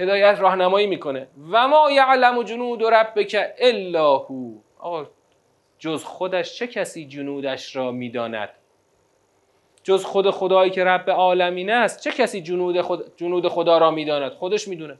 هدایت 0.01 0.41
راهنمایی 0.41 0.87
می‌کنه. 0.87 1.29
و 1.51 1.69
ما 1.69 1.91
یعلم 1.91 2.43
جنود 2.43 2.83
ربک 2.83 3.37
الا 3.59 4.17
هو 4.17 5.05
جز 5.79 6.05
خودش 6.05 6.59
چه 6.59 6.67
کسی 6.67 7.07
جنودش 7.07 7.77
را 7.77 7.91
می‌داند؟ 7.91 8.49
جز 9.83 10.05
خود 10.05 10.31
خدایی 10.31 10.71
که 10.71 10.85
رب 10.85 11.11
عالمین 11.11 11.71
است 11.71 12.01
چه 12.01 12.11
کسی 12.11 12.43
جنود, 12.43 12.81
خود 12.81 13.17
جنود 13.17 13.49
خدا 13.49 13.79
را 13.79 13.91
می‌داند؟ 13.91 14.33
خودش 14.33 14.69
می‌دونه. 14.69 14.99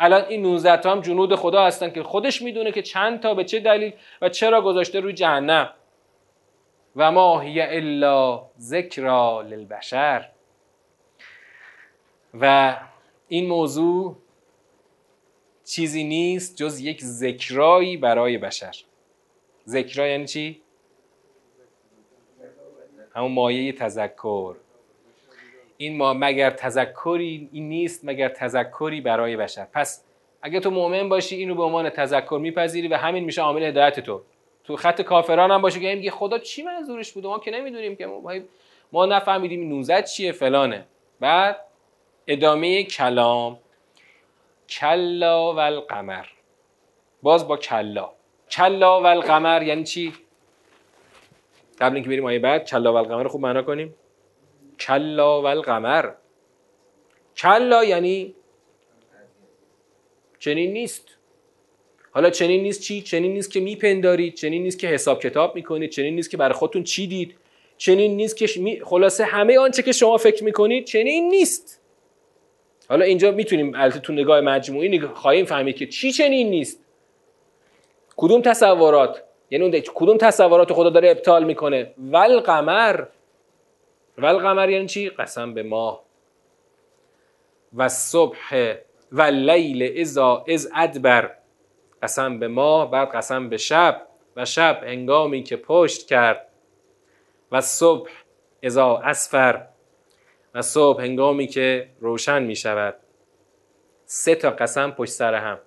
الان 0.00 0.24
این 0.28 0.42
19 0.42 0.76
تا 0.76 0.92
هم 0.92 1.00
جنود 1.00 1.34
خدا 1.34 1.64
هستن 1.64 1.90
که 1.90 2.02
خودش 2.02 2.42
می‌دونه 2.42 2.72
که 2.72 2.82
چند 2.82 3.20
تا 3.20 3.34
به 3.34 3.44
چه 3.44 3.60
دلیل 3.60 3.92
و 4.22 4.28
چرا 4.28 4.62
گذاشته 4.62 5.00
روی 5.00 5.12
جهنم. 5.12 5.70
و 6.96 7.12
ما 7.12 7.40
هی 7.40 7.60
الا 7.60 8.42
ذکرا 8.58 9.42
للبشر. 9.42 10.28
و 12.40 12.76
این 13.28 13.46
موضوع 13.46 14.16
چیزی 15.64 16.04
نیست 16.04 16.56
جز 16.56 16.80
یک 16.80 17.02
ذکرایی 17.02 17.96
برای 17.96 18.38
بشر. 18.38 18.76
ذکرا 19.68 20.06
یعنی 20.06 20.26
چی؟ 20.26 20.62
همون 23.14 23.32
مایه 23.32 23.72
تذکر. 23.72 24.54
این 25.76 25.96
ما 25.96 26.14
مگر 26.14 26.50
تذکری 26.50 27.48
این 27.52 27.68
نیست 27.68 28.04
مگر 28.04 28.28
تذکری 28.28 29.00
برای 29.00 29.36
بشر. 29.36 29.64
پس 29.72 30.04
اگه 30.42 30.60
تو 30.60 30.70
مؤمن 30.70 31.08
باشی 31.08 31.36
اینو 31.36 31.54
به 31.54 31.62
عنوان 31.62 31.90
تذکر 31.90 32.38
میپذیری 32.42 32.88
و 32.88 32.94
همین 32.94 33.24
میشه 33.24 33.42
عامل 33.42 33.62
هدایت 33.62 34.00
تو. 34.00 34.22
تو 34.64 34.76
خط 34.76 35.02
کافران 35.02 35.50
هم 35.50 35.62
باشه 35.62 35.80
که 35.80 35.94
میگه 35.94 36.10
خدا 36.10 36.38
چی 36.38 36.62
منظورش 36.62 37.12
بوده 37.12 37.28
ما 37.28 37.38
که 37.38 37.50
نمی‌دونیم 37.50 37.96
که 37.96 38.06
ما, 38.06 38.34
ما 38.92 39.06
نفهمیدیم 39.06 39.68
19 39.68 40.02
چیه 40.02 40.32
فلانه. 40.32 40.86
بعد 41.20 41.65
ادامه 42.26 42.84
کلام 42.84 43.58
کلا 44.68 45.54
و 45.54 45.58
القمر 45.58 46.26
باز 47.22 47.48
با 47.48 47.56
کلا. 47.56 48.10
کلا 48.50 49.00
و 49.02 49.06
القمر 49.06 49.62
یعنی 49.62 49.84
چی؟ 49.84 50.12
قبل 51.80 51.94
اینکه 51.94 52.10
بریم 52.10 52.26
آیه 52.26 52.38
بعد 52.38 52.68
کلا 52.68 52.92
و 52.92 52.96
القمر 52.96 53.28
خوب 53.28 53.40
معنا 53.40 53.62
کنیم. 53.62 53.94
کلا 54.80 55.42
و 55.42 55.46
القمر 55.46 56.10
کلا 57.36 57.84
یعنی 57.84 58.34
چنین 60.38 60.72
نیست. 60.72 61.08
حالا 62.10 62.30
چنین 62.30 62.62
نیست 62.62 62.82
چی؟ 62.82 63.02
چنین 63.02 63.32
نیست 63.32 63.52
که 63.52 63.60
میپندارید 63.60 64.34
چنین 64.34 64.62
نیست 64.62 64.78
که 64.78 64.86
حساب 64.86 65.22
کتاب 65.22 65.54
می‌کنید 65.54 65.90
چنین 65.90 66.14
نیست 66.14 66.30
که 66.30 66.36
برای 66.36 66.54
خودتون 66.54 66.84
چی 66.84 67.06
دید 67.06 67.36
چنین 67.76 68.16
نیست 68.16 68.36
که. 68.36 68.46
خلاصه 68.84 69.24
همه 69.24 69.58
آنچه 69.58 69.82
که 69.82 69.92
شما 69.92 70.16
فکر 70.16 70.44
می‌کنید 70.44 70.84
چنین 70.84 71.28
نیست. 71.28 71.82
حالا 72.88 73.04
اینجا 73.04 73.30
می‌تونیم 73.30 73.72
البته 73.74 73.98
تو 73.98 74.12
نگاه 74.12 74.40
مجموعی 74.40 75.00
خواهیم 75.00 75.44
فهمید 75.44 75.76
که 75.76 75.86
چی 75.86 76.12
چنین 76.12 76.50
نیست. 76.50 76.84
کدوم 78.16 78.42
تصورات 78.42 79.22
یعنی 79.50 79.82
کدوم 79.94 80.16
تصورات 80.16 80.72
خدا 80.72 80.90
داره 80.90 81.10
ابطال 81.10 81.44
می‌کنه؟ 81.44 81.94
ول 81.98 82.40
قمر 82.40 83.04
ول 84.18 84.38
قمر 84.38 84.70
یعنی 84.70 84.86
چی؟ 84.86 85.08
قسم 85.08 85.54
به 85.54 85.62
ماه. 85.62 86.02
و 87.76 87.88
صبح 87.88 88.74
و 89.12 89.22
لیل 89.22 90.00
ازا 90.00 90.44
از 90.48 90.70
ادبر. 90.74 91.30
قسم 92.02 92.38
به 92.38 92.48
ماه 92.48 92.90
بعد 92.90 93.08
قسم 93.08 93.48
به 93.48 93.56
شب. 93.56 94.06
و 94.36 94.44
شب 94.44 94.84
هنگامی 94.84 95.42
که 95.42 95.56
پشت 95.56 96.06
کرد. 96.06 96.46
و 97.52 97.60
صبح 97.60 98.10
ازا 98.62 98.96
اسفر. 98.96 99.66
و 100.56 100.62
صبح 100.62 101.02
هنگامی 101.02 101.46
که 101.46 101.88
روشن 102.00 102.42
می 102.42 102.56
شود 102.56 102.94
سه 104.04 104.34
تا 104.34 104.50
قسم 104.50 104.90
پشت 104.90 105.12
سر 105.12 105.34
هم. 105.34 105.58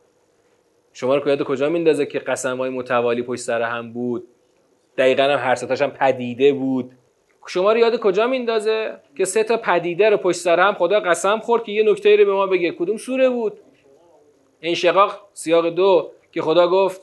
شما 0.93 1.15
رو 1.15 1.27
یاد 1.27 1.43
کجا 1.43 1.69
میندازه 1.69 2.05
که 2.05 2.19
قسم 2.19 2.57
های 2.57 2.69
متوالی 2.69 3.21
پشت 3.21 3.41
سر 3.41 3.61
هم 3.61 3.93
بود؟ 3.93 4.27
دقیقا 4.97 5.23
هم 5.23 5.37
هر 5.49 5.55
ستاش 5.55 5.81
هم 5.81 5.91
پدیده 5.91 6.53
بود. 6.53 6.91
شما 7.47 7.71
رو 7.71 7.77
یاد 7.77 7.99
کجا 7.99 8.27
میندازه 8.27 8.99
که 9.17 9.25
سه 9.25 9.43
تا 9.43 9.57
پدیده 9.57 10.09
رو 10.09 10.17
پشت 10.17 10.39
سر 10.39 10.59
هم؟ 10.59 10.73
خدا 10.73 10.99
قسم 10.99 11.39
خورد 11.39 11.63
که 11.63 11.71
یه 11.71 11.91
نکته 11.91 12.15
رو 12.15 12.25
به 12.25 12.33
ما 12.33 12.47
بگه. 12.47 12.71
کدوم 12.71 12.97
سوره 12.97 13.29
بود؟ 13.29 13.59
انشقاق 14.61 15.27
سیاق 15.33 15.69
دو 15.69 16.11
که 16.31 16.41
خدا 16.41 16.67
گفت 16.67 17.01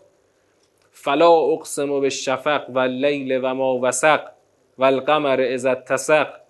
فلا 0.91 1.31
اقسم 1.31 2.01
به 2.01 2.09
شفق 2.09 2.71
و 2.71 2.79
لیل 2.79 3.41
و 3.43 3.55
ما 3.55 3.79
وسق 3.83 4.21
و 4.79 4.85
القمر 4.85 5.41
اذا 5.41 5.71
اتسق. 5.71 6.46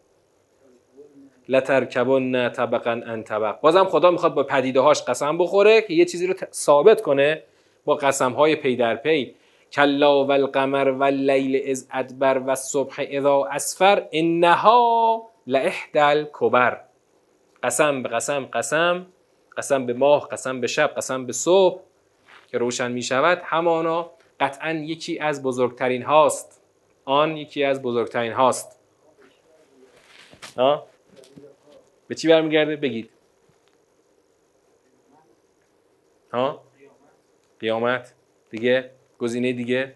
لترکبن 1.48 2.48
طبقا 2.48 2.90
ان 2.90 3.22
طبق. 3.22 3.60
بازم 3.60 3.84
خدا 3.84 4.10
می‌خواد 4.10 4.34
با 4.34 4.42
پدیده 4.42 4.80
هاش 4.80 5.02
قسم 5.02 5.38
بخوره 5.38 5.82
که 5.82 5.94
یه 5.94 6.04
چیزی 6.04 6.26
رو 6.26 6.34
ثابت 6.52 7.02
کنه 7.02 7.42
با 7.84 7.94
قسم 7.94 8.32
های 8.32 8.56
پی 8.56 8.76
در 8.76 8.96
پی. 8.96 9.34
کلا 9.72 10.24
و 10.24 10.32
القمر 10.32 10.90
و 10.90 11.04
لیل 11.04 11.70
از 11.70 11.88
ادبر 11.92 12.42
و 12.46 12.54
صبح 12.54 12.94
اذا 12.98 13.44
اسفر 13.44 14.06
انها 14.12 15.22
لاحدل 15.46 16.24
کبر 16.32 16.80
قسم 17.62 18.02
به 18.02 18.08
قسم 18.08 18.44
قسم 18.44 19.06
قسم 19.56 19.86
به 19.86 19.92
ماه 19.92 20.28
قسم 20.28 20.60
به 20.60 20.66
شب 20.66 20.90
قسم 20.96 21.26
به 21.26 21.32
صبح 21.32 21.80
که 22.48 22.58
روشن 22.58 22.92
می 22.92 23.02
شود 23.02 23.42
همانا 23.44 24.10
قطعا 24.40 24.70
یکی 24.70 25.18
از 25.18 25.42
بزرگترین 25.42 26.02
هاست. 26.02 26.62
آن 27.04 27.36
یکی 27.36 27.64
از 27.64 27.82
بزرگترین 27.82 28.32
هاست. 28.32 28.80
ها؟ 30.56 30.86
به 32.08 32.14
چی 32.14 32.28
برمیگرده؟ 32.28 32.76
بگید. 32.76 33.10
ها؟ 36.32 36.64
قیامت. 37.60 38.14
دیگه؟ 38.50 38.90
گزینه 39.18 39.52
دیگه؟ 39.52 39.94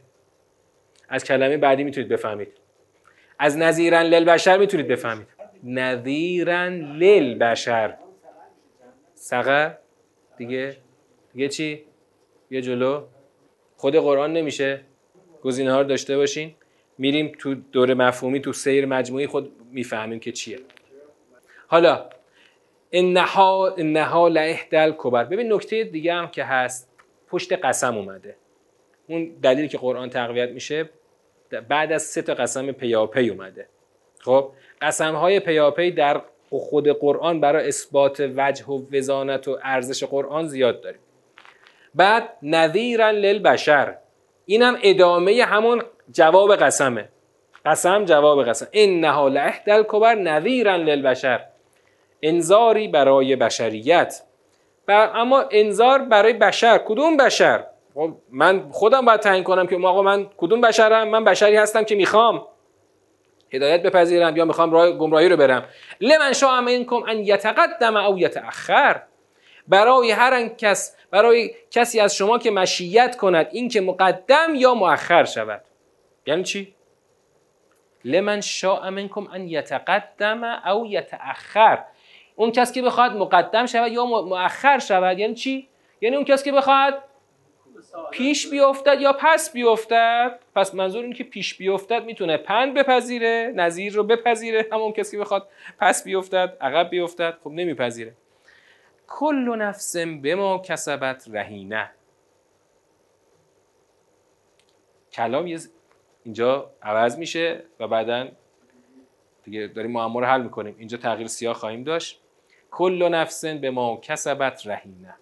از 1.09 1.25
کلمه 1.25 1.57
بعدی 1.57 1.85
می‌تونید 1.85 2.09
بفهمید. 2.09 2.53
از 3.39 3.59
نظیرن 3.59 4.03
للبشر 4.03 4.59
می‌تونید 4.59 4.89
بفهمید. 4.89 5.27
نظیرن 5.65 6.73
للبشر 6.97 7.97
سقه؟ 9.15 9.79
دیگه؟ 10.37 10.77
دیگه 11.33 11.49
چی؟ 11.49 11.85
یه 12.51 12.63
جلو؟ 12.63 13.07
خود 13.77 13.97
قرآن 13.97 14.33
نمیشه. 14.33 14.81
گزینه 15.43 15.73
ها 15.73 15.81
رو 15.81 15.87
داشته 15.87 16.17
باشین. 16.17 16.55
میریم 16.99 17.33
تو 17.39 17.55
دور 17.55 17.95
مفهومی 17.95 18.41
تو 18.41 18.53
سیر 18.53 18.87
مجموعی 18.87 19.27
خود 19.27 19.53
می‌فهمیم 19.71 20.21
که 20.21 20.33
چیه. 20.33 20.59
حالا 21.71 22.07
انها 22.93 23.75
انها 23.79 24.29
لاحدل 24.29 24.93
کبر. 24.99 25.25
ببین 25.25 25.53
نکته 25.53 25.85
دیگه 25.85 26.15
هم 26.15 26.29
که 26.29 26.45
هست 26.45 26.89
پشت 27.29 27.53
قسم 27.53 27.97
اومده. 27.97 28.37
اون 29.07 29.31
دلیلی 29.43 29.69
که 29.69 29.79
قرآن 29.79 30.11
تقویت 30.11 30.51
میشه 30.51 30.91
بعد 31.69 31.93
از 31.93 32.03
سه 32.03 32.23
تا 32.23 32.35
قسم 32.35 32.73
پیاپی 32.73 33.29
اومده. 33.29 33.67
خب 34.19 34.51
قسم 34.83 35.15
های 35.15 35.41
پیاپی 35.41 35.91
در 35.91 36.21
خود 36.51 36.89
قرآن 36.89 37.41
برای 37.41 37.69
اثبات 37.69 38.33
وجه 38.37 38.65
و 38.65 38.83
وزانت 38.93 39.49
و 39.49 39.59
ارزش 39.63 40.05
قرآن 40.05 40.47
زیاد 40.47 40.81
داریم 40.81 41.01
بعد 41.95 42.29
نذیرا 42.43 43.11
للبشر. 43.11 43.97
اینم 44.47 44.79
ادامه 44.83 45.45
همون 45.45 45.83
جواب 46.13 46.57
قسمه. 46.57 47.09
قسم 47.67 48.05
جواب 48.05 48.49
قسم. 48.49 48.67
انها 48.73 49.29
لاحدل 49.29 49.83
کبر 49.89 50.15
نذیرا 50.15 50.77
للبشر. 50.77 51.50
انذاری 52.23 52.89
برای 52.89 53.37
بشریت. 53.37 54.23
اما 54.89 55.45
انذار 55.51 55.99
برای 55.99 56.33
بشر. 56.33 56.79
کدوم 56.79 57.17
بشر؟ 57.17 57.65
خب 57.95 58.13
من 58.31 58.71
خودم 58.71 59.05
باید 59.05 59.21
تعیین 59.21 59.45
کنم 59.45 59.67
که 59.67 59.77
آقا 59.77 60.03
من 60.03 60.27
کدوم 60.37 60.61
بشرم؟ 60.61 61.09
من 61.09 61.25
بشری 61.25 61.57
هستم 61.57 61.85
که 61.85 61.95
می‌خوام. 61.95 62.47
هدایت 63.53 63.83
بپذیرم 63.83 64.37
یا 64.37 64.45
می‌خوام 64.45 64.73
راه 64.73 64.93
گمراهی 64.93 65.29
رو 65.29 65.37
برم. 65.37 65.65
لمن 66.01 66.33
شاء 66.33 66.61
منکم 66.61 67.03
ان 67.09 67.19
یتقدم 67.19 67.97
او 67.97 68.19
یتاخر 68.19 69.03
برای 69.69 70.11
هر 70.11 70.49
کس 70.49 70.97
برای 71.11 71.51
کسی 71.71 72.01
از 72.01 72.17
شما 72.17 72.39
که 72.39 72.51
مشیت 72.51 73.17
کند 73.17 73.49
این 73.53 73.69
که 73.69 73.81
مقدم 73.81 74.55
یا 74.55 74.75
مؤخر 74.75 75.25
شود. 75.25 75.61
یعنی 76.27 76.43
چی؟ 76.43 76.75
لمن 78.05 78.41
شاء 78.41 78.91
منکم 78.91 79.27
ان 79.33 79.49
یتقدم 79.49 80.45
او 80.45 80.87
یتاخر 80.87 81.85
اون 82.41 82.53
کس 82.53 82.73
که 82.73 82.83
بخواد 82.83 83.17
مقدم 83.17 83.67
شود 83.67 83.93
یا 83.93 84.05
مؤخر 84.05 84.79
شود 84.79 85.19
یعنی 85.19 85.35
چی؟ 85.35 85.69
یعنی 86.01 86.17
اون 86.17 86.25
کس 86.25 86.43
که 86.43 86.53
بخواد 86.53 87.03
پیش 88.11 88.51
بیفتد 88.51 89.01
یا 89.01 89.13
پس 89.13 89.53
بیفتد. 89.53 90.41
پس 90.55 90.75
منظور 90.75 91.05
این 91.05 91.13
که 91.13 91.25
پیش 91.25 91.55
بیفتد 91.55 92.05
می‌تونه 92.05 92.37
پند 92.37 92.75
بپذیره 92.75 93.53
نظیر 93.55 93.93
رو 93.93 94.05
بپذیره. 94.05 94.67
همون 94.73 94.93
کسی 94.93 95.19
بخواد 95.19 95.49
پس 95.79 96.05
بیفتد 96.05 96.57
عقب 96.61 96.91
بیفتد 96.91 97.39
خب 97.45 97.51
نمیپذیره. 97.51 98.15
کل 99.09 99.57
نفس 99.59 99.97
به 99.97 100.35
ما 100.35 100.59
کسبت 100.59 101.29
رهینه. 101.33 101.91
کلام 105.13 105.57
اینجا 106.25 106.71
عوض 106.83 107.19
میشه 107.19 107.63
و 107.81 107.89
بعدا 107.89 108.29
دیگه 109.43 109.67
داریم 109.67 109.91
معما 109.91 110.21
حل 110.21 110.43
می‌کنیم. 110.43 110.75
اینجا 110.79 110.99
تغییر 110.99 111.27
سیاه 111.27 111.55
خواهیم 111.55 111.85
داشت. 111.85 112.20
کل 112.71 113.09
نفس 113.09 113.45
به 113.45 113.71
ما 113.71 113.97
کسبت 113.97 114.67
رهینه. 114.67 115.15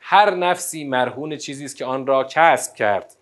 هر 0.00 0.34
نفسی 0.34 0.84
مرهون 0.84 1.36
چیزی 1.36 1.64
است 1.64 1.76
که 1.76 1.84
آن 1.84 2.06
را 2.06 2.24
کسب 2.24 2.74
کرد. 2.74 3.16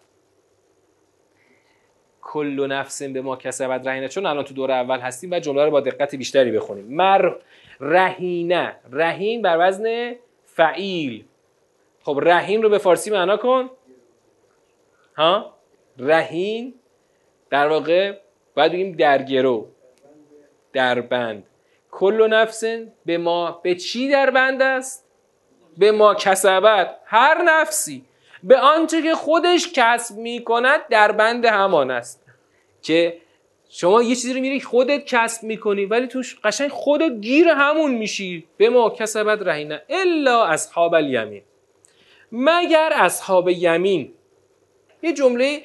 کل 2.22 2.66
نفس 2.66 3.02
به 3.02 3.20
ما 3.20 3.36
کسبت 3.36 3.86
رهینه. 3.86 4.08
چون 4.08 4.26
الان 4.26 4.44
تو 4.44 4.54
دور 4.54 4.70
اول 4.70 5.00
هستیم 5.00 5.30
و 5.30 5.38
جمله 5.38 5.64
رو 5.64 5.70
با 5.70 5.80
دقت 5.80 6.14
بیشتری 6.14 6.50
بخونیم. 6.50 6.86
مر 6.88 7.32
رهینه. 7.80 8.76
رهین 8.92 9.42
بر 9.42 9.68
وزن 9.68 10.14
فعیل. 10.44 11.24
خب 12.02 12.20
رهین 12.22 12.62
رو 12.62 12.68
به 12.68 12.78
فارسی 12.78 13.11
معنا 13.11 13.36
کن. 13.36 13.70
ها؟ 15.16 15.54
رهین 15.98 16.74
در 17.50 17.68
واقع 17.68 18.18
باید 18.54 18.72
بگیم 18.72 18.92
در 18.92 19.22
گرو 19.22 19.68
در 20.72 21.00
بند 21.00 21.46
کل 21.91 22.28
نفس 22.30 22.64
به 23.07 23.18
ما 23.18 23.61
به 23.62 23.74
چی 23.74 24.09
در 24.09 24.30
بند 24.30 24.62
است؟ 24.62 25.05
به 25.78 25.93
ما 25.93 26.14
کسبت 26.14 26.97
هر 27.05 27.43
نفسی. 27.43 28.05
به 28.43 28.59
آنچه 28.59 29.03
که 29.03 29.14
خودش 29.14 29.72
کسب 29.74 30.16
می 30.16 30.45
کند 30.45 30.80
در 30.91 31.12
بند 31.12 31.45
همان 31.45 31.91
است. 31.91 32.24
که 32.82 33.16
شما 33.68 34.03
یه 34.03 34.14
چیزی 34.14 34.34
رو 34.34 34.41
میری 34.41 34.61
خودت 34.61 35.05
کسب 35.05 35.43
می‌کنی 35.43 35.86
ولی 35.86 36.07
توش 36.07 36.41
قشنگ 36.45 36.68
خودت 36.70 37.20
گیر 37.20 37.49
همون 37.49 37.95
میشی. 37.95 38.47
به 38.57 38.70
ما 38.70 38.91
کسبت 38.91 39.43
رهینه 39.43 39.82
الا 39.88 40.45
اصحاب 40.45 40.95
الیمین. 40.95 41.43
مگر 42.32 42.93
اصحاب 42.95 43.49
یمین. 43.49 44.12
یه 45.03 45.12
جمله 45.12 45.62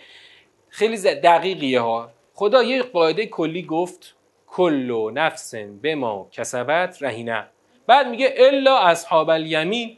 خیلی 0.70 0.98
دقیقیه 0.98 1.80
ها. 1.80 2.12
خدا 2.34 2.64
یه 2.64 2.84
قاعده 2.84 3.26
کلی 3.26 3.64
گفت. 3.64 4.16
کل 4.56 5.12
نفس 5.14 5.56
به 5.56 5.96
ما 5.96 6.28
کسبت 6.32 7.04
رهینه 7.04 7.48
بعد 7.88 8.08
میگه 8.08 8.34
الا 8.38 8.78
اصحاب 8.78 9.30
الیمین. 9.30 9.98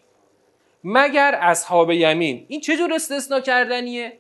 مگر 0.84 1.40
اصحاب 1.42 1.92
یمین. 1.92 2.46
این 2.48 2.62
چه 2.62 2.78
جور 2.78 2.94
استثناء 2.94 3.40
کردنیه؟ 3.40 4.18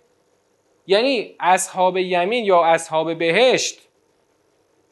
یعنی 0.88 1.36
اصحاب 1.40 1.98
یمین 1.98 2.46
یا 2.46 2.64
اصحاب 2.64 3.18
بهشت. 3.18 3.82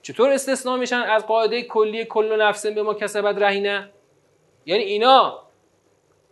چطور 0.01 0.29
استثناء 0.29 0.77
میشن؟ 0.77 0.95
از 0.95 1.25
قاعده 1.25 1.61
کلی 1.61 2.05
کل 2.05 2.41
نفس 2.41 2.65
به 2.65 2.83
ما 2.83 2.93
کسبت 2.93 3.37
رهینه 3.37 3.89
یعنی 4.65 4.83
اینا 4.83 5.43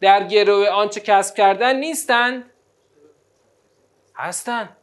در 0.01 0.23
گروه 0.27 0.67
آنچه 0.67 0.99
کسب 0.99 1.35
کردن 1.35 1.75
نیستند 1.75 2.51
هستن. 4.15 4.77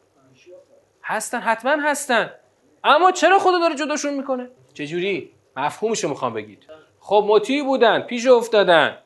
هستن. 1.02 1.40
حتما 1.40 1.76
هستن. 1.82 2.39
اما 2.84 3.12
چرا 3.12 3.38
خدا 3.38 3.58
داره 3.58 3.74
جداشون 3.74 4.14
می‌کنه؟ 4.14 4.50
چجوری؟ 4.74 5.30
مفهومشو 5.56 6.08
می‌خوام 6.08 6.34
بگید. 6.34 6.66
خب 7.00 7.24
مطیع 7.28 7.64
بودن 7.64 8.00
پیش 8.00 8.26
افتادن. 8.26 8.98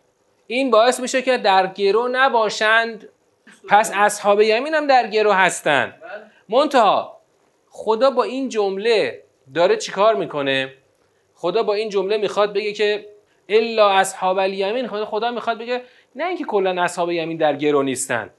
این 0.46 0.70
باعث 0.70 1.00
میشه 1.00 1.22
که 1.22 1.38
در 1.38 1.66
گرو 1.66 2.08
نباشند. 2.12 3.08
پس 3.68 3.92
اصحاب 3.94 4.40
یمین 4.40 4.74
هم 4.74 4.86
در 4.86 5.06
گرو 5.06 5.32
هستن. 5.32 5.94
منتها 6.48 7.20
خدا 7.68 8.10
با 8.10 8.22
این 8.22 8.48
جمله 8.48 9.22
داره 9.54 9.76
چیکار 9.76 10.14
می‌کنه؟ 10.14 10.72
خدا 11.34 11.62
با 11.62 11.74
این 11.74 11.88
جمله 11.88 12.16
می‌خواد 12.16 12.52
بگه 12.52 12.72
که 12.72 13.08
الا 13.48 13.90
اصحاب 13.90 14.38
الیمین. 14.38 14.86
خدا 14.86 15.04
خدا 15.04 15.30
می‌خواد 15.30 15.58
بگه 15.58 15.82
نه 16.14 16.26
اینکه 16.26 16.44
کلا 16.44 16.82
اصحاب 16.82 17.10
یمین 17.10 17.36
در 17.36 17.56
گرو 17.56 17.82
نیستن. 17.82 18.30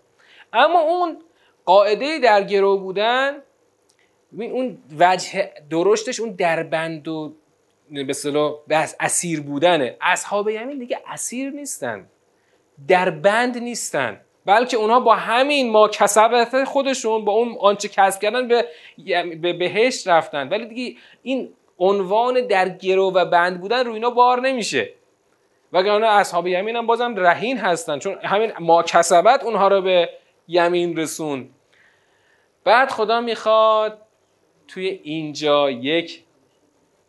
اما 0.54 0.80
اون 0.80 1.18
قاعده 1.66 2.20
در 2.20 2.44
گرو 2.44 2.78
بودن 2.78 3.42
اون 4.44 4.78
وجه 5.00 5.52
درشتش 5.70 6.20
اون 6.20 6.32
دربند 6.32 7.08
و 7.08 7.34
به 7.92 8.06
اصطلاح 8.10 8.54
بس 8.70 8.96
اسیر 9.00 9.42
بودنه. 9.42 9.98
اصحاب 10.02 10.50
یمین 10.50 10.80
دیگه 10.80 11.00
اسیر 11.08 11.50
نیستن. 11.50 12.06
در 12.88 13.10
بند 13.10 13.58
نیستن. 13.58 14.22
بلکه 14.46 14.78
اونا 14.78 15.00
با 15.00 15.16
همین 15.16 15.72
ما 15.72 15.88
کسبت 15.88 16.64
خودشون 16.64 17.26
با 17.26 17.32
اون 17.32 17.58
آنچه 17.60 17.88
کسب 17.88 18.22
کردن 18.22 18.48
به 18.48 18.66
به 19.36 19.54
بهشت 19.54 20.08
رفتن. 20.08 20.50
ولی 20.50 20.66
دیگه 20.66 21.00
این 21.24 21.50
عنوان 21.80 22.48
در 22.48 22.70
گرو 22.70 23.12
و 23.12 23.26
بند 23.26 23.62
بودن 23.62 23.86
رو 23.86 23.94
اینا 23.94 24.10
بار 24.10 24.42
نمیشه. 24.42 24.90
وگرنه 25.74 26.08
اصحاب 26.08 26.48
یمین 26.48 26.76
هم 26.76 26.86
بازم 26.86 27.16
رهین 27.16 27.58
هستن. 27.58 28.00
چون 28.00 28.18
همین 28.24 28.52
ما 28.60 28.84
کسبت 28.84 29.44
اونها 29.44 29.68
رو 29.68 29.82
به 29.82 30.10
یمین 30.48 30.98
رسون. 30.98 31.50
بعد 32.64 32.90
خدا 32.90 33.22
می‌خواد 33.22 34.02
توی 34.68 35.00
اینجا 35.04 35.72
یک 35.72 36.24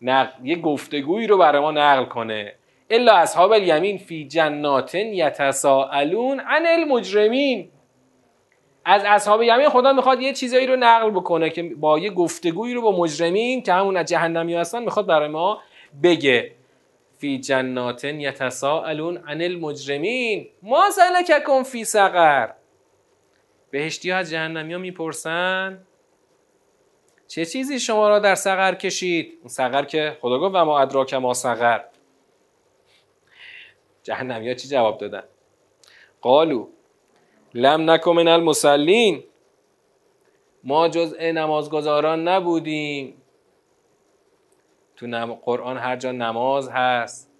نقل 0.02 0.46
یک 0.46 0.60
گفتگویی 0.60 1.26
رو 1.26 1.38
برای 1.38 1.62
ما 1.62 1.70
نقل 1.70 2.04
کنه. 2.04 2.54
الا 2.90 3.14
اصحاب 3.14 3.52
الیمین 3.52 3.98
فی 3.98 4.24
جنات 4.28 4.94
یتساءلون 4.94 6.40
عن 6.40 6.66
المجرمین. 6.66 7.68
از 8.84 9.02
اصحاب 9.06 9.42
یمین 9.42 9.68
خدا 9.68 9.92
می‌خواد 9.92 10.20
یه 10.20 10.32
چیزایی 10.32 10.66
رو 10.66 10.76
نقل 10.76 11.10
بکنه 11.10 11.50
که 11.50 11.62
با 11.62 11.98
یه 11.98 12.10
گفتگویی 12.10 12.74
رو 12.74 12.82
با 12.82 12.92
مجرمین 12.92 13.62
که 13.62 13.72
همون 13.72 13.96
از 13.96 14.06
جهنمی 14.06 14.54
هستن 14.54 14.82
می‌خواد 14.82 15.06
برای 15.06 15.28
ما 15.28 15.60
بگه. 16.02 16.52
فی 17.18 17.38
جنات 17.38 18.04
یتساءلون 18.04 19.16
عن 19.16 19.42
المجرمین. 19.42 20.48
ما 20.62 20.84
سلککم 20.90 21.62
فی 21.62 21.84
سقر. 21.84 22.48
بهشتی 23.70 24.10
ها 24.10 24.18
از 24.18 24.30
جهنمی 24.30 24.72
ها 24.72 24.78
می‌پرسن 24.78 25.85
چه 27.28 27.44
چیزی 27.44 27.80
شما 27.80 28.08
را 28.08 28.18
در 28.18 28.34
سقر 28.34 28.74
کشید؟ 28.74 29.38
اون 29.40 29.48
سقر 29.48 29.84
که 29.84 30.16
خدا 30.20 30.38
گفت 30.38 30.54
و 30.54 30.64
ما 30.64 30.80
ادراک 30.80 31.14
ما 31.14 31.34
سقر. 31.34 31.80
جهنمی 34.02 34.48
ها 34.48 34.54
چی 34.54 34.68
جواب 34.68 34.98
دادن؟ 34.98 35.22
قالو 36.20 36.66
لم 37.54 37.90
نکن 37.90 38.12
من 38.12 38.28
المسلین 38.28 39.24
ما 40.64 40.88
جزء 40.88 41.32
نمازگزاران 41.32 42.28
نبودیم. 42.28 43.22
تو 44.96 45.06
نم... 45.06 45.34
قرآن 45.34 45.78
هر 45.78 45.96
جا 45.96 46.12
نماز 46.12 46.68
هست. 46.68 47.30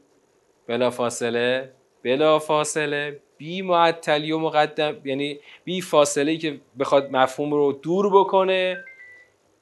بلا 0.66 0.90
فاصله 0.90 1.72
بلا 2.02 2.38
فاصله. 2.38 3.20
بی 3.38 3.62
معطلی 3.62 4.32
و 4.32 4.38
مقدم 4.38 4.96
یعنی 5.04 5.40
بی 5.64 5.80
فاصله 5.80 6.36
که 6.36 6.60
بخواد 6.78 7.10
مفهوم 7.10 7.54
رو 7.54 7.72
دور 7.72 8.10
بکنه. 8.20 8.84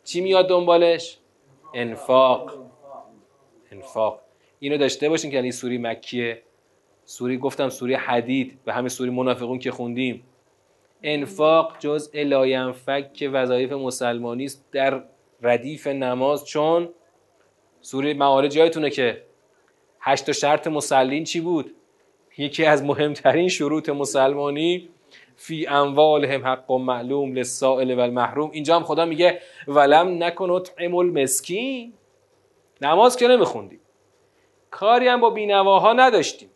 چی 0.05 0.21
میاد 0.21 0.49
دنبالش؟ 0.49 1.19
انفاق. 1.75 2.53
انفاق. 3.73 4.21
اینو 4.59 4.77
داشته 4.77 5.09
باشین 5.09 5.31
که 5.31 5.43
این 5.43 5.53
سوره 5.53 5.79
مکیه. 5.79 6.43
سوره 7.05 7.39
گفتم 7.39 7.69
سوره 7.69 7.95
حدید. 7.95 8.59
و 8.67 8.73
هم 8.73 8.89
سوره 8.89 9.11
منافقون 9.11 9.59
که 9.59 9.71
خوندیم. 9.71 10.25
انفاق 11.03 11.79
جزء 11.79 12.11
لاینفک 12.15 13.13
که 13.13 13.29
وظایف 13.29 13.73
مسلمانی 13.73 14.45
است 14.45 14.65
در 14.73 15.03
ردیف 15.43 15.87
نماز. 15.87 16.47
چون 16.47 16.89
سوره 17.81 18.15
معارج 18.15 18.57
یادتونه 18.57 18.91
که 18.91 19.23
هشت 20.01 20.33
شرط 20.33 20.67
مسلین 20.67 21.25
چی 21.25 21.41
بود؟ 21.41 21.75
یکی 22.39 22.65
از 22.65 22.83
مهمترین 22.83 23.49
شروط 23.49 23.89
مسلمانی 23.89 24.89
فی 25.37 25.67
اموالهم 25.67 26.47
حق 26.47 26.71
و 26.71 26.79
معلوم 26.79 27.33
للسائل 27.33 27.95
و 27.95 28.01
المحروم 28.01 28.51
اینجا 28.51 28.77
هم 28.77 28.83
خدا 28.83 29.05
میگه 29.05 29.41
ولم 29.69 30.23
نکن 30.23 30.51
اطعم 30.51 30.95
المسکین. 30.95 31.93
نماز 32.81 33.17
که 33.17 33.29
نمیخوندیم. 33.29 33.81
کاری 34.71 35.09
هم 35.09 35.21
با 35.21 35.31
بینواها 35.31 35.93
نداشتیم. 35.93 36.51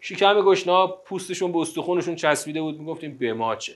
شکم 0.00 0.40
گشنا 0.40 0.86
پوستشون 0.86 1.52
به 1.52 1.58
استخونشون 1.58 2.16
چسبیده 2.16 2.60
بود. 2.60 2.80
می‌گفتیم 2.80 3.18
به 3.18 3.32
ما 3.32 3.56
چه؟ 3.56 3.72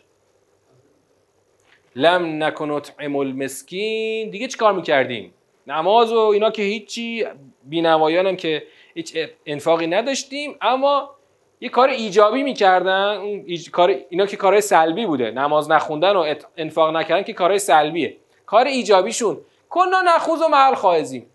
لم 1.97 2.45
نکن 2.45 2.71
اطعم 2.71 3.17
المسکین. 3.17 4.31
دیگه 4.31 4.49
چیکار 4.49 4.73
می‌کردیم؟ 4.73 5.35
نماز 5.67 6.13
و 6.13 6.19
اینا 6.19 6.51
که 6.51 6.63
هیچی. 6.63 7.27
بینوایان 7.65 8.27
هم 8.27 8.37
که 8.37 8.63
هیچ 8.95 9.17
انفاقی 9.47 9.87
نداشتیم. 9.87 10.57
اما 10.61 11.17
یه 11.61 11.69
کار 11.69 11.89
ایجابی 11.89 12.43
می‌کردن 12.43 13.17
اون 13.17 13.45
کار 13.73 13.97
اینا 14.09 14.27
که 14.27 14.37
کارهای 14.37 14.61
سلبی 14.61 15.07
بوده. 15.07 15.31
نماز 15.31 15.71
نخوندن 15.71 16.17
و 16.17 16.35
انفاق 16.57 16.97
نکردن 16.97 17.23
که 17.23 17.33
کارهای 17.33 17.59
سلبیه. 17.59 18.17
کار 18.47 18.67
ایجابیشون. 18.67 19.41
کنا 19.71 20.03
نخوز 20.07 20.43
و 20.43 20.49
محل 20.49 20.75
خواهزیم. 20.75 21.27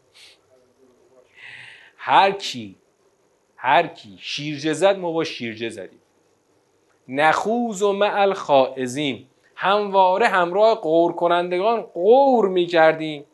هر 1.97 2.31
کی 2.31 2.75
هر 3.55 3.87
کی 3.87 4.17
شیرجه 4.19 4.73
زد 4.73 4.97
ما 4.99 5.11
با 5.11 5.23
شیرجه 5.23 5.69
زدیم 5.69 5.99
نخوز 7.07 7.81
و 7.81 7.93
معل 7.93 8.33
خائزیم 8.33 9.29
همواره 9.55 10.27
همراه 10.27 10.75
قور 10.75 11.13
کنندگان 11.13 11.81
قور 11.81 12.49
می‌کردیم. 12.49 13.25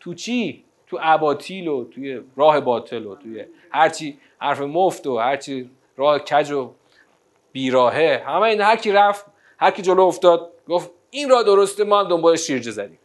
تو 0.00 0.14
چی؟ 0.14 0.64
تو 0.86 0.98
اباطیل 1.00 1.68
و 1.68 1.84
توی 1.84 2.20
راه 2.36 2.60
باطل 2.60 3.06
و 3.06 3.14
توی 3.14 3.44
هرچی 3.70 4.18
حرف 4.38 4.60
مفت 4.60 5.06
و 5.06 5.18
هرچی 5.18 5.70
راه 5.96 6.18
کج 6.18 6.50
و 6.50 6.74
بیراهه. 7.52 8.22
همه 8.26 8.42
این 8.42 8.60
هر 8.60 8.76
کی 8.76 8.92
رفت 8.92 9.26
هر 9.58 9.70
کی 9.70 9.82
جلو 9.82 10.02
افتاد 10.02 10.52
گفت 10.68 10.90
این 11.10 11.30
راه 11.30 11.42
درسته 11.42 11.84
ما 11.84 12.00
هم 12.00 12.08
دنبال 12.08 12.36
شیرجه 12.36 12.70
زدیم. 12.70 12.98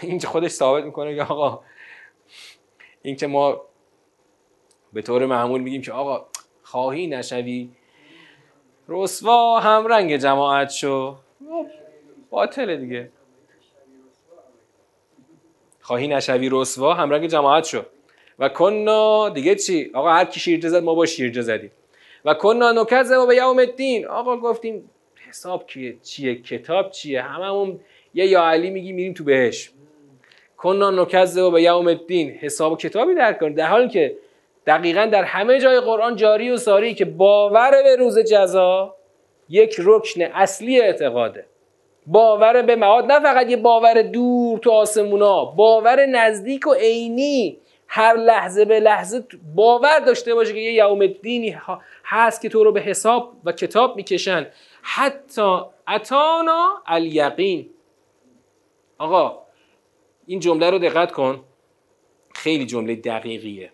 این 0.00 0.20
خودش 0.20 0.50
ثابت 0.50 0.84
می‌کنه 0.84 1.16
که 1.16 1.22
آقا 1.22 1.60
این 3.02 3.16
که 3.16 3.26
ما 3.26 3.62
به 4.92 5.02
طور 5.02 5.26
معمول 5.26 5.60
میگیم 5.60 5.82
که 5.82 5.92
آقا 5.92 6.26
خواهی 6.62 7.06
نشوی. 7.06 7.70
رسوا 8.88 9.60
هم 9.60 9.86
رنگ 9.86 10.16
جماعت 10.16 10.70
شو. 10.70 11.16
باطله 12.30 12.76
دیگه. 12.76 13.10
خواهی 15.80 16.08
نشوی 16.08 16.48
رسوا 16.52 16.94
هم 16.94 17.10
رنگ 17.10 17.26
جماعت 17.26 17.64
شو. 17.64 17.82
و 18.38 18.48
کنا 18.48 19.28
دیگه 19.28 19.54
چی؟ 19.54 19.90
آقا 19.94 20.12
هر 20.12 20.24
کی 20.24 20.40
شیرجه 20.40 20.68
زد 20.68 20.82
ما 20.82 20.94
با 20.94 21.06
شیرجه 21.06 21.40
زدیم. 21.40 21.70
و 22.24 22.34
کنا 22.34 22.86
و 23.10 23.26
به 23.26 23.36
یوم 23.36 23.58
الدین. 23.58 24.06
آقا 24.06 24.36
گفتیم 24.36 24.90
حساب 25.28 25.66
کیه؟ 25.66 25.96
چیه؟ 26.02 26.34
کتاب 26.34 26.90
چیه؟ 26.90 27.22
هممون 27.22 27.80
یه 28.14 28.26
یا 28.26 28.42
علی 28.42 28.70
میگی 28.70 28.92
میریم 28.92 29.14
تو 29.14 29.24
بهش. 29.24 29.70
کنا 30.56 31.06
و 31.36 31.50
به 31.50 31.62
یوم 31.62 31.86
الدین. 31.86 32.30
حساب 32.30 32.72
و 32.72 32.76
کتابی 32.76 33.14
در 33.14 33.32
کنیم. 33.32 33.54
در 33.54 33.66
حالی 33.66 33.88
که 33.88 34.16
دقیقا 34.66 35.06
در 35.06 35.24
همه 35.24 35.60
جای 35.60 35.80
قرآن 35.80 36.16
جاری 36.16 36.50
و 36.50 36.56
ساری 36.56 36.94
که 36.94 37.04
باور 37.04 37.70
به 37.82 37.96
روز 37.96 38.18
جزا 38.18 38.94
یک 39.48 39.76
رکن 39.78 40.22
اصلی 40.22 40.80
اعتقاده. 40.80 41.46
باور 42.06 42.62
به 42.62 42.76
معاد. 42.76 43.12
نه 43.12 43.20
فقط 43.20 43.50
یه 43.50 43.56
باور 43.56 44.02
دور 44.02 44.58
تو 44.58 44.70
آسمونا 44.70 45.44
باور 45.44 46.06
نزدیک 46.06 46.66
و 46.66 46.72
عینی 46.72 47.58
هر 47.94 48.14
لحظه 48.14 48.64
به 48.64 48.80
لحظه 48.80 49.24
باور 49.54 49.98
داشته 49.98 50.34
باشه 50.34 50.52
که 50.52 50.58
یه 50.58 50.72
یوم 50.72 51.00
الدینی 51.00 51.56
هست 52.04 52.42
که 52.42 52.48
تو 52.48 52.64
رو 52.64 52.72
به 52.72 52.80
حساب 52.80 53.32
و 53.44 53.52
کتاب 53.52 53.96
می‌کشن. 53.96 54.46
حتی 54.82 55.60
اتانا 55.88 56.82
الیقین. 56.86 57.70
آقا 58.98 59.42
این 60.26 60.40
جمله 60.40 60.70
رو 60.70 60.78
دقت 60.78 61.12
کن. 61.12 61.44
خیلی 62.34 62.66
جمله 62.66 62.96
دقیقیه. 62.96 63.72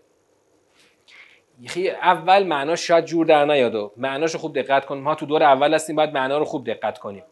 اول 2.03 2.43
معناش 2.43 2.87
شاید 2.87 3.05
جور 3.05 3.27
در 3.27 3.45
نیاد 3.45 3.75
و 3.75 3.93
معناش 3.97 4.33
رو 4.33 4.41
خوب 4.41 4.59
دقت 4.59 4.87
کن 4.87 4.99
ما 4.99 5.15
تو 5.15 5.27
دور 5.27 5.43
اول 5.43 5.75
هستیم 5.75 5.97
باید 5.97 6.15
معنا 6.15 6.39
رو 6.39 6.45
خوب 6.45 6.67
دقت 6.67 6.99
کنیم. 6.99 7.25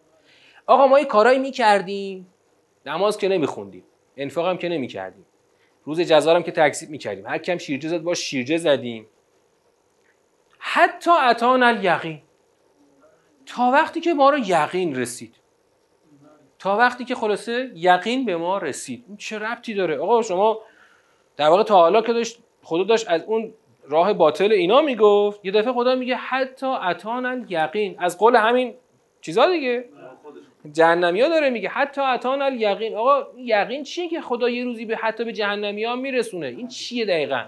آقا 0.66 0.86
ما 0.86 0.98
یه 0.98 1.04
کارایی 1.04 1.38
می‌کردیم. 1.38 2.26
نماز 2.86 3.18
که 3.18 3.28
نمیخوندیم. 3.28 3.84
انفاق 4.16 4.46
هم 4.46 4.58
که 4.58 4.68
نمی‌کردیم. 4.68 5.26
روز 5.86 6.00
جزارم 6.00 6.42
که 6.42 6.52
تکذیب 6.52 6.90
می‌کردیم. 6.90 7.26
هر 7.26 7.38
کم 7.38 7.58
شیرجه 7.58 7.88
زد 7.88 8.02
باش 8.02 8.18
شیرجه 8.18 8.56
زدیم. 8.56 9.06
حتی 10.58 11.10
اتان 11.10 11.62
الیقین. 11.62 12.22
تا 13.46 13.70
وقتی 13.70 14.00
که 14.00 14.14
ما 14.14 14.30
رو 14.30 14.38
یقین 14.38 14.96
رسید. 14.96 15.34
تا 16.58 16.76
وقتی 16.76 17.04
که 17.04 17.14
خلاصه 17.14 17.70
یقین 17.74 18.24
به 18.24 18.36
ما 18.36 18.58
رسید. 18.58 19.04
این 19.08 19.16
چه 19.16 19.38
ربطی 19.38 19.74
داره؟ 19.74 19.98
آقا 19.98 20.22
شما 20.22 20.60
در 21.36 21.48
واقع 21.48 21.62
تا 21.62 21.74
حالا 21.74 22.02
که 22.02 22.12
داشت 22.12 22.38
خدا 22.62 22.84
داشت 22.84 23.10
از 23.10 23.22
اون 23.24 23.54
راه 23.84 24.12
باطل 24.12 24.52
اینا 24.52 24.80
می‌گفت 24.80 25.44
یه 25.44 25.52
دفعه 25.52 25.72
خدا 25.72 25.94
میگه 25.94 26.16
حتی 26.16 26.66
اتان 26.66 27.46
یقین 27.48 27.96
از 27.98 28.18
قول 28.18 28.36
همین 28.36 28.74
چیزا 29.20 29.46
دیگه. 29.46 29.84
جهنمی 30.72 31.20
ها 31.20 31.28
داره 31.28 31.50
میگه. 31.50 31.68
حتی 31.68 32.00
اتان 32.00 32.60
یقین 32.60 32.96
آقا 32.96 33.26
یقین 33.36 33.82
چیه 33.82 34.08
که 34.08 34.20
خدا 34.20 34.48
یه 34.48 34.64
روزی 34.64 34.84
به 34.84 34.96
حتی 34.96 35.24
به 35.24 35.32
جهنمی 35.32 35.84
ها 35.84 35.96
میرسونه؟ 35.96 36.46
این 36.46 36.68
چیه 36.68 37.04
دقیقا؟ 37.04 37.44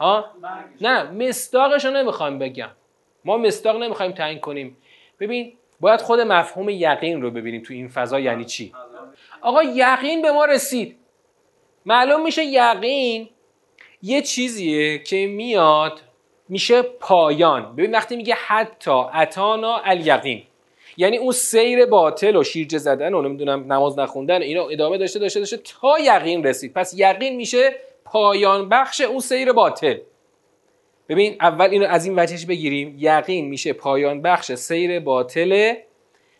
ها؟ 0.00 0.30
نه 0.80 1.02
مستاقش 1.02 1.84
رو 1.84 1.90
نمی‌خوایم 1.90 2.38
بگم. 2.38 2.70
ما 3.24 3.36
مستاق 3.36 3.82
نمی‌خوایم 3.82 4.12
تعیین 4.12 4.40
کنیم. 4.40 4.76
ببین 5.20 5.52
باید 5.80 6.00
خود 6.00 6.20
مفهوم 6.20 6.68
یقین 6.68 7.22
رو 7.22 7.30
ببینیم 7.30 7.62
تو 7.62 7.74
این 7.74 7.88
فضا 7.88 8.20
یعنی 8.20 8.44
چی؟ 8.44 8.72
آقا 9.40 9.62
یقین 9.62 10.22
به 10.22 10.32
ما 10.32 10.44
رسید. 10.44 10.96
معلوم 11.86 12.22
میشه 12.22 12.44
یقین 12.44 13.28
یه 14.02 14.22
چیزیه 14.22 14.98
که 14.98 15.26
میاد 15.26 16.00
میشه 16.48 16.82
پایان. 16.82 17.76
ببین 17.76 17.90
وقتی 17.90 18.16
میگه 18.16 18.34
حتی 18.34 18.90
اتانا 18.90 19.76
الیقین. 19.76 20.42
یعنی 20.96 21.16
اون 21.16 21.32
سیر 21.32 21.86
باطل 21.86 22.36
و 22.36 22.42
شیرجه 22.42 22.78
زدن 22.78 23.14
و 23.14 23.22
نمی‌دونم 23.22 23.72
نماز 23.72 23.98
نخوندن 23.98 24.42
اینا 24.42 24.68
ادامه 24.68 24.98
داشته 24.98 25.18
داشته 25.18 25.40
داشته 25.40 25.56
تا 25.56 25.98
یقین 25.98 26.44
رسید. 26.44 26.72
پس 26.72 26.94
یقین 26.96 27.36
میشه 27.36 27.74
پایان 28.04 28.68
بخش 28.68 29.00
اون 29.00 29.20
سیر 29.20 29.52
باطل. 29.52 29.98
ببین 31.08 31.36
اول 31.40 31.70
اینو 31.70 31.86
از 31.86 32.06
این 32.06 32.18
وجهش 32.18 32.46
بگیریم. 32.46 32.96
یقین 32.98 33.48
میشه 33.48 33.72
پایان 33.72 34.22
بخش 34.22 34.52
سیر 34.52 35.00
باطل 35.00 35.74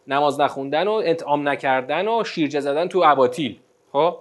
نماز 0.07 0.40
نخوندن 0.40 0.88
و 0.88 0.92
انتعام 0.92 1.48
نکردن 1.48 2.09
و 2.09 2.24
شیرجه 2.24 2.61
زدن 2.61 2.88
تو 2.88 3.03
اباطیل. 3.05 3.59
خب؟ 3.92 4.18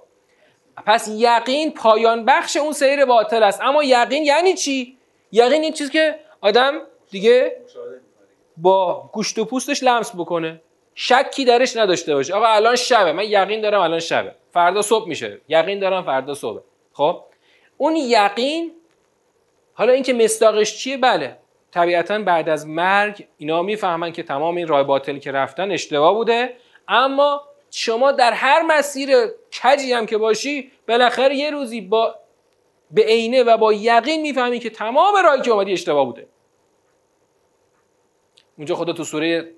پس 0.85 1.09
یقین 1.17 1.73
پایان 1.73 2.25
بخش 2.25 2.57
اون 2.57 2.73
سیر 2.73 3.05
باطل 3.05 3.43
است. 3.43 3.61
اما 3.61 3.83
یقین 3.83 4.23
یعنی 4.23 4.53
چی؟ 4.53 4.97
یقین 5.31 5.61
این 5.61 5.73
چیزی 5.73 5.91
که 5.91 6.15
آدم 6.41 6.73
دیگه 7.11 7.57
با 8.57 9.09
گوشت 9.13 9.39
و 9.39 9.45
پوستش 9.45 9.83
لمس 9.83 10.15
بکنه. 10.15 10.61
شکی 10.95 11.45
درش 11.45 11.77
نداشته 11.77 12.15
باشه. 12.15 12.33
آقا 12.33 12.47
الان 12.47 12.75
شبه. 12.75 13.11
من 13.11 13.23
یقین 13.23 13.61
دارم 13.61 13.81
الان 13.81 13.99
شبه. 13.99 14.35
فردا 14.53 14.81
صبح 14.81 15.07
میشه. 15.07 15.41
یقین 15.49 15.79
دارم 15.79 16.03
فردا 16.03 16.33
صبح 16.33 16.61
خب؟ 16.93 17.23
اون 17.77 17.95
یقین 17.95 18.71
حالا 19.73 19.93
اینکه 19.93 20.13
مصداقش 20.13 20.77
چیه؟ 20.77 20.97
بله. 20.97 21.37
طبیعتا 21.71 22.19
بعد 22.19 22.49
از 22.49 22.67
مرگ 22.67 23.27
اینا 23.37 23.61
می‌فهمن 23.61 24.11
که 24.11 24.23
تمام 24.23 24.55
این 24.55 24.67
راه 24.67 24.83
باطلی 24.83 25.19
که 25.19 25.31
رفتن 25.31 25.71
اشتباه 25.71 26.13
بوده. 26.13 26.55
اما 26.87 27.41
شما 27.71 28.11
در 28.11 28.31
هر 28.31 28.61
مسیر 28.61 29.09
کجی 29.63 29.93
هم 29.93 30.05
که 30.05 30.17
باشی 30.17 30.71
بالاخره 30.87 31.35
یه 31.35 31.49
روزی 31.49 31.81
با 31.81 32.15
به 32.91 33.03
عینه 33.03 33.43
و 33.43 33.57
با 33.57 33.73
یقین 33.73 34.21
می‌فهمی 34.21 34.59
که 34.59 34.69
تمام 34.69 35.13
راهی 35.23 35.41
که 35.41 35.51
اومدی 35.51 35.73
اشتباه 35.73 36.05
بوده. 36.05 36.27
اونجا 38.61 38.75
خدا 38.75 38.93
تو 38.93 39.03
سوره 39.03 39.51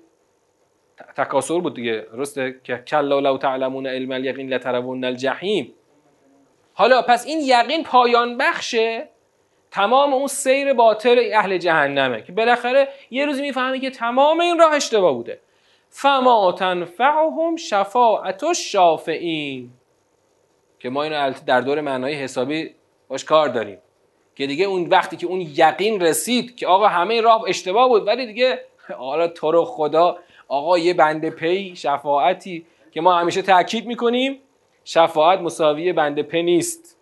تکاسر 1.16 1.60
بود 1.60 1.74
دیگه. 1.74 2.06
درسته؟ 2.12 2.60
که 2.64 2.76
کلا 2.76 3.18
لو 3.18 3.38
تعلمون 3.38 3.86
علم 3.86 4.12
الیقین 4.12 4.48
لترون 4.48 5.04
الجحیم. 5.04 5.74
حالا 6.74 7.02
پس 7.02 7.26
این 7.26 7.40
یقین 7.40 7.82
پایان 7.82 8.38
بخشه؟ 8.38 9.08
تمام 9.70 10.14
اون 10.14 10.26
سیر 10.26 10.72
باطل 10.72 11.30
اهل 11.34 11.58
جهنمه 11.58 12.22
که 12.22 12.32
بالاخره 12.32 12.88
یه 13.10 13.26
روزی 13.26 13.42
می‌فهمی 13.42 13.80
که 13.80 13.90
تمام 13.90 14.40
این 14.40 14.58
راه 14.58 14.72
اشتباه 14.72 15.12
بوده. 15.12 15.40
فما 15.90 16.52
تنفعهم 16.52 17.56
شفاعت 17.56 18.44
الشافعین. 18.44 19.70
که 20.80 20.90
ما 20.90 21.02
اینو 21.02 21.32
در 21.46 21.60
دور 21.60 21.80
معنای 21.80 22.14
حسابی 22.14 22.74
باش 23.08 23.24
کار 23.24 23.48
داریم. 23.48 23.78
که 24.34 24.46
دیگه 24.46 24.64
اون 24.64 24.88
وقتی 24.88 25.16
که 25.16 25.26
اون 25.26 25.40
یقین 25.40 26.00
رسید 26.00 26.56
که 26.56 26.66
آقا 26.66 26.88
همه 26.88 27.20
راه 27.20 27.44
اشتباه 27.48 27.88
بود 27.88 28.06
ولی 28.06 28.26
دیگه 28.26 28.60
حالا 28.92 29.28
تو 29.28 29.50
رو 29.50 29.64
خدا 29.64 30.18
آقا 30.48 30.78
یه 30.78 30.94
بنده 30.94 31.30
پی 31.30 31.76
شفاعتی 31.76 32.66
که 32.90 33.00
ما 33.00 33.14
همیشه 33.14 33.42
تاکید 33.42 33.86
می‌کنیم 33.86 34.40
شفاعت 34.84 35.40
مساوی 35.40 35.92
بند 35.92 36.22
پ 36.22 36.42
نیست. 36.42 36.98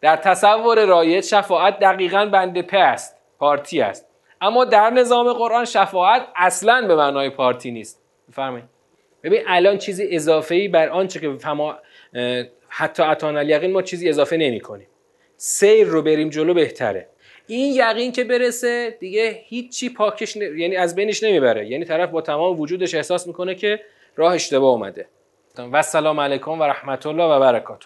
در 0.00 0.16
تصور 0.16 0.84
رایج 0.84 1.24
شفاعت 1.24 1.78
دقیقا 1.78 2.26
بند 2.26 2.62
پ 2.62 2.76
است 2.76 3.16
پارتی 3.38 3.80
است. 3.80 4.06
اما 4.40 4.64
در 4.64 4.90
نظام 4.90 5.32
قرآن 5.32 5.64
شفاعت 5.64 6.26
اصلا 6.36 6.86
به 6.88 6.96
معنای 6.96 7.30
پارتی 7.30 7.70
نیست. 7.70 8.02
بفرمایید. 8.28 8.64
ببین 9.22 9.42
الان 9.46 9.78
چیزی 9.78 10.08
اضافه 10.10 10.54
ای 10.54 10.68
بر 10.68 10.88
آنچه 10.88 11.20
که 11.20 11.36
فما 11.38 11.76
حتی 12.68 13.02
اتانا 13.02 13.36
الیقین 13.36 13.72
ما 13.72 13.82
چیزی 13.82 14.08
اضافه 14.08 14.36
نمی 14.36 14.60
کنیم 14.60 14.86
سیر 15.36 15.86
رو 15.86 16.02
بریم 16.02 16.28
جلو 16.28 16.54
بهتره. 16.54 17.08
این 17.46 17.74
یقین 17.74 18.12
که 18.12 18.24
برسه 18.24 18.96
دیگه 19.00 19.40
هیچی 19.44 19.90
پاکش 19.90 20.36
یعنی 20.36 20.76
از 20.76 20.94
بینش 20.94 21.22
نمی‌بره. 21.22 21.66
یعنی 21.66 21.84
طرف 21.84 22.10
با 22.10 22.20
تمام 22.20 22.60
وجودش 22.60 22.94
احساس 22.94 23.26
می‌کنه 23.26 23.54
که 23.54 23.80
راه 24.16 24.34
اشتباه 24.34 24.70
اومده. 24.70 25.06
و 25.72 25.82
سلام 25.82 26.20
علیکم 26.20 26.60
و 26.60 26.62
رحمت 26.62 27.06
الله 27.06 27.24
و 27.24 27.40
برکاته. 27.40 27.84